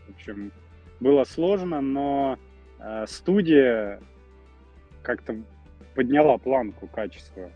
в 0.08 0.16
общем, 0.16 0.52
было 1.00 1.26
сложно, 1.26 1.82
но 1.82 2.38
Э, 2.38 2.53
студия 3.08 4.00
как-то 5.02 5.36
подняла 5.96 6.38
планку 6.38 6.88
качества. 6.88 7.50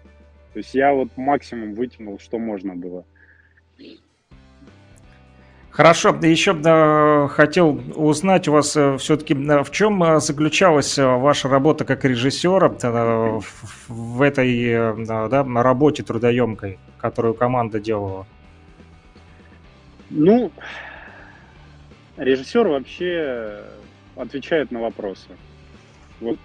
То 0.54 0.60
есть 0.60 0.74
я 0.74 0.94
вот 0.94 1.10
максимум 1.18 1.76
вытянул, 1.76 2.20
что 2.20 2.40
можно 2.40 2.76
было. 2.76 3.06
Хорошо, 5.70 6.10
еще 6.24 6.54
да, 6.54 7.28
хотел 7.28 7.80
узнать 7.94 8.48
у 8.48 8.54
вас 8.54 8.76
э, 8.76 8.98
все-таки, 8.98 9.36
э, 9.36 9.64
в 9.64 9.70
чем 9.70 10.20
заключалась 10.20 10.98
ваша 10.98 11.50
работа 11.50 11.86
как 11.86 12.04
режиссера 12.04 12.70
в 13.88 14.22
этой 14.24 15.06
да, 15.06 15.44
работе 15.62 16.02
трудоемкой, 16.02 16.80
которую 16.98 17.36
команда 17.36 17.80
делала? 17.80 18.26
Ну, 20.10 20.52
режиссер 22.18 22.68
вообще 22.68 23.62
отвечает 24.18 24.72
на 24.72 24.82
вопросы. 24.82 25.30
Вот 26.20 26.38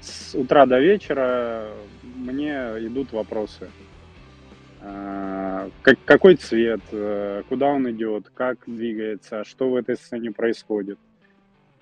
с 0.00 0.34
утра 0.34 0.66
до 0.66 0.80
вечера 0.80 1.68
мне 2.02 2.54
идут 2.78 3.12
вопросы. 3.12 3.68
А, 4.82 5.20
а, 5.60 5.70
как, 5.82 5.98
какой 6.04 6.36
цвет, 6.36 6.80
э, 6.92 7.42
куда 7.48 7.66
он 7.66 7.90
идет, 7.90 8.30
как 8.34 8.58
двигается, 8.66 9.44
что 9.44 9.68
в 9.70 9.76
этой 9.76 9.96
сцене 9.96 10.32
происходит. 10.32 10.98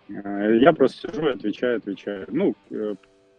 Э, 0.08 0.58
я 0.60 0.72
просто 0.72 1.08
сижу 1.08 1.28
и 1.28 1.32
отвечаю, 1.32 1.76
отвечаю. 1.76 2.26
Ну, 2.28 2.54
э, 2.70 2.94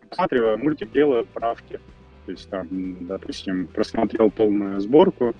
просматриваю 0.07 0.57
мультик, 0.59 0.91
делаю 0.91 1.25
правки. 1.25 1.79
То 2.25 2.31
есть 2.31 2.49
там, 2.49 2.67
допустим, 3.07 3.67
просмотрел 3.67 4.29
полную 4.31 4.79
сборку, 4.79 5.35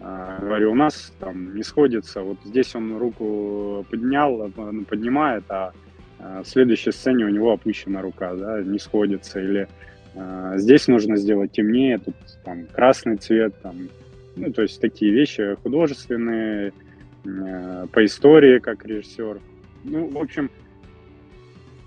а, 0.00 0.38
говорю, 0.40 0.72
у 0.72 0.74
нас 0.74 1.12
там 1.20 1.54
не 1.54 1.62
сходится, 1.62 2.22
вот 2.22 2.38
здесь 2.44 2.74
он 2.74 2.98
руку 2.98 3.86
поднял, 3.88 4.50
поднимает, 4.88 5.44
а 5.48 5.72
в 6.18 6.44
следующей 6.44 6.92
сцене 6.92 7.24
у 7.24 7.28
него 7.28 7.52
опущена 7.52 8.02
рука, 8.02 8.34
да, 8.34 8.62
не 8.62 8.78
сходится, 8.78 9.40
или 9.40 9.68
а, 10.16 10.56
здесь 10.58 10.86
нужно 10.86 11.16
сделать 11.16 11.52
темнее, 11.52 11.98
тут 11.98 12.14
там 12.44 12.66
красный 12.66 13.16
цвет, 13.16 13.54
там, 13.62 13.88
ну, 14.36 14.52
то 14.52 14.62
есть 14.62 14.80
такие 14.80 15.12
вещи 15.12 15.56
художественные, 15.62 16.72
э, 17.24 17.86
по 17.92 18.04
истории 18.04 18.58
как 18.58 18.84
режиссер. 18.84 19.40
Ну, 19.84 20.08
в 20.08 20.18
общем, 20.18 20.50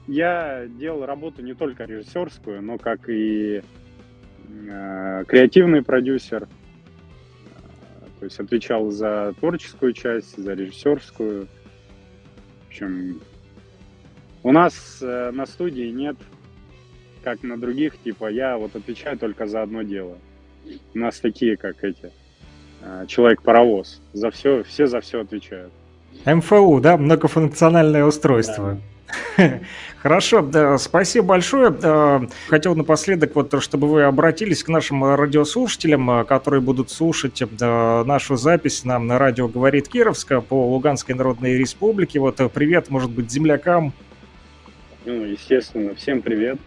я 0.08 0.68
делал 0.68 1.06
работу 1.06 1.42
не 1.42 1.54
только 1.54 1.86
режиссерскую, 1.86 2.62
но 2.62 2.78
как 2.78 3.10
и 3.10 3.62
э, 4.70 5.24
креативный 5.28 5.84
продюсер. 5.84 6.48
То 8.20 8.26
есть 8.26 8.40
отвечал 8.40 8.90
за 8.90 9.36
творческую 9.40 9.94
часть, 9.94 10.38
за 10.38 10.54
режиссерскую. 10.54 11.46
В 11.46 12.68
общем, 12.68 13.22
у 14.48 14.52
нас 14.54 15.00
э, 15.02 15.32
на 15.32 15.46
студии 15.46 15.90
нет 15.90 16.16
как 17.22 17.44
на 17.44 17.60
других, 17.60 18.02
типа, 18.02 18.32
я 18.32 18.58
вот 18.58 18.74
отвечаю 18.78 19.18
только 19.18 19.46
за 19.46 19.62
одно 19.62 19.82
дело. 19.82 20.18
У 20.96 20.98
нас 20.98 21.20
такие, 21.20 21.58
как 21.58 21.84
эти, 21.84 22.12
а, 22.82 23.06
человек-паровоз. 23.06 24.02
За 24.14 24.32
все, 24.32 24.64
все 24.64 24.88
за 24.88 25.02
все 25.02 25.20
отвечают. 25.20 25.74
МФУ, 26.26 26.80
да, 26.80 26.96
многофункциональное 26.96 28.06
устройство. 28.06 28.80
Да. 29.38 29.60
Хорошо, 30.02 30.42
да, 30.42 30.78
спасибо 30.78 31.28
большое. 31.28 32.30
Хотел 32.48 32.76
напоследок, 32.76 33.36
вот, 33.36 33.62
чтобы 33.62 33.90
вы 33.90 34.04
обратились 34.04 34.64
к 34.64 34.70
нашим 34.70 35.04
радиослушателям, 35.04 36.26
которые 36.26 36.62
будут 36.62 36.90
слушать 36.90 37.44
нашу 37.60 38.38
запись 38.38 38.86
нам 38.86 39.08
на 39.08 39.20
радио 39.20 39.50
«Говорит 39.50 39.90
Кировска» 39.90 40.40
по 40.40 40.70
Луганской 40.70 41.16
Народной 41.16 41.58
Республике. 41.58 42.22
Вот 42.22 42.38
привет, 42.54 42.90
может 42.90 43.12
быть, 43.12 43.30
землякам. 43.30 43.92
Ну, 45.08 45.24
естественно, 45.24 45.96
всем 45.96 46.22
привет. 46.22 46.60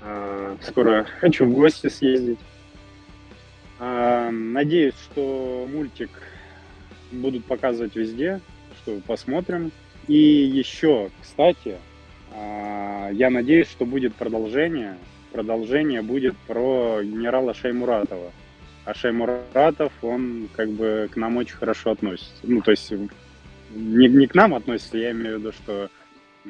А, 0.00 0.56
скоро 0.62 1.08
хочу 1.18 1.44
в 1.44 1.52
гости 1.52 1.88
съездить. 1.88 2.38
А, 3.80 4.30
надеюсь, 4.30 4.94
что 4.94 5.68
мультик 5.68 6.10
будут 7.10 7.44
показывать 7.46 7.96
везде, 7.96 8.40
что 8.76 9.00
посмотрим. 9.04 9.72
И 10.06 10.16
еще, 10.16 11.10
кстати, 11.20 11.78
а, 12.30 13.10
я 13.10 13.28
надеюсь, 13.28 13.66
что 13.66 13.84
будет 13.84 14.14
продолжение. 14.14 14.96
Продолжение 15.32 16.00
будет 16.00 16.36
про 16.46 17.02
генерала 17.02 17.54
Шаймуратова. 17.54 18.30
А 18.84 18.94
Шаймуратов, 18.94 19.92
он 20.00 20.48
как 20.54 20.70
бы 20.70 21.08
к 21.12 21.16
нам 21.16 21.38
очень 21.38 21.56
хорошо 21.56 21.90
относится. 21.90 22.34
Ну, 22.44 22.60
то 22.60 22.70
есть 22.70 22.92
не, 23.74 24.06
не 24.06 24.28
к 24.28 24.34
нам 24.36 24.54
относится, 24.54 24.96
я 24.96 25.10
имею 25.10 25.38
в 25.38 25.40
виду, 25.40 25.50
что 25.50 25.90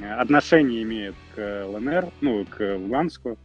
отношение 0.02 0.82
имеет 0.82 1.14
к 1.34 1.66
ЛНР, 1.66 2.08
ну, 2.20 2.44
к 2.44 2.76
Луганску. 2.76 3.38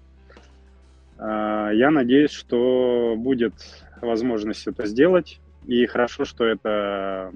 А, 1.17 1.69
я 1.71 1.91
надеюсь, 1.91 2.31
что 2.31 3.15
будет 3.17 3.53
возможность 4.01 4.67
это 4.67 4.85
сделать. 4.85 5.39
И 5.67 5.85
хорошо, 5.85 6.25
что 6.25 6.45
это 6.45 7.31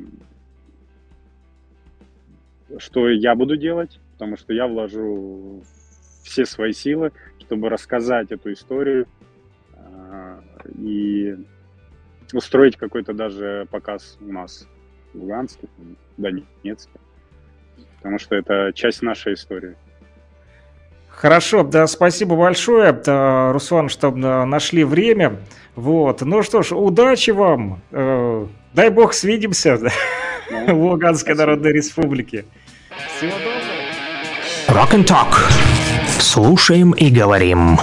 что 2.80 3.08
я 3.08 3.36
буду 3.36 3.56
делать, 3.56 4.00
потому 4.14 4.38
что 4.38 4.54
я 4.54 4.68
вложу 4.68 5.64
все 6.24 6.46
свои 6.46 6.72
силы, 6.72 7.12
чтобы 7.40 7.70
рассказать 7.70 8.32
эту 8.32 8.54
историю 8.54 9.08
а, 9.74 10.42
и 10.80 11.38
устроить 12.34 12.78
какой-то 12.78 13.14
даже 13.14 13.68
показ 13.70 14.18
у 14.22 14.32
нас 14.32 14.68
в 15.14 15.20
Луганске, 15.20 15.68
в 16.18 16.22
Донецке, 16.22 17.00
потому 18.04 18.20
что 18.20 18.36
это 18.36 18.72
часть 18.76 19.02
нашей 19.02 19.36
истории. 19.36 19.76
Хорошо, 21.08 21.64
да, 21.64 21.88
спасибо 21.88 22.36
большое, 22.36 22.92
да, 22.92 23.54
Руслан, 23.54 23.88
что 23.88 24.12
да, 24.12 24.46
нашли 24.46 24.84
время. 24.84 25.38
Вот, 25.76 26.22
ну 26.22 26.44
что 26.44 26.64
ж, 26.64 26.74
удачи 26.74 27.32
вам. 27.32 27.82
Э, 27.92 28.46
дай 28.74 28.90
бог 28.90 29.14
свидимся 29.14 29.78
в 30.68 30.74
Луганской 30.74 31.34
Народной 31.34 31.72
Республике. 31.72 32.44
Всего 33.18 33.32
доброго. 33.32 33.64
Rock 34.68 34.94
and 34.94 35.06
Talk. 35.06 35.34
Слушаем 36.20 36.92
и 36.92 37.10
говорим. 37.10 37.78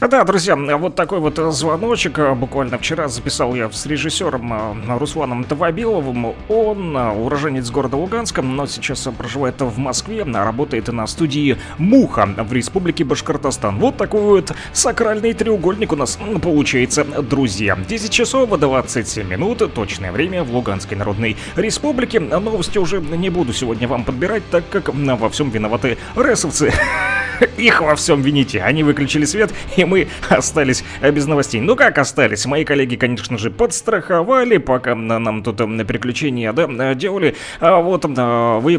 Да, 0.00 0.24
друзья, 0.24 0.56
вот 0.56 0.94
такой 0.94 1.20
вот 1.20 1.36
звоночек. 1.36 2.18
Буквально 2.34 2.78
вчера 2.78 3.08
записал 3.08 3.54
я 3.54 3.70
с 3.70 3.84
режиссером 3.84 4.86
э, 4.88 4.98
Русланом 4.98 5.44
Тавабиловым. 5.44 6.34
Он 6.48 6.96
э, 6.96 7.10
уроженец 7.10 7.70
города 7.70 7.98
Луганска, 7.98 8.40
но 8.40 8.66
сейчас 8.66 9.06
проживает 9.18 9.60
в 9.60 9.78
Москве, 9.78 10.22
работает 10.22 10.88
на 10.88 11.06
студии 11.06 11.58
«Муха» 11.76 12.26
в 12.26 12.50
республике 12.50 13.04
Башкортостан. 13.04 13.78
Вот 13.78 13.98
такой 13.98 14.22
вот 14.22 14.54
сакральный 14.72 15.34
треугольник 15.34 15.92
у 15.92 15.96
нас 15.96 16.18
получается, 16.42 17.04
друзья. 17.04 17.76
10 17.76 18.10
часов 18.10 18.58
27 18.58 19.28
минут, 19.28 19.74
точное 19.74 20.12
время 20.12 20.44
в 20.44 20.50
Луганской 20.50 20.96
Народной 20.96 21.36
Республике. 21.56 22.20
Новости 22.20 22.78
уже 22.78 23.02
не 23.02 23.28
буду 23.28 23.52
сегодня 23.52 23.86
вам 23.86 24.04
подбирать, 24.04 24.44
так 24.50 24.64
как 24.70 24.88
во 24.94 25.28
всем 25.28 25.50
виноваты 25.50 25.98
ресовцы. 26.16 26.72
Их 27.56 27.80
во 27.80 27.94
всем 27.96 28.22
вините. 28.22 28.62
Они 28.62 28.82
выключили 28.82 29.24
свет, 29.24 29.52
и 29.76 29.84
мы 29.90 30.08
остались 30.28 30.84
без 31.02 31.26
новостей. 31.26 31.60
Ну 31.60 31.76
как 31.76 31.98
остались? 31.98 32.46
Мои 32.46 32.64
коллеги, 32.64 32.96
конечно 32.96 33.36
же, 33.36 33.50
подстраховали, 33.50 34.56
пока 34.58 34.94
нам 34.94 35.42
тут 35.42 35.58
на 35.60 35.84
приключения 35.84 36.52
да, 36.52 36.94
делали. 36.94 37.34
А 37.60 37.80
вот 37.80 38.04
вы 38.04 38.78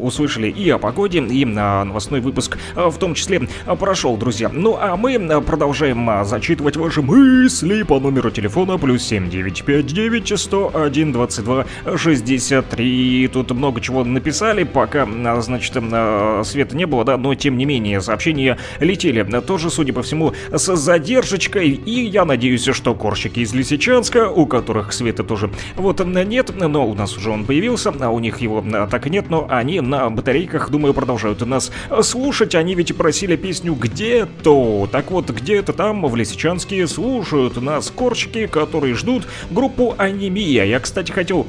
услышали 0.00 0.48
и 0.48 0.68
о 0.70 0.78
погоде, 0.78 1.20
и 1.20 1.44
новостной 1.44 2.20
выпуск 2.20 2.58
в 2.74 2.98
том 2.98 3.14
числе 3.14 3.48
прошел, 3.78 4.16
друзья. 4.16 4.50
Ну 4.52 4.76
а 4.80 4.96
мы 4.96 5.18
продолжаем 5.40 6.24
зачитывать 6.24 6.76
ваши 6.76 7.02
мысли 7.02 7.82
по 7.82 8.00
номеру 8.00 8.30
телефона 8.30 8.76
плюс 8.78 9.02
7959 9.04 10.38
101 10.38 11.12
22 11.12 11.66
63. 11.96 13.30
Тут 13.32 13.50
много 13.52 13.80
чего 13.80 14.04
написали, 14.04 14.64
пока, 14.64 15.06
значит, 15.40 15.72
света 15.72 16.76
не 16.76 16.86
было, 16.86 17.04
да, 17.04 17.16
но 17.16 17.34
тем 17.34 17.56
не 17.56 17.64
менее 17.64 18.00
сообщения 18.00 18.58
летели 18.80 19.22
тоже, 19.40 19.70
судя 19.70 19.92
по 19.92 20.02
всему, 20.02 20.34
с 20.50 20.76
задержечкой. 20.76 21.70
И 21.70 22.06
я 22.06 22.24
надеюсь, 22.24 22.64
что 22.64 22.94
корщики 22.94 23.40
из 23.40 23.54
Лисичанска, 23.54 24.28
у 24.28 24.46
которых 24.46 24.92
света 24.92 25.24
тоже 25.24 25.50
вот 25.76 26.04
нет, 26.04 26.50
но 26.56 26.86
у 26.86 26.94
нас 26.94 27.16
уже 27.16 27.30
он 27.30 27.44
появился, 27.44 27.92
а 28.00 28.10
у 28.10 28.18
них 28.18 28.40
его 28.40 28.64
так 28.90 29.06
и 29.06 29.10
нет, 29.10 29.30
но 29.30 29.46
они 29.48 29.80
на 29.80 30.10
батарейках, 30.10 30.70
думаю, 30.70 30.94
продолжают 30.94 31.40
нас 31.46 31.70
слушать. 32.02 32.54
Они 32.54 32.74
ведь 32.74 32.96
просили 32.96 33.36
песню 33.36 33.74
«Где-то». 33.74 34.88
Так 34.90 35.10
вот, 35.10 35.30
где-то 35.30 35.72
там, 35.72 36.06
в 36.06 36.16
Лисичанске, 36.16 36.86
слушают 36.86 37.60
нас 37.60 37.90
корчики, 37.90 38.46
которые 38.46 38.94
ждут 38.94 39.26
группу 39.50 39.94
«Анемия». 39.98 40.64
Я, 40.64 40.80
кстати, 40.80 41.12
хотел 41.12 41.46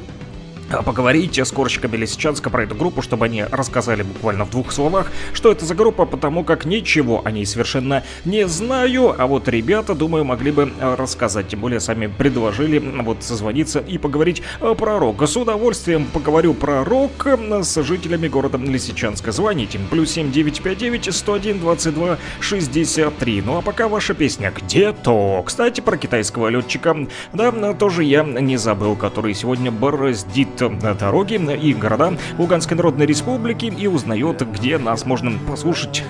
поговорить 0.85 1.37
с 1.37 1.51
корщиками 1.51 1.97
Лисичанска 1.97 2.49
про 2.49 2.63
эту 2.63 2.75
группу, 2.75 3.01
чтобы 3.01 3.25
они 3.25 3.43
рассказали 3.43 4.03
буквально 4.03 4.45
в 4.45 4.49
двух 4.51 4.71
словах, 4.71 5.11
что 5.33 5.51
это 5.51 5.65
за 5.65 5.75
группа, 5.75 6.05
потому 6.05 6.43
как 6.43 6.65
ничего 6.65 7.21
о 7.23 7.31
ней 7.31 7.45
совершенно 7.45 8.03
не 8.25 8.47
знаю, 8.47 9.15
а 9.17 9.27
вот 9.27 9.47
ребята, 9.47 9.95
думаю, 9.95 10.23
могли 10.25 10.51
бы 10.51 10.71
э, 10.79 10.95
рассказать, 10.95 11.49
тем 11.49 11.61
более 11.61 11.79
сами 11.79 12.07
предложили 12.07 12.79
вот 12.79 13.23
созвониться 13.23 13.79
и 13.79 13.97
поговорить 13.97 14.41
э, 14.61 14.75
про 14.77 14.99
рок. 14.99 15.21
С 15.21 15.35
удовольствием 15.37 16.05
поговорю 16.05 16.53
про 16.53 16.83
рок 16.83 17.25
э, 17.25 17.63
с 17.63 17.81
жителями 17.83 18.27
города 18.27 18.57
Лисичанска. 18.57 19.31
Звоните, 19.31 19.79
плюс 19.89 20.11
7959 20.11 21.13
101 21.13 21.59
22 21.59 22.17
63. 22.39 23.41
Ну 23.41 23.57
а 23.57 23.61
пока 23.61 23.87
ваша 23.87 24.13
песня 24.13 24.51
«Где-то». 24.55 25.43
Кстати, 25.45 25.81
про 25.81 25.97
китайского 25.97 26.47
летчика, 26.49 26.95
да, 27.33 27.73
тоже 27.73 28.03
я 28.03 28.23
не 28.23 28.57
забыл, 28.57 28.95
который 28.95 29.33
сегодня 29.33 29.71
бороздит 29.71 30.60
дороги 30.69 31.35
и 31.35 31.73
города 31.73 32.17
Луганской 32.37 32.77
Народной 32.77 33.05
Республики 33.05 33.65
и 33.65 33.87
узнает, 33.87 34.41
где 34.51 34.77
нас 34.77 35.05
можно 35.05 35.31
послушать. 35.47 36.03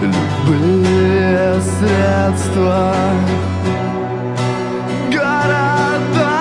Любые 0.00 1.60
средства 1.60 2.94
города 5.10 6.40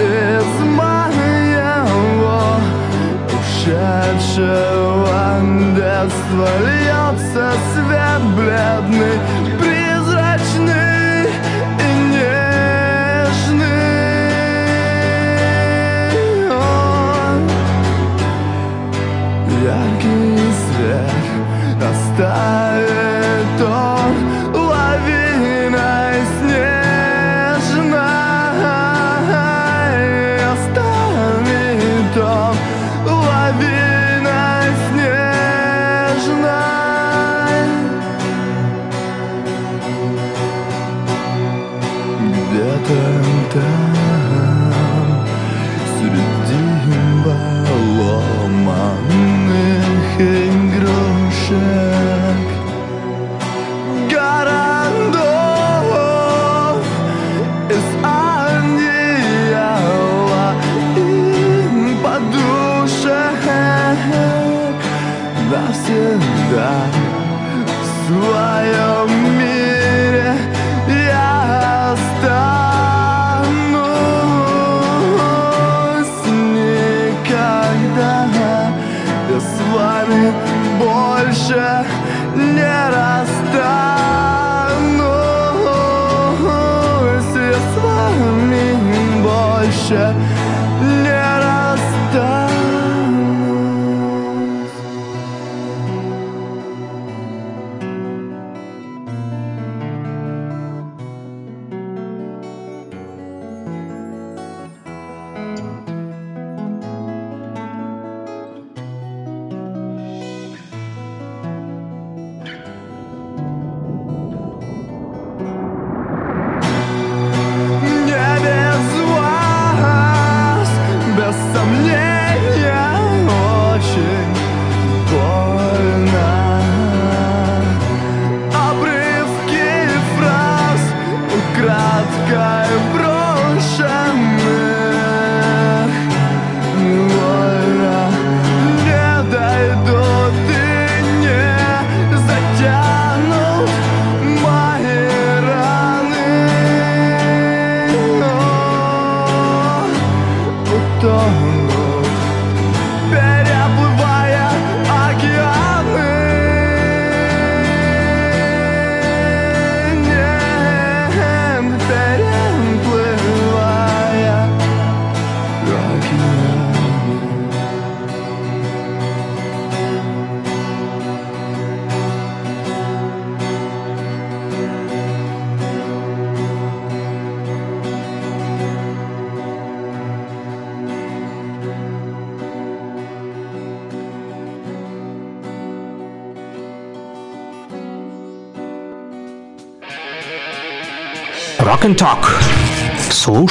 из 0.00 0.60
моего 0.64 2.40
ушедшего 3.38 4.76
детства 5.76 6.48
льется 6.64 7.52
свет 7.74 8.22
бледный, 8.36 9.16
оставит 21.82 23.15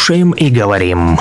Слушаем 0.06 0.34
и 0.34 0.52
говорим. 0.52 1.18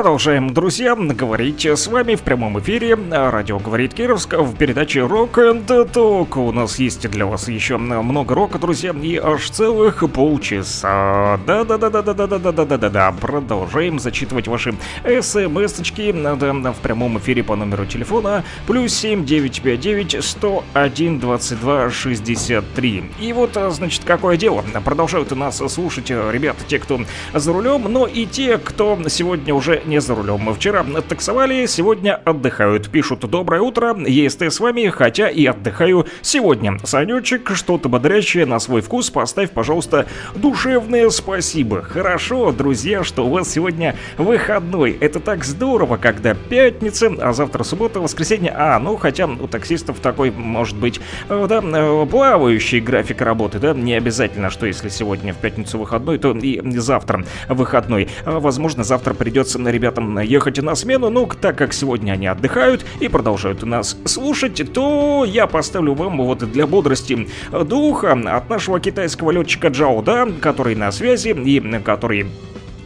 Продолжаем, 0.00 0.54
друзья, 0.54 0.96
говорить 0.96 1.66
с 1.66 1.86
вами 1.86 2.14
в 2.14 2.22
прямом 2.22 2.58
эфире. 2.58 2.98
Радио 3.10 3.58
говорит 3.58 3.92
Кировск 3.92 4.32
в 4.32 4.56
передаче 4.56 5.00
Rock 5.00 5.32
and 5.34 5.66
Talk. 5.66 6.38
У 6.38 6.50
нас 6.52 6.78
есть 6.78 7.06
для 7.10 7.26
вас 7.26 7.48
еще 7.48 7.76
много 7.76 8.34
рока, 8.34 8.58
друзья, 8.58 8.94
и 8.94 9.18
аж 9.18 9.50
целых 9.50 10.02
полчаса. 10.10 11.38
Да-да-да-да-да-да-да-да-да-да. 11.46 13.12
Продолжаем 13.20 13.98
зачитывать 13.98 14.48
ваши 14.48 14.74
смс-очки 15.04 16.12
в 16.12 16.76
прямом 16.82 17.18
эфире 17.18 17.44
по 17.44 17.54
номеру 17.54 17.84
телефона 17.84 18.42
плюс 18.66 18.94
7959 18.94 20.24
101 20.24 21.20
22 21.20 21.90
63. 21.90 23.04
И 23.20 23.32
вот, 23.34 23.50
значит, 23.68 24.04
какое 24.06 24.38
дело. 24.38 24.64
Продолжают 24.82 25.30
нас 25.32 25.58
слушать 25.70 26.10
э, 26.10 26.30
ребята, 26.32 26.64
те, 26.66 26.78
кто 26.78 27.02
за 27.34 27.52
рулем, 27.52 27.84
но 27.92 28.06
и 28.06 28.24
те, 28.24 28.56
кто 28.56 28.98
сегодня 29.10 29.54
уже 29.54 29.82
не 29.90 30.00
за 30.00 30.14
рулем. 30.14 30.54
Вчера 30.54 30.84
таксовали, 31.08 31.66
сегодня 31.66 32.14
отдыхают. 32.14 32.88
Пишут 32.90 33.28
«Доброе 33.28 33.60
утро, 33.60 33.96
ЕСТ 33.98 34.42
с 34.42 34.60
вами, 34.60 34.86
хотя 34.86 35.28
и 35.28 35.44
отдыхаю 35.46 36.06
сегодня». 36.22 36.78
Санечек, 36.84 37.50
что-то 37.54 37.88
бодрящее 37.88 38.46
на 38.46 38.60
свой 38.60 38.82
вкус, 38.82 39.10
поставь, 39.10 39.50
пожалуйста, 39.50 40.06
душевное 40.36 41.10
спасибо. 41.10 41.82
Хорошо, 41.82 42.52
друзья, 42.52 43.02
что 43.02 43.26
у 43.26 43.30
вас 43.30 43.50
сегодня 43.50 43.96
выходной. 44.16 44.96
Это 45.00 45.18
так 45.18 45.44
здорово, 45.44 45.96
когда 45.96 46.34
пятница, 46.34 47.12
а 47.20 47.32
завтра 47.32 47.64
суббота, 47.64 47.98
воскресенье. 47.98 48.54
А, 48.56 48.78
ну, 48.78 48.96
хотя 48.96 49.26
у 49.26 49.48
таксистов 49.48 49.98
такой, 49.98 50.30
может 50.30 50.76
быть, 50.76 51.00
э, 51.28 51.46
да, 51.48 51.60
э, 51.64 52.06
плавающий 52.08 52.78
график 52.78 53.22
работы, 53.22 53.58
да, 53.58 53.74
не 53.74 53.94
обязательно, 53.94 54.50
что 54.50 54.66
если 54.66 54.88
сегодня 54.88 55.34
в 55.34 55.38
пятницу 55.38 55.78
выходной, 55.78 56.18
то 56.18 56.30
и 56.30 56.60
завтра 56.78 57.24
выходной. 57.48 58.08
А, 58.24 58.38
Возможно, 58.38 58.84
завтра 58.84 59.14
придется 59.14 59.58
ребятам 59.80 60.18
ехать 60.20 60.62
на 60.62 60.74
смену, 60.74 61.08
но 61.08 61.26
так 61.26 61.56
как 61.56 61.72
сегодня 61.72 62.12
они 62.12 62.26
отдыхают 62.26 62.84
и 63.00 63.08
продолжают 63.08 63.62
нас 63.62 63.96
слушать, 64.04 64.62
то 64.72 65.24
я 65.26 65.46
поставлю 65.46 65.94
вам 65.94 66.18
вот 66.18 66.38
для 66.52 66.66
бодрости 66.66 67.28
духа 67.64 68.12
от 68.12 68.50
нашего 68.50 68.78
китайского 68.78 69.30
летчика 69.30 69.68
Джао, 69.68 70.02
да, 70.02 70.28
который 70.40 70.74
на 70.74 70.92
связи 70.92 71.30
и 71.30 71.60
который 71.80 72.26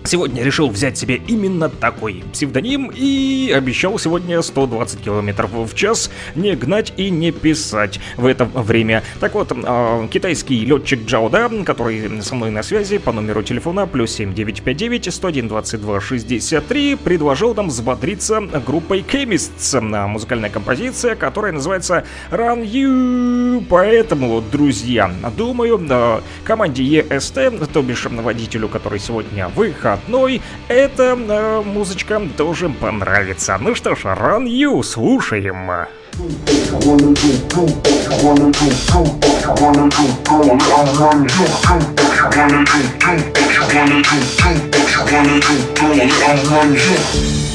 Сегодня 0.07 0.43
решил 0.43 0.69
взять 0.69 0.99
себе 0.99 1.17
именно 1.27 1.71
такой 1.71 2.23
псевдоним 2.31 2.93
и 2.95 3.51
обещал 3.57 3.99
сегодня 3.99 4.43
120 4.43 5.01
км 5.01 5.47
в 5.47 5.75
час 5.75 6.11
не 6.35 6.55
гнать 6.55 6.93
и 6.99 7.09
не 7.09 7.33
писать 7.33 7.99
в 8.19 8.27
это 8.27 8.45
время. 8.45 9.03
Так 9.19 9.33
вот, 9.33 9.51
э, 9.51 10.09
китайский 10.11 10.67
летчик 10.67 11.07
Джао 11.07 11.31
Да, 11.31 11.51
который 11.65 12.21
со 12.21 12.35
мной 12.35 12.51
на 12.51 12.63
связи 12.63 12.99
по 12.99 13.13
номеру 13.13 13.43
телефона 13.43 13.87
плюс 13.87 14.13
7959 14.13 15.15
101 15.15 15.49
22 15.49 16.01
63, 16.03 16.97
предложил 16.97 17.55
нам 17.55 17.69
взбодриться 17.69 18.43
группой 18.67 19.01
Chemists. 19.01 19.81
на 19.81 20.07
Музыкальная 20.07 20.51
композиция, 20.51 21.15
которая 21.15 21.53
называется 21.53 22.05
Run 22.31 22.63
You. 22.63 23.65
Поэтому, 23.71 24.43
друзья, 24.53 25.11
думаю, 25.35 25.81
э, 25.89 26.21
команде 26.45 26.83
EST, 26.83 27.73
то 27.73 27.81
бишь 27.81 28.05
водителю, 28.05 28.69
который 28.69 28.99
сегодня 28.99 29.49
выходной, 29.95 30.43
эта 30.69 31.17
э, 31.17 31.63
музычка 31.63 32.21
тоже 32.37 32.69
понравится. 32.69 33.57
Ну 33.61 33.75
что 33.75 33.95
ж, 33.95 34.05
Run 34.05 34.47
You, 34.47 34.83
слушаем. 34.83 35.71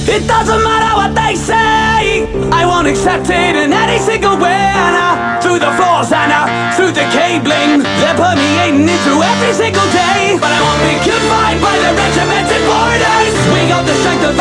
It 0.09 0.25
doesn't 0.25 0.63
matter 0.65 0.97
what 0.97 1.13
they 1.13 1.37
say, 1.37 2.25
I 2.49 2.65
won't 2.65 2.87
accept 2.89 3.29
it 3.29 3.53
in 3.53 3.69
any 3.69 4.01
single 4.01 4.41
way. 4.41 4.73
And 4.73 4.97
uh, 4.97 5.37
through 5.37 5.61
the 5.61 5.69
floors 5.77 6.09
and 6.09 6.33
uh, 6.33 6.73
through 6.73 6.97
the 6.97 7.05
cabling, 7.13 7.85
they're 8.01 8.17
permeating 8.17 8.89
into 8.89 9.13
every 9.21 9.53
single 9.53 9.85
day. 9.93 10.33
But 10.41 10.49
I 10.49 10.59
won't 10.65 10.81
be 10.81 10.97
confined 11.05 11.61
by 11.61 11.77
the 11.77 11.93
regimented 11.93 12.63
borders. 12.65 13.33
We 13.53 13.61
got 13.69 13.85
the 13.85 13.93
strength 14.01 14.25
of 14.33 14.38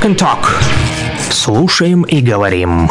Rock 0.00 0.06
and 0.06 0.16
Talk. 0.16 0.46
Слушаем 1.30 2.02
и 2.02 2.20
говорим. 2.22 2.90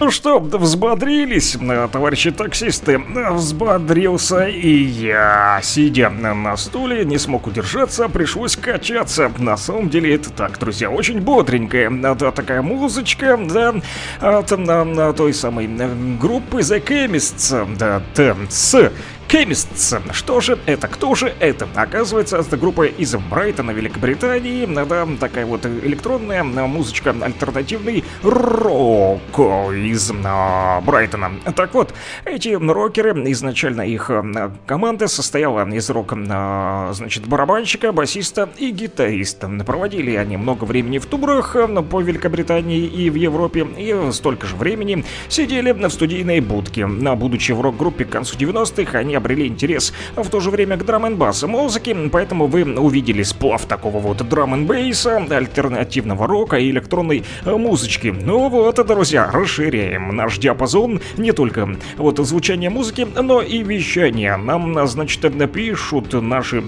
Ну 0.00 0.10
что, 0.10 0.40
взбодрились, 0.40 1.56
э, 1.60 1.88
товарищи 1.92 2.30
таксисты? 2.30 3.00
Э, 3.14 3.32
Взбодрился 3.32 4.46
и 4.46 4.68
я. 4.68 5.60
Сидя 5.62 6.10
на 6.10 6.56
стуле, 6.56 7.04
не 7.04 7.18
смог 7.18 7.46
удержаться, 7.46 8.08
пришлось 8.08 8.56
качаться. 8.56 9.30
На 9.38 9.56
самом 9.56 9.90
деле 9.90 10.14
это 10.14 10.30
так, 10.30 10.58
друзья, 10.58 10.90
очень 10.90 11.20
бодренькая 11.20 11.90
да, 11.90 12.30
такая 12.32 12.62
музычка, 12.62 13.36
да, 13.36 13.74
от 14.20 14.50
на, 14.58 14.84
на 14.84 15.12
той 15.12 15.34
самой 15.34 15.66
э, 15.66 16.16
группы 16.18 16.60
The 16.60 16.84
Chemists, 16.84 17.76
да, 17.76 18.02
с 18.48 18.90
Chemists. 19.32 20.12
Что 20.12 20.42
же 20.42 20.58
это? 20.66 20.88
Кто 20.88 21.14
же 21.14 21.32
это? 21.40 21.66
Оказывается, 21.74 22.36
это 22.36 22.58
группа 22.58 22.82
из 22.82 23.14
Брайтона, 23.14 23.70
Великобритании. 23.70 24.66
Да, 24.66 25.08
такая 25.18 25.46
вот 25.46 25.64
электронная 25.64 26.42
музычка, 26.42 27.16
альтернативный 27.18 28.04
рок 28.22 29.38
из 29.38 30.12
а, 30.22 30.82
Брайтона. 30.82 31.32
Так 31.56 31.72
вот, 31.72 31.94
эти 32.26 32.50
рокеры, 32.50 33.12
изначально 33.32 33.82
их 33.82 34.10
а, 34.10 34.52
команда 34.66 35.08
состояла 35.08 35.66
из 35.66 35.88
рок, 35.88 36.12
а, 36.12 36.92
значит, 36.92 37.26
барабанщика, 37.26 37.90
басиста 37.92 38.50
и 38.58 38.70
гитариста. 38.70 39.48
Проводили 39.64 40.14
они 40.14 40.36
много 40.36 40.64
времени 40.64 40.98
в 40.98 41.06
тубрах 41.06 41.56
а, 41.56 41.68
по 41.80 42.02
Великобритании 42.02 42.84
и 42.84 43.08
в 43.08 43.14
Европе, 43.14 43.66
и 43.78 44.12
столько 44.12 44.46
же 44.46 44.56
времени 44.56 45.06
сидели 45.30 45.72
в 45.72 45.88
студийной 45.88 46.40
будке. 46.40 46.86
Будучи 46.86 47.52
в 47.52 47.62
рок-группе 47.62 48.04
к 48.04 48.10
концу 48.10 48.36
90-х, 48.36 48.98
они 48.98 49.21
приобрели 49.22 49.46
интерес 49.46 49.92
в 50.16 50.28
то 50.28 50.40
же 50.40 50.50
время 50.50 50.76
к 50.76 50.84
драм 50.84 51.06
н 51.06 51.18
музыке, 51.46 51.96
поэтому 52.10 52.46
вы 52.46 52.64
увидели 52.64 53.22
сплав 53.22 53.64
такого 53.66 53.98
вот 53.98 54.28
драм 54.28 54.54
н 54.54 55.32
альтернативного 55.32 56.26
рока 56.26 56.56
и 56.56 56.70
электронной 56.70 57.24
музычки. 57.44 58.08
Ну 58.08 58.48
вот, 58.48 58.84
друзья, 58.86 59.30
расширяем 59.32 60.14
наш 60.16 60.38
диапазон 60.38 61.00
не 61.16 61.32
только 61.32 61.76
вот 61.96 62.18
звучание 62.18 62.70
музыки, 62.70 63.06
но 63.20 63.40
и 63.40 63.62
вещание. 63.62 64.36
Нам, 64.36 64.86
значит, 64.86 65.22
пишут 65.52 66.12
наши 66.14 66.64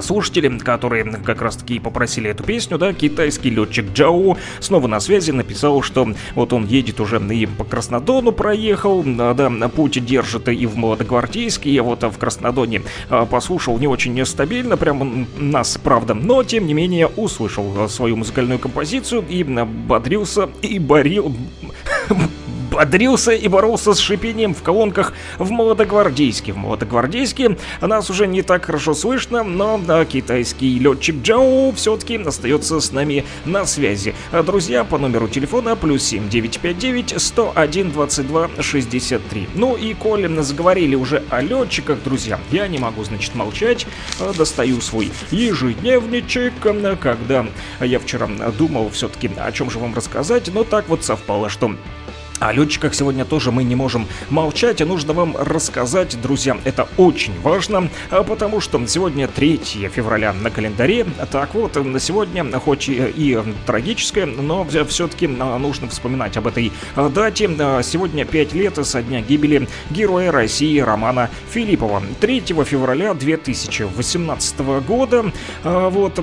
слушатели, 0.00 0.58
которые 0.58 1.04
как 1.04 1.42
раз 1.42 1.56
таки 1.56 1.78
попросили 1.78 2.30
эту 2.30 2.44
песню, 2.44 2.78
да, 2.78 2.92
китайский 2.92 3.50
летчик 3.50 3.92
Джао 3.92 4.36
снова 4.60 4.86
на 4.86 5.00
связи 5.00 5.30
написал, 5.30 5.82
что 5.82 6.08
вот 6.34 6.52
он 6.52 6.66
едет 6.66 7.00
уже 7.00 7.18
и 7.18 7.46
по 7.46 7.64
Краснодону 7.64 8.32
проехал, 8.32 9.02
да, 9.04 9.50
путь 9.68 10.04
держит 10.04 10.48
и 10.48 10.66
в 10.66 10.76
Молодогвардейске, 10.76 11.70
я 11.70 11.82
вот 11.82 12.02
в 12.02 12.18
Краснодоне 12.18 12.82
а, 13.10 13.26
послушал 13.26 13.78
не 13.78 13.86
очень 13.86 14.14
нестабильно, 14.14 14.76
прям 14.76 15.26
нас, 15.36 15.78
правда, 15.82 16.14
но 16.14 16.42
тем 16.42 16.66
не 16.66 16.74
менее 16.74 17.06
услышал 17.06 17.88
свою 17.88 18.16
музыкальную 18.16 18.58
композицию 18.58 19.24
и 19.28 19.42
бодрился 19.42 20.48
и 20.62 20.78
борил 20.78 21.34
бодрился 22.78 23.32
и 23.32 23.48
боролся 23.48 23.92
с 23.92 23.98
шипением 23.98 24.54
в 24.54 24.62
колонках 24.62 25.12
в 25.38 25.50
Молодогвардейске. 25.50 26.52
В 26.52 26.58
Молодогвардейске 26.58 27.56
нас 27.80 28.08
уже 28.08 28.28
не 28.28 28.42
так 28.42 28.66
хорошо 28.66 28.94
слышно, 28.94 29.42
но 29.42 29.80
китайский 30.04 30.78
летчик 30.78 31.16
Джоу 31.20 31.72
все-таки 31.72 32.18
остается 32.18 32.78
с 32.78 32.92
нами 32.92 33.24
на 33.44 33.66
связи. 33.66 34.14
А, 34.30 34.44
друзья, 34.44 34.84
по 34.84 34.96
номеру 34.96 35.26
телефона 35.26 35.74
плюс 35.74 36.04
7959 36.04 37.20
101 37.20 37.90
22 37.90 38.50
63. 38.60 39.48
Ну 39.56 39.76
и 39.76 39.94
коли 39.94 40.28
заговорили 40.42 40.94
уже 40.94 41.24
о 41.30 41.40
летчиках, 41.40 41.98
друзья, 42.04 42.38
я 42.52 42.68
не 42.68 42.78
могу, 42.78 43.02
значит, 43.02 43.34
молчать. 43.34 43.88
А, 44.20 44.32
достаю 44.32 44.80
свой 44.80 45.10
ежедневничек, 45.32 46.52
когда 46.62 47.44
я 47.80 47.98
вчера 47.98 48.28
думал 48.56 48.88
все-таки 48.90 49.32
о 49.36 49.50
чем 49.50 49.68
же 49.68 49.80
вам 49.80 49.96
рассказать, 49.96 50.48
но 50.54 50.62
так 50.62 50.88
вот 50.88 51.02
совпало, 51.02 51.48
что 51.48 51.72
о 52.40 52.52
летчиках 52.52 52.94
сегодня 52.94 53.24
тоже 53.24 53.52
мы 53.52 53.64
не 53.64 53.74
можем 53.74 54.06
молчать, 54.30 54.80
и 54.80 54.84
нужно 54.84 55.12
вам 55.12 55.36
рассказать, 55.36 56.20
друзья, 56.20 56.56
это 56.64 56.88
очень 56.96 57.38
важно, 57.40 57.88
а 58.10 58.22
потому 58.22 58.60
что 58.60 58.84
сегодня 58.86 59.28
3 59.28 59.60
февраля 59.92 60.32
на 60.32 60.50
календаре. 60.50 61.06
Так 61.30 61.54
вот, 61.54 61.76
на 61.76 62.00
сегодня, 62.00 62.44
хоть 62.58 62.88
и 62.88 63.38
трагическое, 63.66 64.26
но 64.26 64.66
все-таки 64.88 65.26
нужно 65.26 65.88
вспоминать 65.88 66.36
об 66.36 66.46
этой 66.46 66.72
дате. 66.96 67.48
Сегодня 67.82 68.24
5 68.24 68.52
лет 68.54 68.86
со 68.86 69.02
дня 69.02 69.20
гибели 69.20 69.68
героя 69.90 70.32
России 70.32 70.78
Романа 70.80 71.30
Филиппова. 71.50 72.02
3 72.20 72.40
февраля 72.40 73.14
2018 73.14 74.60
года, 74.86 75.32
вот, 75.64 76.14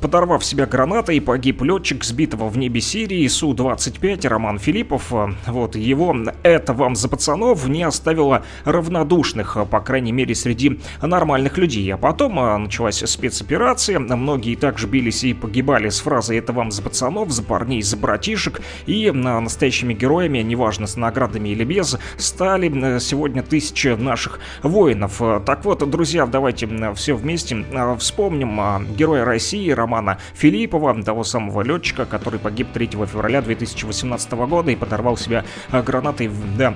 подорвав 0.00 0.44
себя 0.44 0.66
гранатой, 0.66 1.20
погиб 1.20 1.62
летчик 1.62 2.04
сбитого 2.04 2.48
в 2.48 2.56
небе 2.58 2.80
Сирии 2.80 3.26
Су-25 3.26 4.28
Роман 4.28 4.58
Филиппов 4.58 5.12
вот 5.58 5.76
его 5.76 6.16
«Это 6.42 6.72
вам 6.72 6.96
за 6.96 7.08
пацанов» 7.08 7.66
не 7.68 7.82
оставило 7.82 8.44
равнодушных, 8.64 9.56
по 9.70 9.80
крайней 9.80 10.12
мере, 10.12 10.34
среди 10.34 10.80
нормальных 11.02 11.58
людей. 11.58 11.92
А 11.92 11.96
потом 11.96 12.38
а, 12.38 12.58
началась 12.58 13.02
спецоперация, 13.04 13.98
многие 13.98 14.54
также 14.54 14.86
бились 14.86 15.24
и 15.24 15.34
погибали 15.34 15.88
с 15.88 16.00
фразой 16.00 16.38
«Это 16.38 16.52
вам 16.52 16.70
за 16.70 16.82
пацанов», 16.82 17.30
за 17.30 17.42
парней, 17.42 17.82
за 17.82 17.96
братишек, 17.96 18.60
и 18.86 19.08
а, 19.08 19.12
настоящими 19.12 19.94
героями, 19.94 20.38
неважно 20.38 20.86
с 20.86 20.96
наградами 20.96 21.50
или 21.50 21.64
без, 21.64 21.98
стали 22.16 22.98
сегодня 22.98 23.42
тысячи 23.42 23.88
наших 23.88 24.40
воинов. 24.62 25.20
Так 25.44 25.64
вот, 25.64 25.88
друзья, 25.88 26.26
давайте 26.26 26.68
все 26.94 27.14
вместе 27.14 27.64
а, 27.72 27.96
вспомним 27.96 28.86
героя 28.96 29.24
России 29.24 29.70
Романа 29.70 30.18
Филиппова, 30.34 31.02
того 31.02 31.24
самого 31.24 31.62
летчика, 31.62 32.04
который 32.04 32.38
погиб 32.38 32.68
3 32.72 32.88
февраля 33.06 33.42
2018 33.42 34.32
года 34.32 34.70
и 34.70 34.76
подорвал 34.76 35.16
себя 35.16 35.44
гранатой, 35.70 36.30
да, 36.56 36.74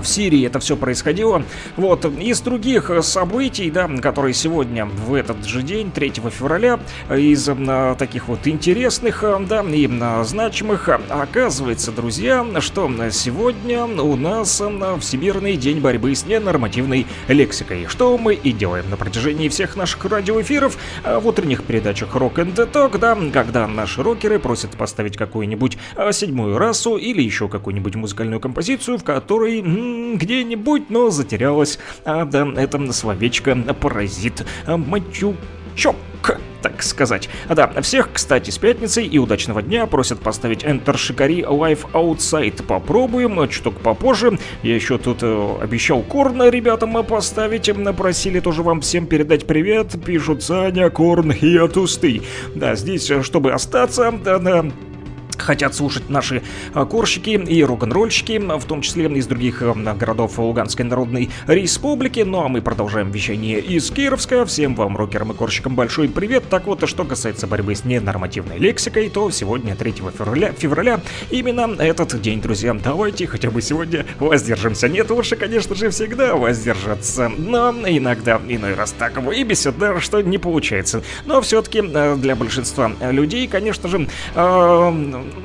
в 0.00 0.04
Сирии 0.04 0.46
это 0.46 0.58
все 0.58 0.76
происходило. 0.76 1.42
Вот, 1.76 2.04
из 2.04 2.40
других 2.40 2.90
событий, 3.02 3.70
да, 3.70 3.88
которые 4.00 4.34
сегодня, 4.34 4.86
в 4.86 5.14
этот 5.14 5.44
же 5.44 5.62
день, 5.62 5.90
3 5.90 6.12
февраля, 6.30 6.78
из 7.10 7.48
а, 7.48 7.94
таких 7.94 8.28
вот 8.28 8.46
интересных, 8.46 9.24
да, 9.48 9.62
и 9.62 9.88
значимых, 10.24 10.88
оказывается, 10.88 11.92
друзья, 11.92 12.44
что 12.60 12.90
сегодня 13.10 13.84
у 13.84 14.16
нас 14.16 14.62
Всемирный 15.00 15.56
день 15.56 15.80
борьбы 15.80 16.14
с 16.14 16.26
ненормативной 16.26 17.06
лексикой, 17.28 17.86
что 17.88 18.16
мы 18.18 18.34
и 18.34 18.52
делаем 18.52 18.88
на 18.90 18.96
протяжении 18.96 19.48
всех 19.48 19.76
наших 19.76 20.04
радиоэфиров, 20.04 20.76
в 21.04 21.26
утренних 21.26 21.62
передачах 21.64 22.14
Rock 22.14 22.34
and 22.34 22.54
Talk, 22.72 22.98
да, 22.98 23.16
когда 23.32 23.66
наши 23.66 24.02
рокеры 24.02 24.38
просят 24.38 24.72
поставить 24.72 25.16
какую-нибудь 25.16 25.78
седьмую 26.12 26.58
расу 26.58 26.96
или 26.96 27.22
еще 27.22 27.48
какую-нибудь 27.48 27.94
музыкальную 27.96 28.40
композицию, 28.40 28.98
в 28.98 29.04
которой 29.04 29.62
где-нибудь, 30.16 30.90
но 30.90 31.10
затерялась. 31.10 31.78
А, 32.04 32.24
да, 32.24 32.46
это 32.56 32.92
словечко 32.92 33.56
паразит 33.80 34.44
а, 34.66 34.76
матючок 34.76 35.36
так 36.66 36.82
сказать. 36.82 37.28
А 37.48 37.54
да, 37.54 37.68
всех, 37.80 38.10
кстати, 38.12 38.50
с 38.50 38.58
пятницей 38.58 39.06
и 39.06 39.18
удачного 39.18 39.62
дня 39.62 39.86
просят 39.86 40.18
поставить 40.18 40.64
Enter 40.64 40.94
Shikari 40.94 41.46
Live 41.46 41.90
Outside. 41.92 42.60
Попробуем, 42.64 43.48
чуток 43.48 43.76
попозже. 43.76 44.38
Я 44.64 44.74
еще 44.74 44.98
тут 44.98 45.18
э, 45.22 45.54
обещал 45.62 46.02
Корна 46.02 46.48
ребятам 46.48 47.04
поставить. 47.04 47.70
Просили 47.96 48.40
тоже 48.40 48.64
вам 48.64 48.80
всем 48.80 49.06
передать 49.06 49.46
привет. 49.46 49.94
Пишут 50.04 50.42
Саня, 50.42 50.90
Корн, 50.90 51.32
я 51.40 51.68
тустый. 51.68 52.22
Да, 52.54 52.74
здесь, 52.74 53.10
э, 53.12 53.22
чтобы 53.22 53.52
остаться, 53.52 54.12
да, 54.24 54.38
да, 54.38 54.64
хотят 55.38 55.74
слушать 55.74 56.08
наши 56.08 56.42
а, 56.74 56.84
корщики 56.84 57.30
и 57.30 57.64
рок-н-ролльщики, 57.64 58.38
в 58.38 58.64
том 58.64 58.82
числе 58.82 59.06
из 59.06 59.26
других 59.26 59.62
а, 59.62 59.74
городов 59.94 60.38
Луганской 60.38 60.84
Народной 60.84 61.30
Республики. 61.46 62.20
Ну 62.20 62.42
а 62.42 62.48
мы 62.48 62.62
продолжаем 62.62 63.10
вещание 63.10 63.60
из 63.60 63.90
Кировска. 63.90 64.44
Всем 64.44 64.74
вам, 64.74 64.96
рокерам 64.96 65.32
и 65.32 65.34
корщикам, 65.34 65.74
большой 65.74 66.08
привет. 66.08 66.44
Так 66.48 66.66
вот, 66.66 66.86
что 66.88 67.04
касается 67.04 67.46
борьбы 67.46 67.74
с 67.74 67.84
ненормативной 67.84 68.58
лексикой, 68.58 69.08
то 69.08 69.30
сегодня, 69.30 69.74
3 69.76 69.92
февраля, 69.92 70.52
февраля 70.52 71.00
именно 71.30 71.74
этот 71.80 72.20
день, 72.20 72.40
друзья. 72.40 72.74
Давайте 72.74 73.26
хотя 73.26 73.50
бы 73.50 73.62
сегодня 73.62 74.06
воздержимся. 74.18 74.88
Нет, 74.88 75.10
лучше, 75.10 75.36
конечно 75.36 75.74
же, 75.74 75.90
всегда 75.90 76.34
воздержаться. 76.34 77.30
Но 77.36 77.70
иногда, 77.70 78.40
иной 78.48 78.74
раз 78.74 78.92
так 78.92 79.18
и 79.32 79.42
бесит, 79.44 79.78
да, 79.78 80.00
что 80.00 80.20
не 80.20 80.38
получается. 80.38 81.02
Но 81.24 81.40
все-таки 81.40 81.82
а, 81.82 82.16
для 82.16 82.36
большинства 82.36 82.92
людей, 83.00 83.46
конечно 83.48 83.88
же, 83.88 84.08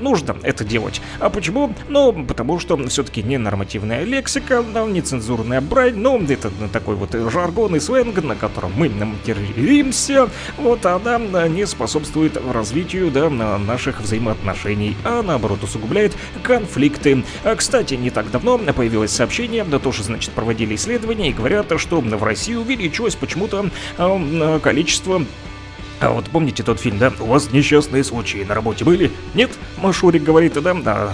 нужно 0.02 0.36
это 0.44 0.64
делать. 0.64 1.02
А 1.20 1.30
почему? 1.30 1.74
Ну, 1.90 2.26
потому 2.26 2.60
что 2.60 2.78
все-таки 2.88 3.24
не 3.24 3.38
нормативная 3.38 4.04
лексика, 4.04 4.64
нецензурная 4.64 5.62
брань, 5.62 5.96
ну, 5.96 6.22
это 6.22 6.52
такой 6.72 6.96
вот 6.96 7.14
жаргон 7.14 7.76
и 7.76 7.80
сленг, 7.80 8.22
на 8.24 8.36
котором 8.36 8.74
мы 8.76 8.90
материмся, 8.90 10.30
вот 10.58 10.86
она 10.86 11.48
не 11.48 11.66
способствует 11.66 12.38
развитию, 12.52 13.12
да, 13.12 13.30
наших 13.30 14.02
взаимоотношений, 14.02 14.96
а 15.04 15.22
наоборот 15.22 15.64
усугубляет 15.64 16.14
конфликты. 16.44 17.24
А, 17.44 17.56
кстати, 17.56 17.96
не 17.96 18.10
так 18.10 18.32
давно 18.32 18.58
появилось 18.58 19.12
сообщение, 19.12 19.64
да 19.64 19.80
тоже, 19.80 20.04
значит, 20.04 20.32
проводили 20.32 20.76
исследования 20.76 21.30
и 21.30 21.34
говорят, 21.34 21.72
что 21.78 22.02
в 22.02 22.24
России 22.24 22.56
увеличилось 22.56 23.16
почему-то 23.16 23.70
э, 23.98 24.60
количество 24.62 25.24
а 26.02 26.10
вот 26.10 26.26
помните 26.26 26.64
тот 26.64 26.80
фильм, 26.80 26.98
да? 26.98 27.14
У 27.20 27.26
вас 27.26 27.52
несчастные 27.52 28.04
случаи 28.04 28.44
на 28.44 28.56
работе 28.56 28.84
были? 28.84 29.12
Нет? 29.36 29.52
Машурик 29.78 30.24
говорит, 30.24 30.54
да? 30.54 30.74
Да. 30.74 31.14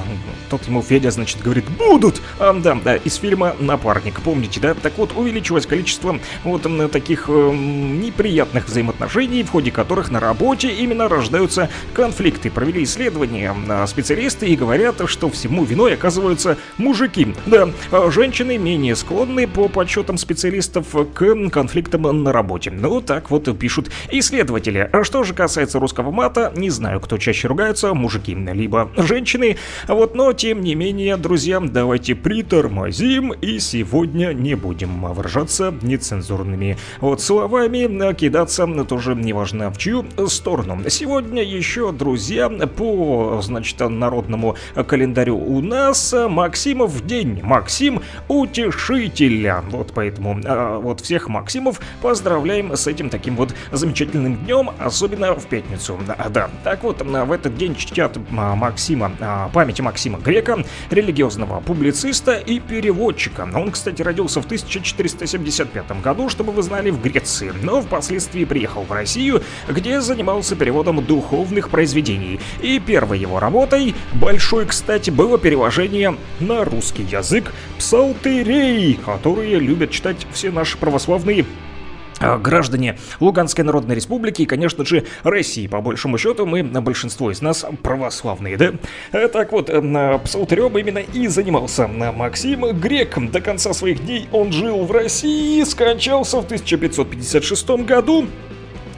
Тот 0.49 0.65
ему 0.65 0.81
Федя, 0.81 1.11
значит, 1.11 1.41
говорит, 1.41 1.65
будут! 1.77 2.22
А, 2.39 2.53
да, 2.53 2.76
да, 2.76 2.95
из 2.95 3.15
фильма 3.15 3.53
«Напарник», 3.59 4.22
помните, 4.22 4.61
да? 4.61 4.73
Так 4.73 4.97
вот, 4.97 5.11
увеличилось 5.14 5.65
количество 5.65 6.18
вот 6.45 6.65
таких 6.91 7.26
э, 7.27 7.51
неприятных 7.53 8.68
взаимоотношений, 8.68 9.43
в 9.43 9.49
ходе 9.49 9.72
которых 9.72 10.09
на 10.09 10.22
работе 10.22 10.69
именно 10.69 11.09
рождаются 11.09 11.69
конфликты. 11.93 12.49
Провели 12.49 12.84
исследования 12.84 13.53
специалисты 13.88 14.47
и 14.47 14.55
говорят, 14.55 15.01
что 15.07 15.30
всему 15.30 15.65
виной 15.65 15.95
оказываются 15.95 16.57
мужики. 16.77 17.35
Да, 17.45 17.69
а 17.91 18.09
женщины 18.09 18.57
менее 18.57 18.95
склонны 18.95 19.47
по 19.47 19.68
подсчетам 19.68 20.18
специалистов 20.18 20.88
к 21.14 21.49
конфликтам 21.49 22.23
на 22.23 22.31
работе. 22.31 22.72
Ну, 22.72 23.01
так 23.01 23.30
вот 23.31 23.59
пишут 23.59 23.89
исследователи. 24.11 24.77
Слушатели. 24.78 24.90
А 24.91 25.04
Что 25.04 25.24
же 25.24 25.34
касается 25.34 25.80
русского 25.80 26.12
мата, 26.12 26.52
не 26.56 26.70
знаю, 26.70 26.99
кто 26.99 27.18
чаще 27.18 27.48
ругаются, 27.48 27.94
мужики 27.94 28.36
либо 28.36 28.90
женщины. 28.98 29.58
Вот, 29.88 30.16
но 30.16 30.34
тем 30.34 30.62
не 30.62 30.76
менее, 30.76 31.18
друзья, 31.18 31.60
давайте 31.60 32.16
притормозим 32.16 33.32
и 33.32 33.60
сегодня 33.60 34.34
не 34.34 34.56
будем 34.56 35.14
выражаться 35.14 35.74
нецензурными 35.82 36.78
вот 36.99 37.22
словами, 37.22 38.14
кидаться 38.14 38.68
тоже 38.88 39.16
неважно 39.16 39.72
в 39.72 39.78
чью 39.78 40.06
сторону. 40.28 40.90
Сегодня 40.90 41.44
еще, 41.44 41.91
друзья, 41.91 42.49
по, 42.49 43.40
значит, 43.41 43.80
народному 43.80 44.56
календарю 44.88 45.38
у 45.38 45.62
нас 45.62 46.14
Максимов 46.30 47.06
день. 47.06 47.41
Максим 47.44 48.02
Утешителя. 48.28 49.64
Вот 49.72 49.91
поэтому 49.94 50.40
а, 50.45 50.80
вот 50.80 51.02
всех 51.02 51.30
Максимов 51.30 51.80
поздравляем 52.02 52.76
с 52.76 52.88
этим 52.88 53.10
таким 53.10 53.36
вот 53.36 53.54
замечательным 53.72 54.36
днем, 54.36 54.66
особенно 54.80 55.34
в 55.34 55.45
пятницу. 55.48 55.99
Да, 56.06 56.27
да. 56.30 56.49
Так 56.64 56.84
вот, 56.84 57.02
в 57.02 57.31
этот 57.31 57.56
день 57.56 57.76
чтят 57.76 58.18
а, 58.18 58.56
Максима, 58.56 59.11
а, 59.19 59.49
памяти 59.49 59.81
Максима 59.81 60.19
Грека, 60.19 60.64
религиозного 60.89 61.60
публициста 61.61 62.34
и 62.34 62.60
переводчика. 62.60 63.48
Он, 63.53 63.72
кстати, 63.72 64.02
родился 64.02 64.41
в 64.41 64.45
1475 64.45 66.02
году, 66.02 66.30
чтобы 66.30 66.52
вы 66.52 66.61
знали, 66.64 66.89
в 66.89 67.02
Греции, 67.02 67.53
но 67.64 67.81
впоследствии 67.81 68.45
приехал 68.45 68.84
в 68.84 68.91
Россию, 68.91 69.44
где 69.68 70.02
занимался 70.02 70.56
переводом 70.56 71.03
духовных 71.03 71.69
произведений. 71.69 72.39
И 72.61 72.80
первой 72.80 73.19
его 73.19 73.39
работой, 73.39 73.95
большой, 74.14 74.65
кстати, 74.65 75.10
было 75.10 75.38
перевожение 75.38 76.15
на 76.39 76.64
русский 76.64 77.03
язык 77.03 77.53
псалтерей, 77.77 78.95
которые 79.06 79.60
любят 79.60 79.91
читать 79.91 80.26
все 80.31 80.52
наши 80.52 80.77
православные 80.77 81.45
а, 81.45 81.77
граждане 82.19 82.98
Луганской 83.19 83.64
Народной 83.64 83.95
Республики 83.95 84.41
и, 84.41 84.45
конечно 84.45 84.85
же, 84.85 85.06
России. 85.23 85.68
По 85.68 85.81
большому 85.81 86.18
счету, 86.18 86.45
мы, 86.45 86.64
большинство 86.64 87.31
из 87.31 87.41
нас 87.41 87.65
православные, 87.84 88.57
да? 88.57 88.73
Э, 89.11 89.27
так 89.27 89.52
вот, 89.52 89.69
э, 89.69 90.19
псалтерем 90.23 90.77
именно 90.77 90.99
и 90.99 91.27
занимался 91.27 91.88
Максим 91.88 92.80
Грек. 92.80 93.18
До 93.31 93.41
конца 93.41 93.73
своих 93.73 94.06
дней 94.06 94.27
он 94.31 94.52
жил 94.52 94.85
в 94.85 94.91
России, 94.91 95.64
скончался 95.64 96.41
в 96.41 96.45
1556 96.45 97.85
году 97.85 98.27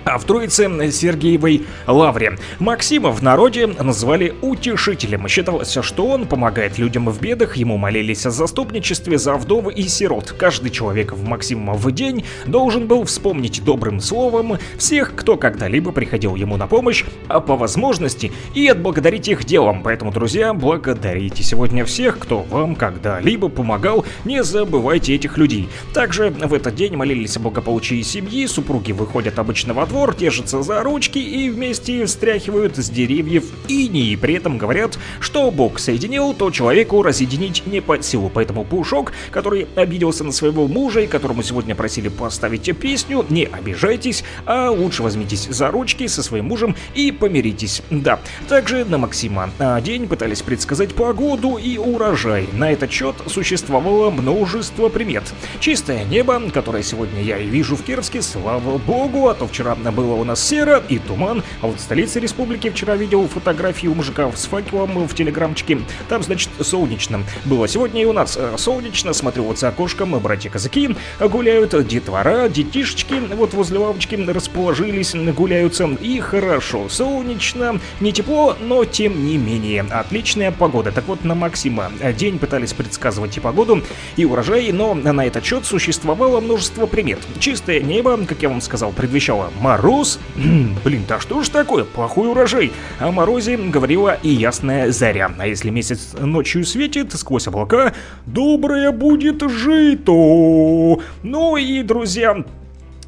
а 0.10 0.18
в 0.18 0.24
Троице 0.24 0.92
Сергеевой 0.92 1.66
Лавре. 1.86 2.38
Максима 2.58 3.12
в 3.12 3.22
народе 3.22 3.68
называли 3.68 4.34
утешителем. 4.42 5.28
Считалось, 5.28 5.78
что 5.82 6.08
он 6.08 6.26
помогает 6.26 6.80
людям 6.80 7.10
в 7.10 7.22
бедах, 7.22 7.58
ему 7.58 7.78
молились 7.78 8.26
о 8.26 8.32
заступничестве 8.32 9.20
за 9.20 9.36
вдов 9.36 9.68
и 9.70 9.84
сирот. 9.88 10.34
Каждый 10.38 10.72
человек 10.72 11.14
в 11.14 11.24
Максимов 11.28 11.90
день 11.92 12.26
должен 12.48 12.88
был 12.88 13.04
вспомнить 13.04 13.64
добрым 13.64 14.00
словом 14.00 14.58
всех, 14.78 15.14
кто 15.16 15.38
когда-либо 15.38 15.92
приходил 15.92 16.36
ему 16.36 16.58
на 16.58 16.68
помощь, 16.68 17.04
а 17.28 17.40
по 17.40 17.56
возможности 17.56 18.32
и 18.56 18.68
отблагодарить 18.68 19.28
их 19.28 19.46
делом. 19.46 19.84
Поэтому, 19.84 20.12
друзья, 20.12 20.54
благодарите 20.54 21.44
сегодня 21.44 21.86
всех, 21.86 22.18
кто 22.18 22.42
вам 22.42 22.76
когда-либо 22.76 23.50
помогал, 23.50 24.06
не 24.26 24.44
забывайте 24.44 25.14
этих 25.14 25.38
людей. 25.38 25.70
Также 25.94 26.32
в 26.32 26.54
этот 26.54 26.74
день 26.76 26.96
молились 26.96 27.38
о 27.38 27.42
благополучии 27.42 28.02
семьи, 28.02 28.48
супруги 28.48 28.92
выходят 28.92 29.38
обычно 29.38 29.74
во 29.74 29.86
двор, 29.86 29.99
держатся 30.18 30.64
за 30.64 30.82
ручки 30.84 31.20
и 31.20 31.50
вместе 31.50 32.06
встряхивают 32.06 32.78
с 32.78 32.90
деревьев 32.90 33.46
иней. 33.68 34.18
При 34.18 34.36
этом 34.36 34.58
говорят, 34.58 34.98
что 35.20 35.52
Бог 35.52 35.80
соединил, 35.80 36.34
то 36.34 36.52
человеку 36.52 37.04
разъединить 37.04 37.64
не 37.66 37.82
под 37.82 38.06
силу. 38.06 38.32
Поэтому 38.34 38.64
Пушок, 38.64 39.12
который 39.32 39.68
обиделся 39.76 40.24
на 40.24 40.32
своего 40.32 40.68
мужа 40.68 41.02
и 41.02 41.08
которому 41.08 41.44
сегодня 41.44 41.76
просили 41.76 42.08
поставить 42.10 42.78
песню, 42.78 43.26
не 43.30 43.46
обижайтесь, 43.46 44.24
а 44.46 44.70
лучше 44.70 45.04
возьмитесь 45.04 45.48
за 45.50 45.70
ручки 45.70 46.08
со 46.08 46.24
своим 46.24 46.46
мужем 46.46 46.76
и 46.96 47.12
помиритесь. 47.12 47.82
Да, 47.90 48.20
также 48.48 48.86
на 48.86 48.98
Максима 48.98 49.50
день 49.84 50.08
пытались 50.08 50.42
предсказать 50.42 50.94
погоду 50.96 51.58
и 51.58 51.78
урожай. 51.78 52.48
На 52.54 52.72
этот 52.72 52.92
счет 52.92 53.16
существовало 53.28 54.10
множество 54.10 54.90
примет. 54.90 55.24
Чистое 55.60 56.06
небо, 56.06 56.42
которое 56.54 56.84
сегодня 56.84 57.22
я 57.22 57.38
и 57.38 57.48
вижу 57.48 57.76
в 57.76 57.84
Кировске, 57.84 58.22
слава 58.22 58.78
богу, 58.78 59.28
а 59.28 59.34
то 59.34 59.48
вчера 59.48 59.76
было 59.92 60.14
у 60.14 60.24
нас 60.24 60.46
серо 60.46 60.84
и 60.88 61.00
туман, 61.00 61.44
а 61.62 61.68
вот 61.68 61.78
в 61.78 61.82
столице 61.82 62.20
республики 62.20 62.70
вчера 62.70 62.96
видел 62.96 63.28
фотографии 63.28 63.88
у 63.88 63.96
мужика 63.96 64.32
с 64.36 64.46
факелом 64.46 65.08
в 65.08 65.14
телеграмчике. 65.16 65.80
Там, 66.08 66.24
значит, 66.24 66.50
солнечно 66.62 67.24
было. 67.46 67.68
Сегодня 67.68 68.02
и 68.02 68.06
у 68.06 68.14
нас 68.14 68.38
э, 68.38 68.56
солнечно. 68.58 69.14
Смотрю 69.14 69.44
вот 69.44 69.60
за 69.60 69.70
окошком, 69.70 70.18
братья-казаки 70.20 70.96
гуляют, 71.20 71.88
детвора, 71.88 72.50
детишечки 72.50 73.16
вот 73.36 73.54
возле 73.54 73.80
лавочки 73.80 74.16
расположились, 74.16 75.16
гуляются. 75.16 75.86
И 76.02 76.20
хорошо, 76.20 76.90
солнечно, 76.90 77.80
не 78.00 78.12
тепло, 78.12 78.56
но 78.60 78.86
тем 78.86 79.26
не 79.26 79.38
менее. 79.38 79.86
Отличная 79.90 80.52
погода. 80.52 80.92
Так 80.92 81.08
вот, 81.08 81.24
на 81.24 81.36
Максима 81.36 81.92
день 82.18 82.40
пытались 82.40 82.74
предсказывать 82.74 83.38
и 83.38 83.40
погоду, 83.40 83.84
и 84.16 84.26
урожай, 84.26 84.72
но 84.72 84.94
на 84.94 85.26
этот 85.26 85.46
счет 85.46 85.66
существовало 85.66 86.40
множество 86.40 86.86
примет. 86.86 87.20
Чистое 87.40 87.80
небо, 87.80 88.18
как 88.26 88.42
я 88.42 88.50
вам 88.50 88.62
сказал, 88.62 88.92
предвещало 88.92 89.52
Мороз? 89.70 90.20
Блин, 90.84 91.04
да 91.08 91.20
что 91.20 91.44
ж 91.44 91.50
такое? 91.50 91.84
Плохой 91.84 92.28
урожай. 92.28 92.72
О 92.98 93.12
морозе 93.12 93.56
говорила 93.56 94.18
и 94.24 94.30
ясная 94.30 94.92
заря. 94.92 95.32
А 95.38 95.46
если 95.46 95.70
месяц 95.70 96.16
ночью 96.20 96.66
светит 96.66 97.14
сквозь 97.14 97.48
облака, 97.48 97.94
доброе 98.26 98.92
будет 98.92 99.48
жито. 99.48 101.00
Ну 101.22 101.56
и, 101.56 101.84
друзья, 101.84 102.44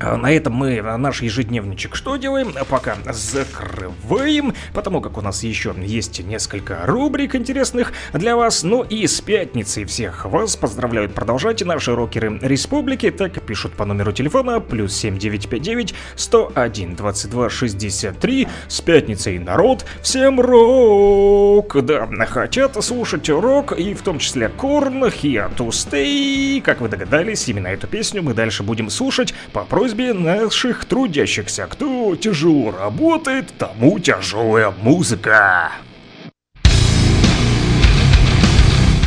на 0.01 0.31
этом 0.31 0.53
мы 0.53 0.81
наш 0.81 1.21
ежедневничек 1.21 1.95
что 1.95 2.15
делаем? 2.15 2.53
Пока 2.69 2.97
закрываем, 3.11 4.53
потому 4.73 5.01
как 5.01 5.17
у 5.17 5.21
нас 5.21 5.43
еще 5.43 5.73
есть 5.77 6.19
несколько 6.23 6.85
рубрик 6.85 7.35
интересных 7.35 7.93
для 8.11 8.35
вас. 8.35 8.63
Ну 8.63 8.83
и 8.83 9.05
с 9.05 9.21
пятницей 9.21 9.85
всех 9.85 10.25
вас 10.25 10.55
поздравляют 10.55 11.13
продолжать 11.13 11.63
наши 11.63 11.93
рокеры 11.95 12.39
республики. 12.41 13.11
Так 13.11 13.41
пишут 13.43 13.73
по 13.73 13.85
номеру 13.85 14.11
телефона 14.11 14.59
плюс 14.59 14.95
7959 14.95 15.93
101 16.15 16.95
22 16.95 17.49
63. 17.49 18.47
С 18.67 18.81
пятницей 18.81 19.37
народ, 19.39 19.85
всем 20.01 20.39
рок! 20.39 21.83
Да, 21.85 22.07
хотят 22.25 22.83
слушать 22.83 23.29
рок 23.29 23.73
и 23.73 23.93
в 23.93 24.01
том 24.01 24.19
числе 24.19 24.49
Корн, 24.49 25.03
Here 25.05 25.55
to 25.55 25.69
Stay. 25.69 26.61
Как 26.61 26.81
вы 26.81 26.89
догадались, 26.89 27.47
именно 27.47 27.67
эту 27.67 27.87
песню 27.87 28.23
мы 28.23 28.33
дальше 28.33 28.63
будем 28.63 28.89
слушать 28.89 29.33
по 29.53 29.63
просьбе 29.63 29.90
просьбе 29.91 30.13
наших 30.13 30.85
трудящихся. 30.85 31.67
Кто 31.69 32.15
тяжело 32.15 32.71
работает, 32.71 33.53
тому 33.57 33.99
тяжелая 33.99 34.73
музыка. 34.81 35.71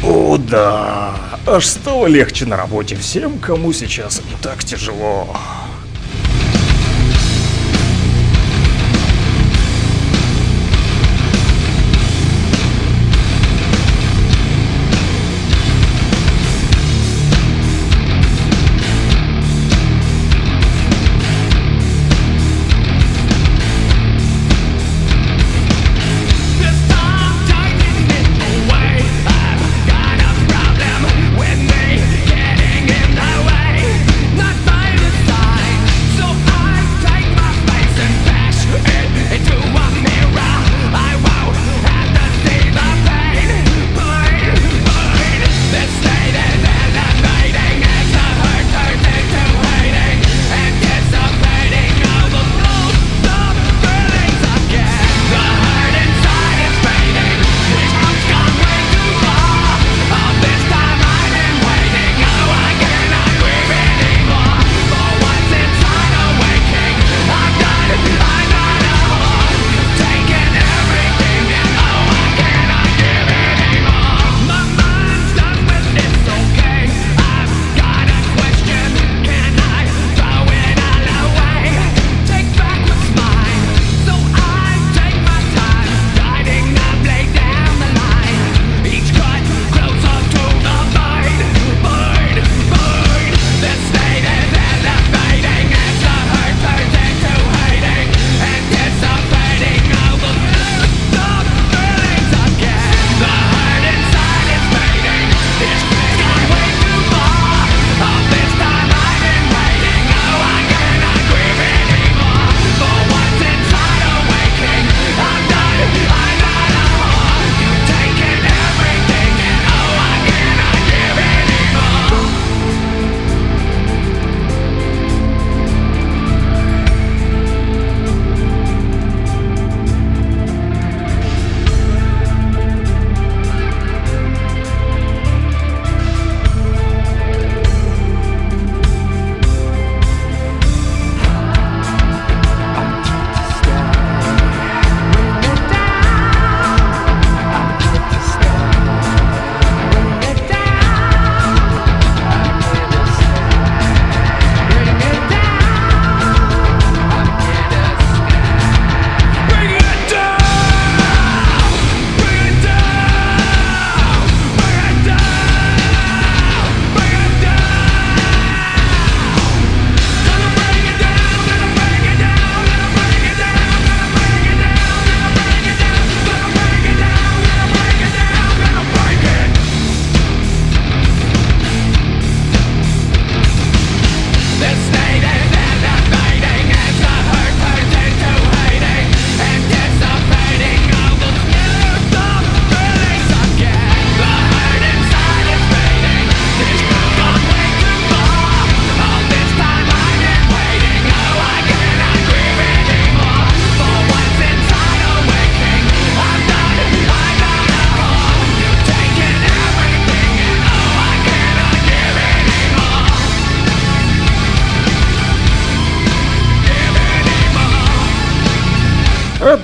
О 0.02 0.36
да, 0.36 1.14
аж 1.46 1.66
стало 1.66 2.06
легче 2.06 2.44
на 2.44 2.56
работе 2.56 2.96
всем, 2.96 3.38
кому 3.38 3.72
сейчас 3.72 4.20
так 4.42 4.62
тяжело. 4.62 5.34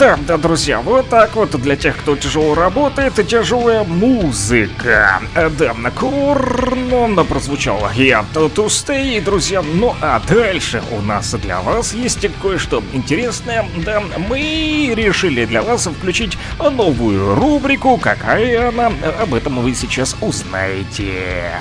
Да, 0.01 0.19
да, 0.27 0.39
друзья, 0.39 0.81
вот 0.81 1.11
так 1.11 1.37
вот 1.37 1.51
для 1.61 1.77
тех, 1.77 1.95
кто 1.99 2.17
тяжело 2.17 2.55
работает, 2.55 3.15
тяжелая 3.29 3.85
музыка. 3.85 5.21
Э, 5.35 5.51
Да, 5.51 5.75
корно 5.95 7.23
прозвучало 7.23 7.91
я 7.95 8.25
to 8.33 8.67
stay, 8.69 9.23
друзья. 9.23 9.61
Ну 9.61 9.95
а 10.01 10.23
дальше 10.27 10.83
у 10.91 11.03
нас 11.03 11.35
для 11.35 11.61
вас 11.61 11.93
есть 11.93 12.27
кое-что 12.41 12.83
интересное. 12.95 13.69
Да, 13.85 14.03
мы 14.17 14.95
решили 14.97 15.45
для 15.45 15.61
вас 15.61 15.87
включить 15.87 16.39
новую 16.59 17.35
рубрику. 17.35 17.99
Какая 17.99 18.71
она? 18.71 18.91
Об 19.21 19.35
этом 19.35 19.61
вы 19.61 19.75
сейчас 19.75 20.17
узнаете. 20.23 21.61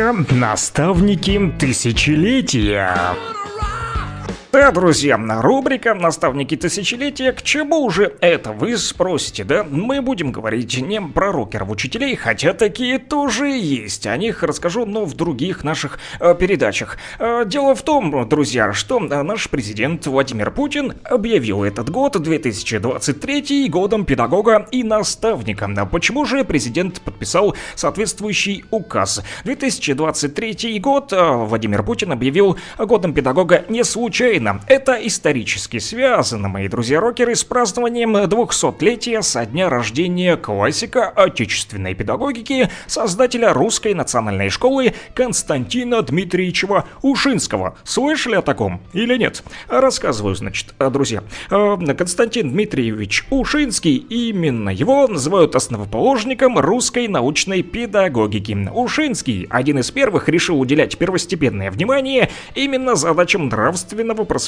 Рубрика 0.00 0.34
«Наставники. 0.34 1.52
Тысячелетия». 1.58 2.96
Да, 4.70 4.74
друзья, 4.74 5.18
рубрика 5.42 5.94
«Наставники 5.94 6.56
тысячелетия». 6.56 7.32
К 7.32 7.42
чему 7.42 7.90
же 7.90 8.14
это, 8.20 8.52
вы 8.52 8.76
спросите, 8.76 9.42
да? 9.42 9.66
Мы 9.68 10.00
будем 10.00 10.30
говорить 10.30 10.80
не 10.80 11.00
про 11.00 11.32
рокеров-учителей, 11.32 12.14
хотя 12.14 12.52
такие 12.52 13.00
тоже 13.00 13.48
есть. 13.48 14.06
О 14.06 14.16
них 14.16 14.44
расскажу, 14.44 14.86
но 14.86 15.06
в 15.06 15.14
других 15.16 15.64
наших 15.64 15.98
э, 16.20 16.36
передачах. 16.36 16.98
Э, 17.18 17.42
дело 17.44 17.74
в 17.74 17.82
том, 17.82 18.28
друзья, 18.28 18.72
что 18.72 19.04
э, 19.04 19.22
наш 19.22 19.50
президент 19.50 20.06
Владимир 20.06 20.52
Путин 20.52 20.92
объявил 21.02 21.64
этот 21.64 21.90
год, 21.90 22.22
2023, 22.22 23.68
годом 23.68 24.04
педагога 24.04 24.68
и 24.70 24.84
наставника. 24.84 25.68
А 25.76 25.86
Почему 25.86 26.24
же 26.24 26.44
президент 26.44 27.00
подписал 27.00 27.56
соответствующий 27.74 28.64
указ? 28.70 29.20
2023 29.42 30.78
год 30.78 31.12
э, 31.12 31.20
Владимир 31.20 31.82
Путин 31.82 32.12
объявил 32.12 32.56
годом 32.78 33.14
педагога 33.14 33.64
не 33.68 33.82
случайно. 33.82 34.59
Это 34.66 34.94
исторически 34.94 35.78
связано, 35.78 36.48
мои 36.48 36.68
друзья-рокеры, 36.68 37.34
с 37.34 37.42
празднованием 37.44 38.16
200-летия 38.16 39.22
со 39.22 39.44
дня 39.44 39.68
рождения 39.68 40.36
классика 40.36 41.08
отечественной 41.08 41.94
педагогики, 41.94 42.70
создателя 42.86 43.52
русской 43.52 43.94
национальной 43.94 44.48
школы 44.48 44.94
Константина 45.14 46.02
Дмитриевича 46.02 46.84
Ушинского. 47.02 47.76
Слышали 47.84 48.36
о 48.36 48.42
таком 48.42 48.80
или 48.92 49.16
нет? 49.16 49.42
Рассказываю, 49.68 50.34
значит, 50.34 50.74
друзья. 50.78 51.22
Э, 51.50 51.76
Константин 51.96 52.50
Дмитриевич 52.50 53.26
Ушинский, 53.30 53.96
именно 53.96 54.70
его 54.70 55.08
называют 55.08 55.56
основоположником 55.56 56.58
русской 56.58 57.08
научной 57.08 57.62
педагогики. 57.62 58.56
Ушинский 58.72 59.46
один 59.50 59.78
из 59.78 59.90
первых 59.90 60.28
решил 60.28 60.60
уделять 60.60 60.98
первостепенное 60.98 61.70
внимание 61.70 62.30
именно 62.54 62.94
задачам 62.94 63.48
нравственного 63.48 64.24
просвещения 64.24 64.39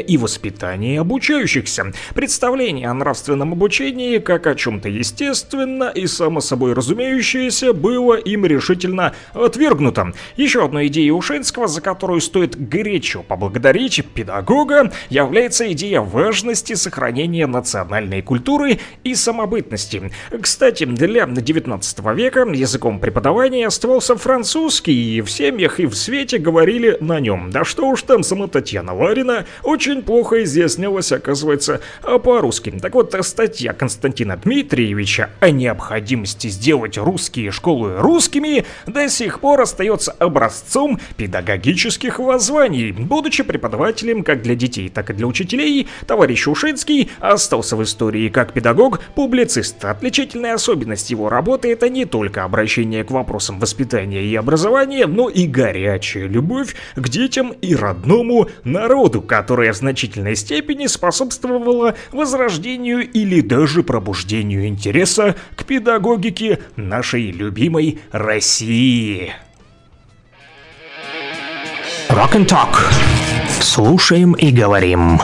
и 0.00 0.16
воспитания 0.16 1.00
обучающихся. 1.00 1.92
Представление 2.14 2.88
о 2.88 2.94
нравственном 2.94 3.52
обучении, 3.52 4.18
как 4.18 4.46
о 4.46 4.54
чем-то 4.54 4.88
естественно 4.88 5.90
и 5.94 6.06
само 6.06 6.40
собой 6.40 6.72
разумеющееся, 6.72 7.72
было 7.72 8.14
им 8.14 8.46
решительно 8.46 9.14
отвергнуто. 9.34 10.12
Еще 10.36 10.64
одной 10.64 10.86
идеей 10.86 11.10
Ушинского, 11.10 11.68
за 11.68 11.80
которую 11.80 12.20
стоит 12.20 12.56
горячо 12.68 13.22
поблагодарить 13.22 14.04
педагога, 14.14 14.92
является 15.10 15.70
идея 15.72 16.00
важности 16.00 16.74
сохранения 16.74 17.46
национальной 17.46 18.22
культуры 18.22 18.78
и 19.04 19.14
самобытности. 19.14 20.10
Кстати, 20.40 20.84
для 20.84 21.26
19 21.26 21.98
века 22.14 22.40
языком 22.52 23.00
преподавания 23.00 23.66
оставался 23.66 24.16
французский, 24.16 25.16
и 25.16 25.20
в 25.20 25.30
семьях 25.30 25.80
и 25.80 25.86
в 25.86 25.94
свете 25.94 26.38
говорили 26.38 26.96
на 27.00 27.20
нем. 27.20 27.50
Да 27.50 27.64
что 27.64 27.88
уж 27.88 28.02
там, 28.02 28.22
сама 28.22 28.46
Татьяна 28.46 28.94
Ларина 28.94 29.25
очень 29.62 30.02
плохо 30.02 30.42
изъяснялась, 30.42 31.12
оказывается, 31.12 31.80
по-русски. 32.02 32.70
Так 32.80 32.94
вот, 32.94 33.14
статья 33.22 33.72
Константина 33.72 34.36
Дмитриевича 34.36 35.30
о 35.40 35.50
необходимости 35.50 36.48
сделать 36.48 36.98
русские 36.98 37.50
школы 37.50 37.98
русскими 37.98 38.64
до 38.86 39.08
сих 39.08 39.40
пор 39.40 39.60
остается 39.60 40.12
образцом 40.12 41.00
педагогических 41.16 42.18
воззваний. 42.18 42.92
Будучи 42.92 43.42
преподавателем 43.42 44.24
как 44.24 44.42
для 44.42 44.54
детей, 44.54 44.88
так 44.88 45.10
и 45.10 45.12
для 45.12 45.26
учителей, 45.26 45.88
товарищ 46.06 46.46
Ушинский 46.46 47.10
остался 47.20 47.76
в 47.76 47.82
истории 47.82 48.28
как 48.28 48.52
педагог, 48.52 49.00
публицист. 49.14 49.84
Отличительная 49.84 50.54
особенность 50.54 51.10
его 51.10 51.28
работы 51.28 51.72
это 51.72 51.88
не 51.88 52.04
только 52.04 52.44
обращение 52.44 53.04
к 53.04 53.10
вопросам 53.10 53.58
воспитания 53.58 54.22
и 54.22 54.34
образования, 54.34 55.06
но 55.06 55.28
и 55.28 55.46
горячая 55.46 56.26
любовь 56.26 56.74
к 56.94 57.08
детям 57.08 57.52
и 57.60 57.74
родному 57.74 58.48
народу, 58.64 59.15
которая 59.22 59.72
в 59.72 59.76
значительной 59.76 60.36
степени 60.36 60.86
способствовала 60.86 61.94
возрождению 62.12 63.08
или 63.10 63.40
даже 63.40 63.82
пробуждению 63.82 64.66
интереса 64.66 65.36
к 65.56 65.64
педагогике 65.64 66.60
нашей 66.76 67.30
любимой 67.30 68.00
России. 68.12 69.32
Rock 72.08 72.34
and 72.34 72.46
Talk. 72.46 72.76
Слушаем 73.60 74.32
и 74.34 74.50
говорим. 74.50 75.20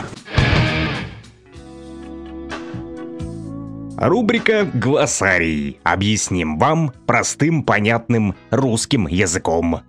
Рубрика 3.96 4.68
«Глоссарий». 4.74 5.78
Объясним 5.84 6.58
вам 6.58 6.92
простым, 7.06 7.62
понятным 7.62 8.34
русским 8.50 9.06
языком. 9.06 9.82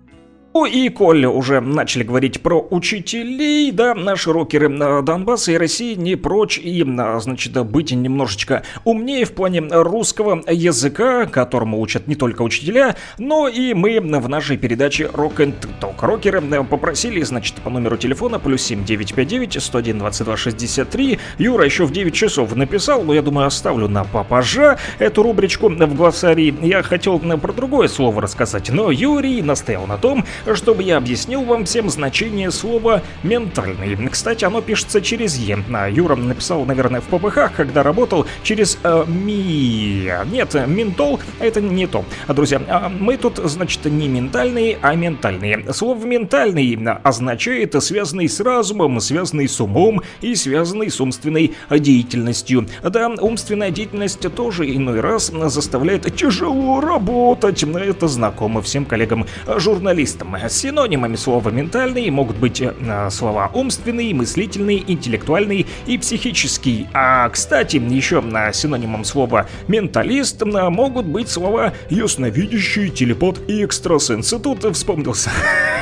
Ну 0.56 0.66
и 0.66 0.88
коль 0.88 1.26
уже 1.26 1.60
начали 1.60 2.04
говорить 2.04 2.40
про 2.40 2.64
учителей, 2.70 3.72
да, 3.72 3.92
наши 3.92 4.32
рокеры 4.32 4.72
э, 4.72 5.02
Донбасса 5.02 5.50
и 5.50 5.56
России 5.56 5.96
не 5.96 6.14
прочь 6.14 6.58
и, 6.58 6.84
э, 6.84 7.20
значит, 7.20 7.60
быть 7.66 7.90
немножечко 7.90 8.62
умнее 8.84 9.24
в 9.24 9.32
плане 9.32 9.62
русского 9.68 10.44
языка, 10.48 11.26
которому 11.26 11.80
учат 11.80 12.06
не 12.06 12.14
только 12.14 12.42
учителя, 12.42 12.94
но 13.18 13.48
и 13.48 13.74
мы 13.74 14.00
в 14.00 14.28
нашей 14.28 14.56
передаче 14.56 15.10
Rock 15.12 15.38
and 15.38 15.54
Talk. 15.80 15.96
Рокеры 15.98 16.40
э, 16.40 16.62
попросили, 16.62 17.20
значит, 17.22 17.56
по 17.56 17.68
номеру 17.68 17.96
телефона 17.96 18.38
плюс 18.38 18.62
7959 18.62 19.60
101 19.60 19.98
22 19.98 20.36
63. 20.36 21.18
Юра 21.38 21.64
еще 21.64 21.84
в 21.84 21.90
9 21.90 22.14
часов 22.14 22.54
написал, 22.54 23.02
но 23.02 23.12
я 23.12 23.22
думаю, 23.22 23.48
оставлю 23.48 23.88
на 23.88 24.04
папажа 24.04 24.78
эту 25.00 25.24
рубричку 25.24 25.68
в 25.68 25.94
глоссарии. 25.96 26.54
Я 26.62 26.84
хотел 26.84 27.18
про 27.18 27.52
другое 27.52 27.88
слово 27.88 28.22
рассказать, 28.22 28.70
но 28.70 28.92
Юрий 28.92 29.42
настоял 29.42 29.88
на 29.88 29.98
том, 29.98 30.24
чтобы 30.54 30.82
я 30.82 30.96
объяснил 30.98 31.42
вам 31.42 31.64
всем 31.64 31.88
значение 31.90 32.50
слова 32.50 33.02
«ментальный». 33.22 33.96
Кстати, 34.08 34.44
оно 34.44 34.60
пишется 34.60 35.00
через 35.00 35.36
«е». 35.36 35.58
А 35.72 35.88
Юра 35.88 36.16
написал, 36.16 36.64
наверное, 36.64 37.00
в 37.00 37.04
ППХ, 37.04 37.52
когда 37.56 37.82
работал 37.82 38.26
через 38.42 38.78
э, 38.82 39.04
«ми». 39.06 40.10
Нет, 40.30 40.54
ментол— 40.66 41.20
это 41.40 41.60
не 41.60 41.86
то. 41.86 42.04
Друзья, 42.28 42.60
а 42.68 42.88
мы 42.88 43.16
тут, 43.16 43.38
значит, 43.38 43.84
не 43.84 44.08
ментальные, 44.08 44.78
а 44.82 44.94
ментальные. 44.94 45.72
Слово 45.72 46.04
«ментальный» 46.04 46.78
означает 47.02 47.82
связанный 47.82 48.28
с 48.28 48.40
разумом, 48.40 49.00
связанный 49.00 49.48
с 49.48 49.60
умом 49.60 50.02
и 50.20 50.34
связанный 50.34 50.90
с 50.90 51.00
умственной 51.00 51.54
деятельностью. 51.70 52.66
Да, 52.82 53.08
умственная 53.20 53.70
деятельность 53.70 54.20
тоже 54.34 54.70
иной 54.74 55.00
раз 55.00 55.32
заставляет 55.46 56.14
тяжело 56.16 56.80
работать. 56.80 57.62
Это 57.62 58.08
знакомо 58.08 58.62
всем 58.62 58.84
коллегам-журналистам. 58.84 60.33
Синонимами 60.48 61.16
слова 61.16 61.50
«ментальный» 61.50 62.08
могут 62.10 62.36
быть 62.36 62.60
э, 62.60 63.08
слова 63.10 63.50
«умственный», 63.52 64.12
«мыслительный», 64.12 64.84
«интеллектуальный» 64.86 65.66
и 65.86 65.98
«психический». 65.98 66.86
А, 66.92 67.28
кстати, 67.28 67.76
еще 67.76 68.20
на 68.20 68.52
синонимом 68.52 69.04
слова 69.04 69.46
«менталист» 69.68 70.42
э, 70.42 70.68
могут 70.70 71.06
быть 71.06 71.28
слова 71.28 71.72
«ясновидящий», 71.90 72.90
«телепат» 72.90 73.38
и 73.48 73.64
«экстрасенс». 73.64 74.32
И 74.32 74.38
Тут 74.38 74.64
вспомнился 74.74 75.30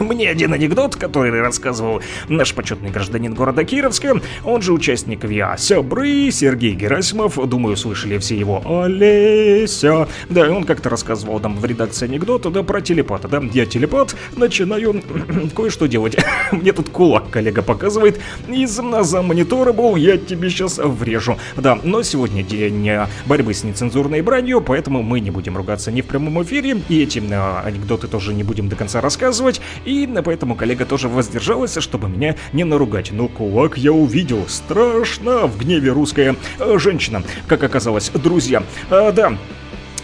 мне 0.00 0.28
один 0.28 0.52
анекдот, 0.52 0.96
который 0.96 1.30
рассказывал 1.40 2.02
наш 2.28 2.54
почетный 2.54 2.90
гражданин 2.90 3.34
города 3.34 3.64
Кировска, 3.64 4.20
он 4.44 4.62
же 4.62 4.72
участник 4.72 5.24
ВИА. 5.24 5.56
Сябры, 5.58 6.30
Сергей 6.30 6.74
Герасимов, 6.74 7.36
думаю, 7.48 7.76
слышали 7.76 8.18
все 8.18 8.36
его 8.36 8.62
Олеся. 8.64 10.08
Да, 10.28 10.50
он 10.50 10.64
как-то 10.64 10.88
рассказывал 10.88 11.38
нам 11.40 11.56
в 11.56 11.64
редакции 11.64 12.06
анекдота, 12.06 12.50
да, 12.50 12.62
про 12.62 12.80
телепата, 12.80 13.28
да, 13.28 13.42
я 13.52 13.66
телепат, 13.66 14.16
начинаю 14.36 15.02
кое-что 15.56 15.86
делать. 15.86 16.16
Мне 16.52 16.72
тут 16.72 16.88
кулак 16.88 17.30
коллега 17.30 17.62
показывает, 17.62 18.20
из 18.48 18.70
за 18.70 19.22
монитора 19.22 19.72
был, 19.72 19.96
я 19.96 20.16
тебе 20.16 20.50
сейчас 20.50 20.78
врежу. 20.78 21.36
Да, 21.56 21.78
но 21.82 22.02
сегодня 22.02 22.42
день 22.42 22.88
э, 22.88 23.06
борьбы 23.26 23.54
с 23.54 23.64
нецензурной 23.64 24.22
бранью, 24.22 24.60
поэтому 24.60 25.02
мы 25.02 25.20
не 25.20 25.30
будем 25.30 25.56
ругаться 25.56 25.92
ни 25.92 26.00
в 26.00 26.06
прямом 26.06 26.42
эфире, 26.42 26.80
и 26.88 27.02
эти 27.02 27.18
э, 27.18 27.60
анекдоты 27.64 28.08
тоже 28.08 28.34
не 28.34 28.42
будем 28.42 28.68
до 28.68 28.76
конца 28.76 29.00
рассказывать, 29.00 29.60
и 29.90 30.22
поэтому 30.22 30.54
коллега 30.54 30.84
тоже 30.84 31.08
воздержалась, 31.08 31.76
чтобы 31.78 32.08
меня 32.08 32.36
не 32.52 32.64
наругать. 32.64 33.10
Но 33.12 33.28
кулак 33.28 33.76
я 33.76 33.92
увидел. 33.92 34.46
Страшно 34.48 35.46
в 35.46 35.58
гневе 35.58 35.92
русская 35.92 36.36
э, 36.58 36.78
женщина. 36.78 37.22
Как 37.46 37.62
оказалось, 37.62 38.10
друзья. 38.10 38.62
А, 38.90 39.12
да, 39.12 39.36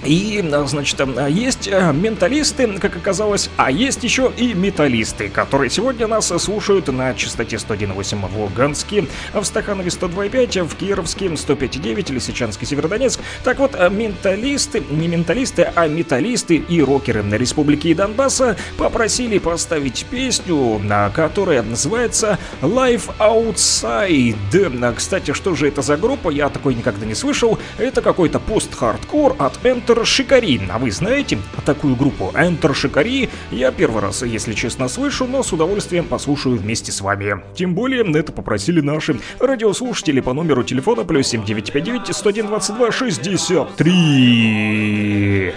И, 0.05 0.45
а, 0.53 0.65
значит, 0.67 1.01
а, 1.01 1.27
есть 1.29 1.69
а, 1.73 1.93
менталисты, 1.93 2.67
как 2.79 2.97
оказалось, 2.97 3.51
а 3.57 3.71
есть 3.71 4.05
еще 4.05 4.33
и 4.37 4.55
металлисты, 4.55 5.29
которые 5.29 5.71
сегодня 5.71 6.07
нас 6.07 6.29
слушают 6.43 6.89
на 6.89 7.15
частоте 7.15 7.57
101.8 7.57 8.29
в 8.29 8.41
Луганске, 8.41 9.07
в 9.33 9.45
Стаханове 9.45 9.89
102.5, 9.89 10.65
в 10.65 10.77
Кировске 10.77 11.27
105.9, 11.27 12.13
Лисичанске, 12.13 12.67
Северодонецк. 12.67 13.21
Так 13.45 13.59
вот, 13.59 13.73
менталисты, 13.91 14.83
не 14.91 15.09
менталисты, 15.09 15.71
а 15.75 15.89
металлисты 15.89 16.57
и 16.57 16.83
рокеры 16.83 17.23
на 17.23 17.35
Республике 17.35 17.95
Донбасса 17.95 18.57
попросили 18.77 19.39
поставить 19.39 20.07
песню, 20.11 20.81
которая 21.15 21.63
называется 21.63 22.39
Life 22.63 23.11
Outside. 23.19 24.95
Кстати, 24.95 25.33
что 25.33 25.55
же 25.55 25.69
это 25.69 25.83
за 25.83 25.97
группа? 25.97 26.31
Я 26.31 26.49
такой 26.49 26.75
никогда 26.75 27.07
не 27.07 27.15
слышал. 27.15 27.59
Это 27.79 28.03
какой-то 28.03 28.39
пост-хардкор 28.39 29.37
от 29.39 29.57
Enter 29.65 29.96
Shikari. 30.03 30.61
А 30.71 30.79
вы 30.79 30.91
знаете 30.91 31.39
такую 31.65 31.97
группу 31.97 32.33
Enter 32.35 32.73
Shikari? 32.73 33.29
Я 33.51 33.73
первый 33.73 34.03
раз, 34.03 34.23
если 34.23 34.55
честно, 34.55 34.89
слышу, 34.89 35.27
но 35.27 35.43
с 35.43 35.53
удовольствием 35.53 36.07
послушаю 36.07 36.57
вместе 36.57 36.93
с 36.93 37.01
вами. 37.01 37.43
Тем 37.55 37.75
более, 37.75 38.05
это 38.19 38.33
попросили 38.33 38.81
наши 38.81 39.19
радиослушатели 39.39 40.21
по 40.21 40.33
номеру 40.33 40.65
телефона 40.65 41.05
плюс 41.05 41.29
7959 41.29 42.15
101 42.15 42.47
22 42.47 42.93
63. 42.93 45.55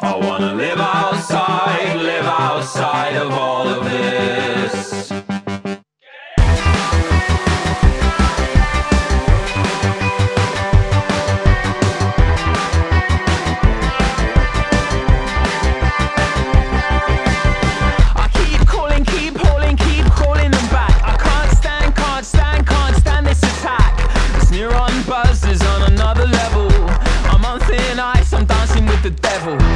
I 0.00 0.16
wanna 0.18 0.54
live 0.54 0.78
outside, 0.78 1.96
live 1.96 2.26
outside 2.26 3.16
of 3.16 3.32
all 3.32 3.68
of 3.68 3.84
this. 3.84 4.35
The 29.06 29.10
devil. 29.20 29.75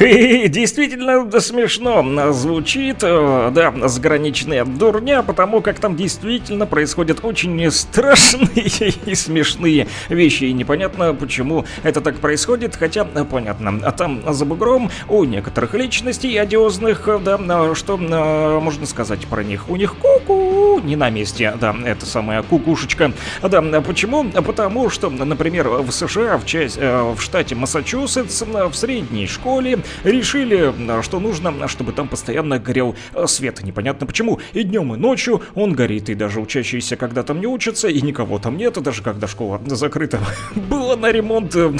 Действительно 0.00 1.30
смешно 1.40 2.32
звучит, 2.32 2.98
э, 3.02 3.50
да, 3.52 3.74
заграничная 3.86 4.64
дурня, 4.64 5.22
потому 5.22 5.60
как 5.60 5.78
там 5.78 5.94
действительно 5.94 6.64
происходят 6.64 7.22
очень 7.22 7.70
страшные 7.70 8.48
и 9.04 9.14
смешные 9.14 9.88
вещи. 10.08 10.44
И 10.44 10.54
непонятно, 10.54 11.12
почему 11.12 11.66
это 11.82 12.00
так 12.00 12.16
происходит, 12.16 12.76
хотя 12.76 13.06
э, 13.14 13.24
понятно. 13.24 13.78
А 13.84 13.92
там 13.92 14.22
за 14.32 14.46
бугром 14.46 14.90
у 15.10 15.24
некоторых 15.24 15.74
личностей 15.74 16.34
одиозных, 16.38 17.06
э, 17.06 17.18
да, 17.18 17.74
что 17.74 17.98
можно 17.98 18.86
сказать 18.86 19.26
про 19.26 19.44
них? 19.44 19.68
У 19.68 19.76
них 19.76 19.96
куку 19.96 20.80
не 20.82 20.96
на 20.96 21.10
месте, 21.10 21.52
да, 21.60 21.76
это 21.84 22.06
самая 22.06 22.42
кукушечка. 22.42 23.12
Да, 23.42 23.60
почему? 23.82 24.24
Потому 24.24 24.88
что, 24.88 25.10
например, 25.10 25.68
в 25.68 25.90
США, 25.90 26.38
в, 26.38 26.46
часть, 26.46 26.78
в 26.78 27.18
штате 27.20 27.54
Массачусетс, 27.54 28.42
в 28.42 28.74
средней 28.74 29.26
школе 29.26 29.80
решили, 30.04 30.72
э, 30.98 31.02
что 31.02 31.20
нужно, 31.20 31.68
чтобы 31.68 31.92
там 31.92 32.08
постоянно 32.08 32.58
горел 32.58 32.94
э, 33.14 33.26
свет. 33.26 33.62
Непонятно 33.62 34.06
почему. 34.06 34.40
И 34.52 34.62
днем, 34.62 34.94
и 34.94 34.96
ночью 34.96 35.42
он 35.54 35.72
горит. 35.72 36.08
И 36.08 36.14
даже 36.14 36.40
учащиеся, 36.40 36.96
когда 36.96 37.22
там 37.22 37.40
не 37.40 37.46
учатся, 37.46 37.88
и 37.88 38.00
никого 38.00 38.38
там 38.38 38.56
нет, 38.56 38.80
даже 38.82 39.02
когда 39.02 39.26
школа 39.26 39.60
закрыта, 39.66 40.20
было 40.54 40.96
на 40.96 41.10
ремонт 41.10 41.54
э, 41.56 41.72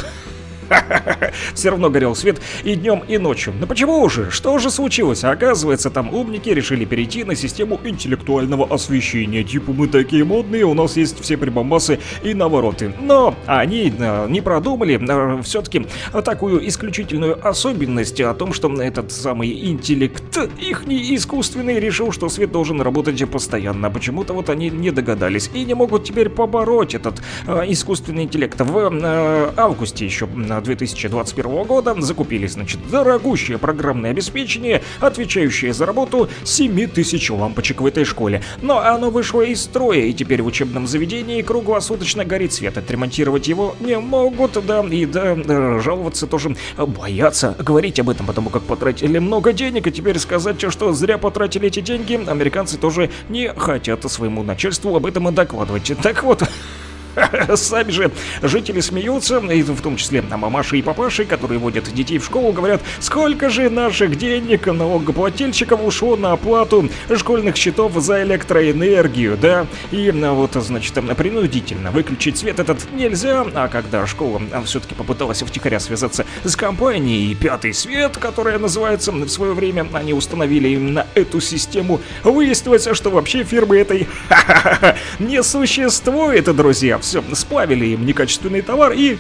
все 1.55 1.71
равно 1.71 1.91
горел 1.91 2.15
свет 2.15 2.41
и 2.65 2.75
днем, 2.75 3.03
и 3.07 3.19
ночью. 3.19 3.53
Но 3.59 3.67
почему 3.67 4.09
же? 4.09 4.31
Что 4.31 4.59
же 4.59 4.71
случилось? 4.71 5.25
Оказывается, 5.25 5.91
там 5.91 6.13
умники 6.13 6.49
решили 6.49 6.85
перейти 6.85 7.25
на 7.25 7.35
систему 7.35 7.81
интеллектуального 7.85 8.67
освещения. 8.73 9.45
Типа 9.45 9.73
мы 9.73 9.89
такие 9.89 10.25
модные, 10.25 10.65
у 10.65 10.75
нас 10.75 10.97
есть 10.97 11.21
все 11.21 11.37
прибамбасы 11.37 12.01
и 12.23 12.35
навороты. 12.35 12.93
Но 13.01 13.35
они 13.47 13.93
э, 13.97 14.27
не 14.29 14.41
продумали 14.41 14.99
э, 15.01 15.43
все-таки 15.43 15.87
такую 16.25 16.67
исключительную 16.69 17.47
особенность 17.47 18.21
о 18.21 18.35
том, 18.35 18.53
что 18.53 18.71
этот 18.81 19.13
самый 19.13 19.71
интеллект, 19.71 20.39
их 20.59 20.85
искусственный, 20.87 21.81
решил, 21.81 22.13
что 22.13 22.29
свет 22.29 22.53
должен 22.53 22.81
работать 22.81 23.21
постоянно. 23.31 23.91
Почему-то 23.91 24.33
вот 24.33 24.51
они 24.51 24.71
не 24.71 24.91
догадались 24.91 25.51
и 25.53 25.65
не 25.65 25.75
могут 25.75 26.05
теперь 26.05 26.29
побороть 26.29 26.95
этот 26.95 27.21
э, 27.47 27.65
искусственный 27.69 28.25
интеллект. 28.25 28.61
В 28.61 28.79
э, 28.79 29.53
августе 29.57 30.05
еще 30.05 30.27
2021 30.61 31.63
года 31.65 31.95
закупили, 32.01 32.47
значит, 32.47 32.81
дорогущее 32.91 33.59
программное 33.59 34.11
обеспечение, 34.11 34.83
отвечающее 35.01 35.73
за 35.73 35.87
работу 35.87 36.29
7000 36.45 37.31
лампочек 37.31 37.81
в 37.81 37.87
этой 37.87 38.05
школе. 38.05 38.43
Но 38.63 38.79
оно 38.79 39.11
вышло 39.11 39.43
из 39.43 39.63
строя, 39.63 40.01
и 40.01 40.13
теперь 40.13 40.43
в 40.43 40.47
учебном 40.47 40.87
заведении 40.87 41.43
круглосуточно 41.43 42.25
горит 42.25 42.53
свет. 42.53 42.79
Отремонтировать 42.79 43.49
его 43.49 43.75
не 43.81 43.99
могут, 43.99 44.65
да, 44.65 44.85
и 44.85 45.07
да, 45.07 45.79
жаловаться 45.81 46.27
тоже 46.27 46.57
боятся 46.77 47.55
говорить 47.59 47.99
об 48.01 48.11
этом, 48.11 48.27
потому 48.27 48.51
как 48.51 48.63
потратили 48.63 49.19
много 49.19 49.53
денег, 49.53 49.87
и 49.87 49.93
теперь 49.93 50.19
сказать, 50.19 50.61
что 50.71 50.93
зря 50.93 51.19
потратили 51.19 51.69
эти 51.69 51.81
деньги, 51.81 52.21
американцы 52.29 52.79
тоже 52.79 53.11
не 53.29 53.53
хотят 53.53 54.11
своему 54.11 54.43
начальству 54.43 54.95
об 54.97 55.07
этом 55.07 55.29
и 55.29 55.33
докладывать. 55.33 55.93
Так 56.03 56.23
вот, 56.23 56.43
Сами 57.55 57.91
же 57.91 58.11
жители 58.43 58.81
смеются, 58.81 59.39
и 59.39 59.63
в 59.63 59.81
том 59.81 59.97
числе 59.97 60.23
мамаши 60.23 60.79
и 60.79 60.83
папаши, 60.83 61.25
которые 61.25 61.59
водят 61.59 61.93
детей 61.93 62.19
в 62.19 62.25
школу, 62.25 62.53
говорят, 62.53 62.83
сколько 63.01 63.51
же 63.51 63.69
наших 63.71 64.17
денег 64.17 64.67
налогоплательщиков 64.67 65.81
ушло 65.85 66.17
на 66.17 66.33
оплату 66.33 66.89
школьных 67.15 67.57
счетов 67.57 67.93
за 67.95 68.23
электроэнергию, 68.23 69.37
да? 69.37 69.67
И 69.91 70.11
вот, 70.11 70.55
значит, 70.55 70.95
принудительно 71.17 71.91
выключить 71.91 72.39
свет 72.39 72.61
этот 72.61 72.91
нельзя, 72.93 73.45
а 73.55 73.69
когда 73.69 74.07
школа 74.07 74.41
все-таки 74.65 74.95
попыталась 74.95 75.43
втихаря 75.43 75.81
связаться 75.81 76.25
с 76.45 76.57
компанией 76.57 77.35
«Пятый 77.35 77.75
свет», 77.75 78.17
которая 78.17 78.59
называется, 78.59 79.13
в 79.13 79.29
свое 79.29 79.55
время 79.55 79.87
они 79.93 80.13
установили 80.13 80.69
именно 80.69 81.07
эту 81.15 81.41
систему, 81.41 82.01
выяснилось, 82.23 82.89
что 82.93 83.11
вообще 83.11 83.45
фирмы 83.45 83.79
этой 83.79 84.09
не 85.19 85.43
существует, 85.43 86.45
друзья 86.55 87.00
все, 87.01 87.23
сплавили 87.35 87.87
им 87.87 88.07
некачественный 88.07 88.63
товар 88.63 88.93
и 88.93 89.19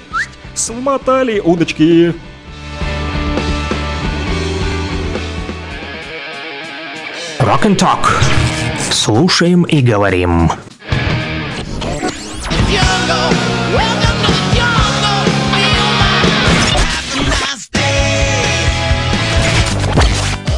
смотали 0.54 1.40
удочки. 1.40 2.14
Rock 7.40 7.62
and 7.64 7.76
Talk. 7.76 8.06
Слушаем 8.90 9.64
и 9.64 9.80
говорим. 9.80 10.52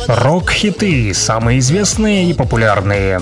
Рок-хиты, 0.07 1.15
самые 1.15 1.61
известные 1.61 2.31
и 2.31 2.35
популярные. 2.35 3.21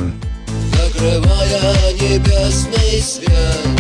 Закрывая 0.73 1.93
небесный 1.95 3.01
свет 3.01 3.80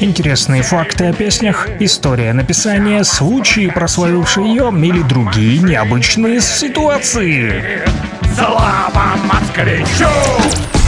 Интересные 0.00 0.62
факты 0.62 1.06
о 1.06 1.12
песнях, 1.12 1.68
история 1.78 2.32
написания, 2.32 3.04
случаи, 3.04 3.70
прославившие 3.70 4.48
ее 4.48 4.70
или 4.70 5.02
другие 5.02 5.58
необычные 5.58 6.40
ситуации. 6.40 7.82
Слава 8.34 9.16
москвичу! 9.24 10.79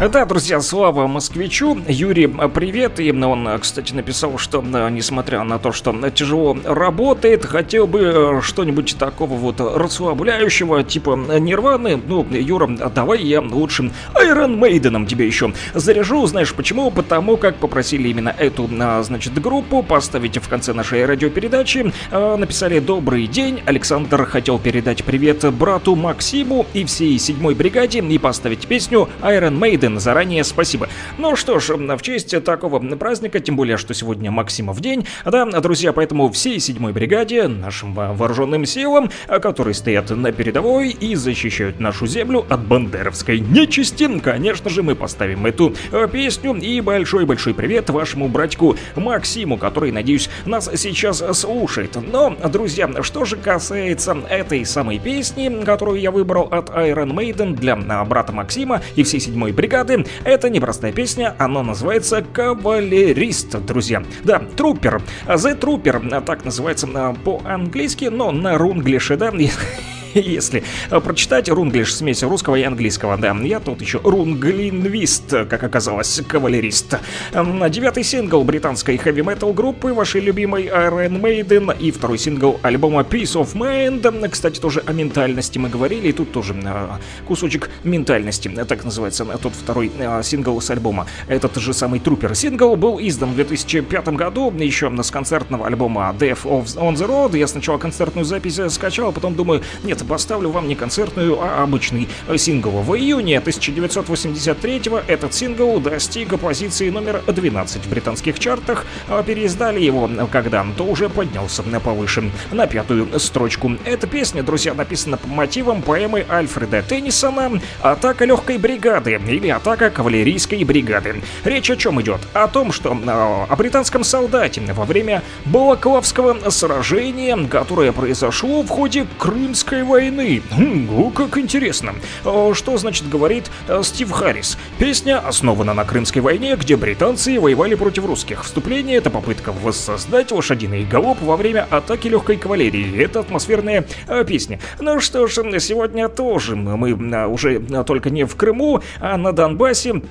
Да, 0.00 0.24
друзья, 0.24 0.62
слава 0.62 1.06
москвичу. 1.06 1.78
Юрий, 1.86 2.26
привет. 2.26 2.98
И 3.00 3.12
он, 3.12 3.46
кстати, 3.60 3.92
написал, 3.92 4.38
что, 4.38 4.62
несмотря 4.62 5.44
на 5.44 5.58
то, 5.58 5.72
что 5.72 5.94
тяжело 6.08 6.56
работает, 6.64 7.44
хотел 7.44 7.86
бы 7.86 8.00
э, 8.00 8.40
что-нибудь 8.40 8.96
такого 8.98 9.34
вот 9.34 9.60
расслабляющего, 9.60 10.84
типа 10.84 11.16
Нирваны. 11.38 12.00
Ну, 12.02 12.26
Юра, 12.30 12.66
давай 12.66 13.22
я 13.22 13.42
лучшим 13.42 13.92
Iron 14.14 14.58
Maiden 14.58 15.06
тебе 15.06 15.26
еще 15.26 15.52
заряжу. 15.74 16.26
Знаешь 16.26 16.54
почему? 16.54 16.90
Потому 16.90 17.36
как 17.36 17.56
попросили 17.56 18.08
именно 18.08 18.34
эту, 18.38 18.70
значит, 19.02 19.34
группу 19.34 19.82
поставить 19.82 20.38
в 20.38 20.48
конце 20.48 20.72
нашей 20.72 21.04
радиопередачи. 21.04 21.92
Написали 22.10 22.78
«Добрый 22.78 23.26
день». 23.26 23.60
Александр 23.66 24.24
хотел 24.24 24.58
передать 24.58 25.04
привет 25.04 25.44
брату 25.52 25.94
Максиму 25.94 26.64
и 26.72 26.86
всей 26.86 27.18
седьмой 27.18 27.54
бригаде 27.54 27.98
и 27.98 28.16
поставить 28.16 28.66
песню 28.66 29.06
Iron 29.20 29.58
Maiden 29.58 29.89
Блин, 29.90 29.98
заранее 29.98 30.44
спасибо. 30.44 30.88
Ну 31.18 31.34
что 31.34 31.58
ж, 31.58 31.70
в 31.74 32.02
честь 32.02 32.44
такого 32.44 32.78
праздника, 32.96 33.40
тем 33.40 33.56
более, 33.56 33.76
что 33.76 33.92
сегодня 33.92 34.30
Максимов 34.30 34.80
день, 34.80 35.04
да, 35.24 35.44
друзья, 35.46 35.92
поэтому 35.92 36.30
всей 36.30 36.60
седьмой 36.60 36.92
бригаде, 36.92 37.48
нашим 37.48 37.92
вооруженным 37.92 38.66
силам, 38.66 39.10
которые 39.26 39.74
стоят 39.74 40.10
на 40.10 40.30
передовой 40.30 40.90
и 40.90 41.16
защищают 41.16 41.80
нашу 41.80 42.06
землю 42.06 42.46
от 42.48 42.64
бандеровской 42.64 43.40
нечисти, 43.40 44.08
конечно 44.20 44.70
же, 44.70 44.84
мы 44.84 44.94
поставим 44.94 45.46
эту 45.46 45.74
э, 45.90 46.06
песню. 46.10 46.54
И 46.54 46.80
большой-большой 46.80 47.54
привет 47.54 47.90
вашему 47.90 48.28
братику 48.28 48.76
Максиму, 48.94 49.58
который, 49.58 49.90
надеюсь, 49.90 50.30
нас 50.46 50.70
сейчас 50.76 51.22
слушает. 51.36 51.96
Но, 51.96 52.36
друзья, 52.48 52.88
что 53.02 53.24
же 53.24 53.36
касается 53.36 54.16
этой 54.28 54.64
самой 54.64 55.00
песни, 55.00 55.64
которую 55.64 56.00
я 56.00 56.12
выбрал 56.12 56.44
от 56.44 56.70
Iron 56.70 57.12
Maiden 57.12 57.54
для 57.54 57.74
брата 58.04 58.32
Максима 58.32 58.82
и 58.94 59.02
всей 59.02 59.18
седьмой 59.18 59.50
бригады, 59.50 59.79
бригады. 59.84 60.06
Это 60.24 60.50
непростая 60.50 60.92
песня, 60.92 61.34
она 61.38 61.62
называется 61.62 62.22
«Кавалерист», 62.22 63.64
друзья. 63.64 64.02
Да, 64.24 64.38
«Трупер». 64.56 65.02
«The 65.26 65.58
Trooper», 65.58 66.20
так 66.22 66.44
называется 66.44 66.88
а, 66.94 67.14
по-английски, 67.14 68.06
но 68.06 68.30
на 68.30 68.58
рунглише, 68.58 69.16
да, 69.16 69.32
если 70.14 70.62
э, 70.90 71.00
прочитать 71.00 71.48
рунглиш 71.48 71.94
смесь 71.94 72.22
русского 72.22 72.56
и 72.56 72.62
английского. 72.62 73.16
Да, 73.16 73.36
я 73.42 73.60
тут 73.60 73.80
еще 73.80 74.00
рунглингвист, 74.02 75.30
как 75.48 75.62
оказалось, 75.62 76.20
кавалерист. 76.26 76.98
Девятый 77.32 78.04
сингл 78.04 78.42
британской 78.44 78.96
хэви-метал 78.96 79.52
группы, 79.52 79.92
вашей 79.92 80.20
любимой 80.20 80.66
Iron 80.66 81.20
Maiden, 81.20 81.76
и 81.78 81.90
второй 81.90 82.18
сингл 82.18 82.58
альбома 82.62 83.02
Peace 83.02 83.34
of 83.34 83.54
Mind. 83.54 84.28
Кстати, 84.28 84.60
тоже 84.60 84.82
о 84.86 84.92
ментальности 84.92 85.58
мы 85.58 85.68
говорили, 85.68 86.08
и 86.08 86.12
тут 86.12 86.32
тоже 86.32 86.54
э, 86.54 86.88
кусочек 87.26 87.70
ментальности, 87.84 88.48
так 88.68 88.84
называется 88.84 89.24
тот 89.42 89.52
второй 89.54 89.90
э, 89.98 90.22
сингл 90.22 90.60
с 90.60 90.70
альбома. 90.70 91.06
Этот 91.28 91.56
же 91.56 91.72
самый 91.72 92.00
Трупер 92.00 92.34
сингл 92.34 92.76
был 92.76 92.98
издан 93.00 93.32
в 93.32 93.36
2005 93.36 94.08
году, 94.08 94.52
еще 94.58 94.90
с 95.02 95.10
концертного 95.10 95.66
альбома 95.66 96.14
Death 96.18 96.44
of 96.44 96.64
on 96.76 96.94
the 96.94 97.06
Road. 97.06 97.36
Я 97.38 97.46
сначала 97.46 97.78
концертную 97.78 98.24
запись 98.24 98.60
скачал, 98.68 99.08
а 99.08 99.12
потом 99.12 99.34
думаю, 99.34 99.62
нет, 99.84 99.99
поставлю 100.04 100.50
вам 100.50 100.68
не 100.68 100.74
концертную, 100.74 101.38
а 101.40 101.62
обычный 101.62 102.08
сингл. 102.36 102.70
В 102.70 102.96
июне 102.96 103.36
1983-го 103.36 105.00
этот 105.06 105.34
сингл 105.34 105.80
достиг 105.80 106.38
позиции 106.38 106.90
номер 106.90 107.22
12 107.26 107.86
в 107.86 107.90
британских 107.90 108.38
чартах, 108.38 108.86
а 109.08 109.22
переиздали 109.22 109.80
его, 109.80 110.08
когда 110.30 110.64
то 110.76 110.84
уже 110.84 111.08
поднялся 111.08 111.62
повыше, 111.62 112.30
на 112.52 112.66
пятую 112.66 113.18
строчку. 113.18 113.72
Эта 113.84 114.06
песня, 114.06 114.42
друзья, 114.42 114.74
написана 114.74 115.16
по 115.16 115.28
мотивам 115.28 115.82
поэмы 115.82 116.24
Альфреда 116.28 116.82
Теннисона 116.82 117.60
«Атака 117.80 118.24
легкой 118.24 118.58
бригады» 118.58 119.20
или 119.26 119.48
«Атака 119.48 119.90
кавалерийской 119.90 120.62
бригады». 120.64 121.22
Речь 121.44 121.70
о 121.70 121.76
чем 121.76 122.00
идет? 122.00 122.20
О 122.32 122.46
том, 122.48 122.72
что 122.72 122.96
а, 123.06 123.46
о 123.48 123.56
британском 123.56 124.04
солдате 124.04 124.60
во 124.72 124.84
время 124.84 125.22
Балаклавского 125.46 126.50
сражения, 126.50 127.36
которое 127.48 127.92
произошло 127.92 128.62
в 128.62 128.68
ходе 128.68 129.06
Крымской 129.18 129.82
войны. 129.90 130.42
Хм, 130.50 131.10
как 131.12 131.36
интересно. 131.36 131.94
Что 132.22 132.76
значит 132.76 133.08
говорит 133.08 133.50
а, 133.68 133.82
Стив 133.82 134.10
Харрис? 134.10 134.56
Песня 134.78 135.18
основана 135.18 135.74
на 135.74 135.84
Крымской 135.84 136.22
войне, 136.22 136.56
где 136.56 136.76
британцы 136.76 137.38
воевали 137.40 137.74
против 137.74 138.06
русских. 138.06 138.44
Вступление— 138.44 138.96
это 138.98 139.10
попытка 139.10 139.52
воссоздать 139.52 140.30
лошадиный 140.30 140.84
галоп 140.84 141.20
во 141.20 141.36
время 141.36 141.66
атаки 141.70 142.08
легкой 142.08 142.36
кавалерии. 142.36 143.02
Это 143.02 143.20
атмосферная 143.20 143.84
а, 144.06 144.24
песня. 144.24 144.60
Ну 144.78 145.00
что 145.00 145.26
ж, 145.26 145.34
сегодня 145.60 146.08
тоже 146.08 146.56
мы 146.56 146.94
уже 147.26 147.60
только 147.84 148.10
не 148.10 148.24
в 148.24 148.36
Крыму, 148.36 148.80
а 149.00 149.16
на 149.16 149.32
Донбассе 149.32 150.02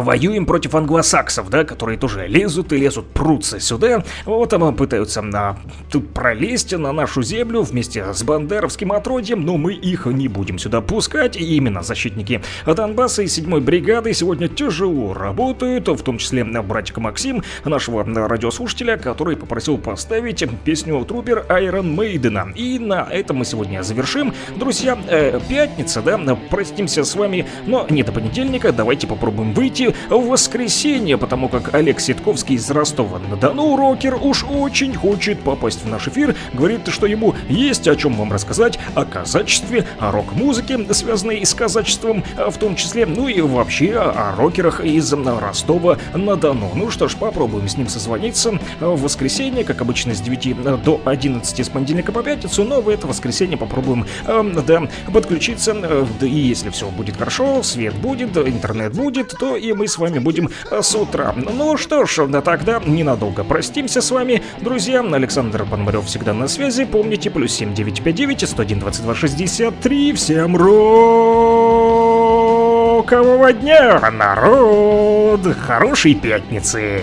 воюем 0.00 0.46
против 0.46 0.74
англосаксов, 0.74 1.50
да, 1.50 1.64
которые 1.64 1.98
тоже 1.98 2.26
лезут 2.26 2.72
и 2.72 2.76
лезут, 2.76 3.06
прутся 3.08 3.60
сюда. 3.60 4.04
Вот 4.24 4.50
там 4.50 4.74
пытаются 4.74 5.22
на, 5.22 5.58
тут 5.90 6.12
пролезть 6.12 6.76
на 6.76 6.92
нашу 6.92 7.22
землю 7.22 7.62
вместе 7.62 8.12
с 8.12 8.22
бандеровским 8.22 8.92
отродьем, 8.92 9.44
но 9.44 9.56
мы 9.56 9.74
их 9.74 10.06
не 10.06 10.28
будем 10.28 10.58
сюда 10.58 10.80
пускать. 10.80 11.36
И 11.36 11.56
именно 11.56 11.82
защитники 11.82 12.42
Донбасса 12.66 13.22
и 13.22 13.28
7 13.28 13.60
бригады 13.60 14.12
сегодня 14.12 14.48
тяжело 14.48 15.14
работают, 15.14 15.88
в 15.88 16.02
том 16.02 16.18
числе 16.18 16.44
братика 16.44 17.00
Максим, 17.00 17.42
нашего 17.64 18.04
радиослушателя, 18.04 18.96
который 18.96 19.36
попросил 19.36 19.78
поставить 19.78 20.44
песню 20.64 21.04
Трупер 21.04 21.44
Айрон 21.48 21.94
Мейдена. 21.94 22.52
И 22.54 22.78
на 22.78 23.06
этом 23.10 23.38
мы 23.38 23.44
сегодня 23.44 23.82
завершим. 23.82 24.34
Друзья, 24.56 24.98
э, 25.08 25.40
пятница, 25.48 26.02
да, 26.02 26.18
простимся 26.50 27.04
с 27.04 27.14
вами, 27.14 27.46
но 27.66 27.86
не 27.90 28.02
до 28.02 28.12
понедельника, 28.12 28.72
давайте 28.72 29.06
попробуем 29.06 29.52
выйти 29.52 29.75
ждите 29.76 29.94
в 30.08 30.28
воскресенье, 30.28 31.18
потому 31.18 31.48
как 31.48 31.74
Олег 31.74 32.00
Ситковский 32.00 32.54
из 32.54 32.70
Ростова-на-Дону, 32.70 33.76
рокер, 33.76 34.18
уж 34.20 34.44
очень 34.44 34.94
хочет 34.94 35.40
попасть 35.40 35.84
в 35.84 35.88
наш 35.88 36.08
эфир. 36.08 36.34
Говорит, 36.54 36.88
что 36.88 37.06
ему 37.06 37.34
есть 37.48 37.86
о 37.86 37.96
чем 37.96 38.14
вам 38.14 38.32
рассказать, 38.32 38.78
о 38.94 39.04
казачестве, 39.04 39.86
о 39.98 40.12
рок-музыке, 40.12 40.78
связанной 40.94 41.44
с 41.44 41.52
казачеством 41.52 42.24
в 42.36 42.56
том 42.56 42.76
числе, 42.76 43.04
ну 43.04 43.28
и 43.28 43.40
вообще 43.40 43.96
о 43.96 44.34
рокерах 44.36 44.80
из 44.80 45.12
Ростова-на-Дону. 45.12 46.72
Ну 46.74 46.90
что 46.90 47.08
ж, 47.08 47.16
попробуем 47.16 47.68
с 47.68 47.76
ним 47.76 47.88
созвониться 47.88 48.58
в 48.80 49.02
воскресенье, 49.02 49.64
как 49.64 49.82
обычно, 49.82 50.14
с 50.14 50.20
9 50.20 50.82
до 50.82 51.00
11 51.04 51.66
с 51.66 51.68
понедельника 51.68 52.12
по 52.12 52.22
пятницу, 52.22 52.64
но 52.64 52.80
в 52.80 52.88
это 52.88 53.06
воскресенье 53.06 53.58
попробуем, 53.58 54.06
э, 54.26 54.62
да, 54.66 54.88
подключиться, 55.12 55.74
э, 55.74 56.06
и 56.22 56.28
если 56.28 56.70
все 56.70 56.88
будет 56.88 57.16
хорошо, 57.16 57.62
свет 57.62 57.94
будет, 57.94 58.36
интернет 58.36 58.94
будет, 58.94 59.34
то 59.38 59.55
и 59.56 59.72
мы 59.72 59.88
с 59.88 59.98
вами 59.98 60.18
будем 60.18 60.50
э, 60.70 60.82
с 60.82 60.94
утра. 60.94 61.34
Ну 61.36 61.76
что 61.76 62.04
ж, 62.06 62.26
да 62.26 62.40
тогда 62.40 62.80
ненадолго 62.84 63.44
простимся 63.44 64.00
с 64.00 64.10
вами, 64.10 64.42
друзья. 64.60 65.00
Александр 65.00 65.64
Пономарев 65.64 66.06
всегда 66.06 66.32
на 66.32 66.48
связи. 66.48 66.84
Помните, 66.84 67.30
плюс 67.30 67.52
7959 67.52 68.48
101 68.48 68.78
22 68.80 69.14
63. 69.14 70.12
Всем 70.14 70.56
рокового 72.96 73.52
дня, 73.52 74.10
народ! 74.10 75.40
Хорошей 75.66 76.14
пятницы! 76.14 77.02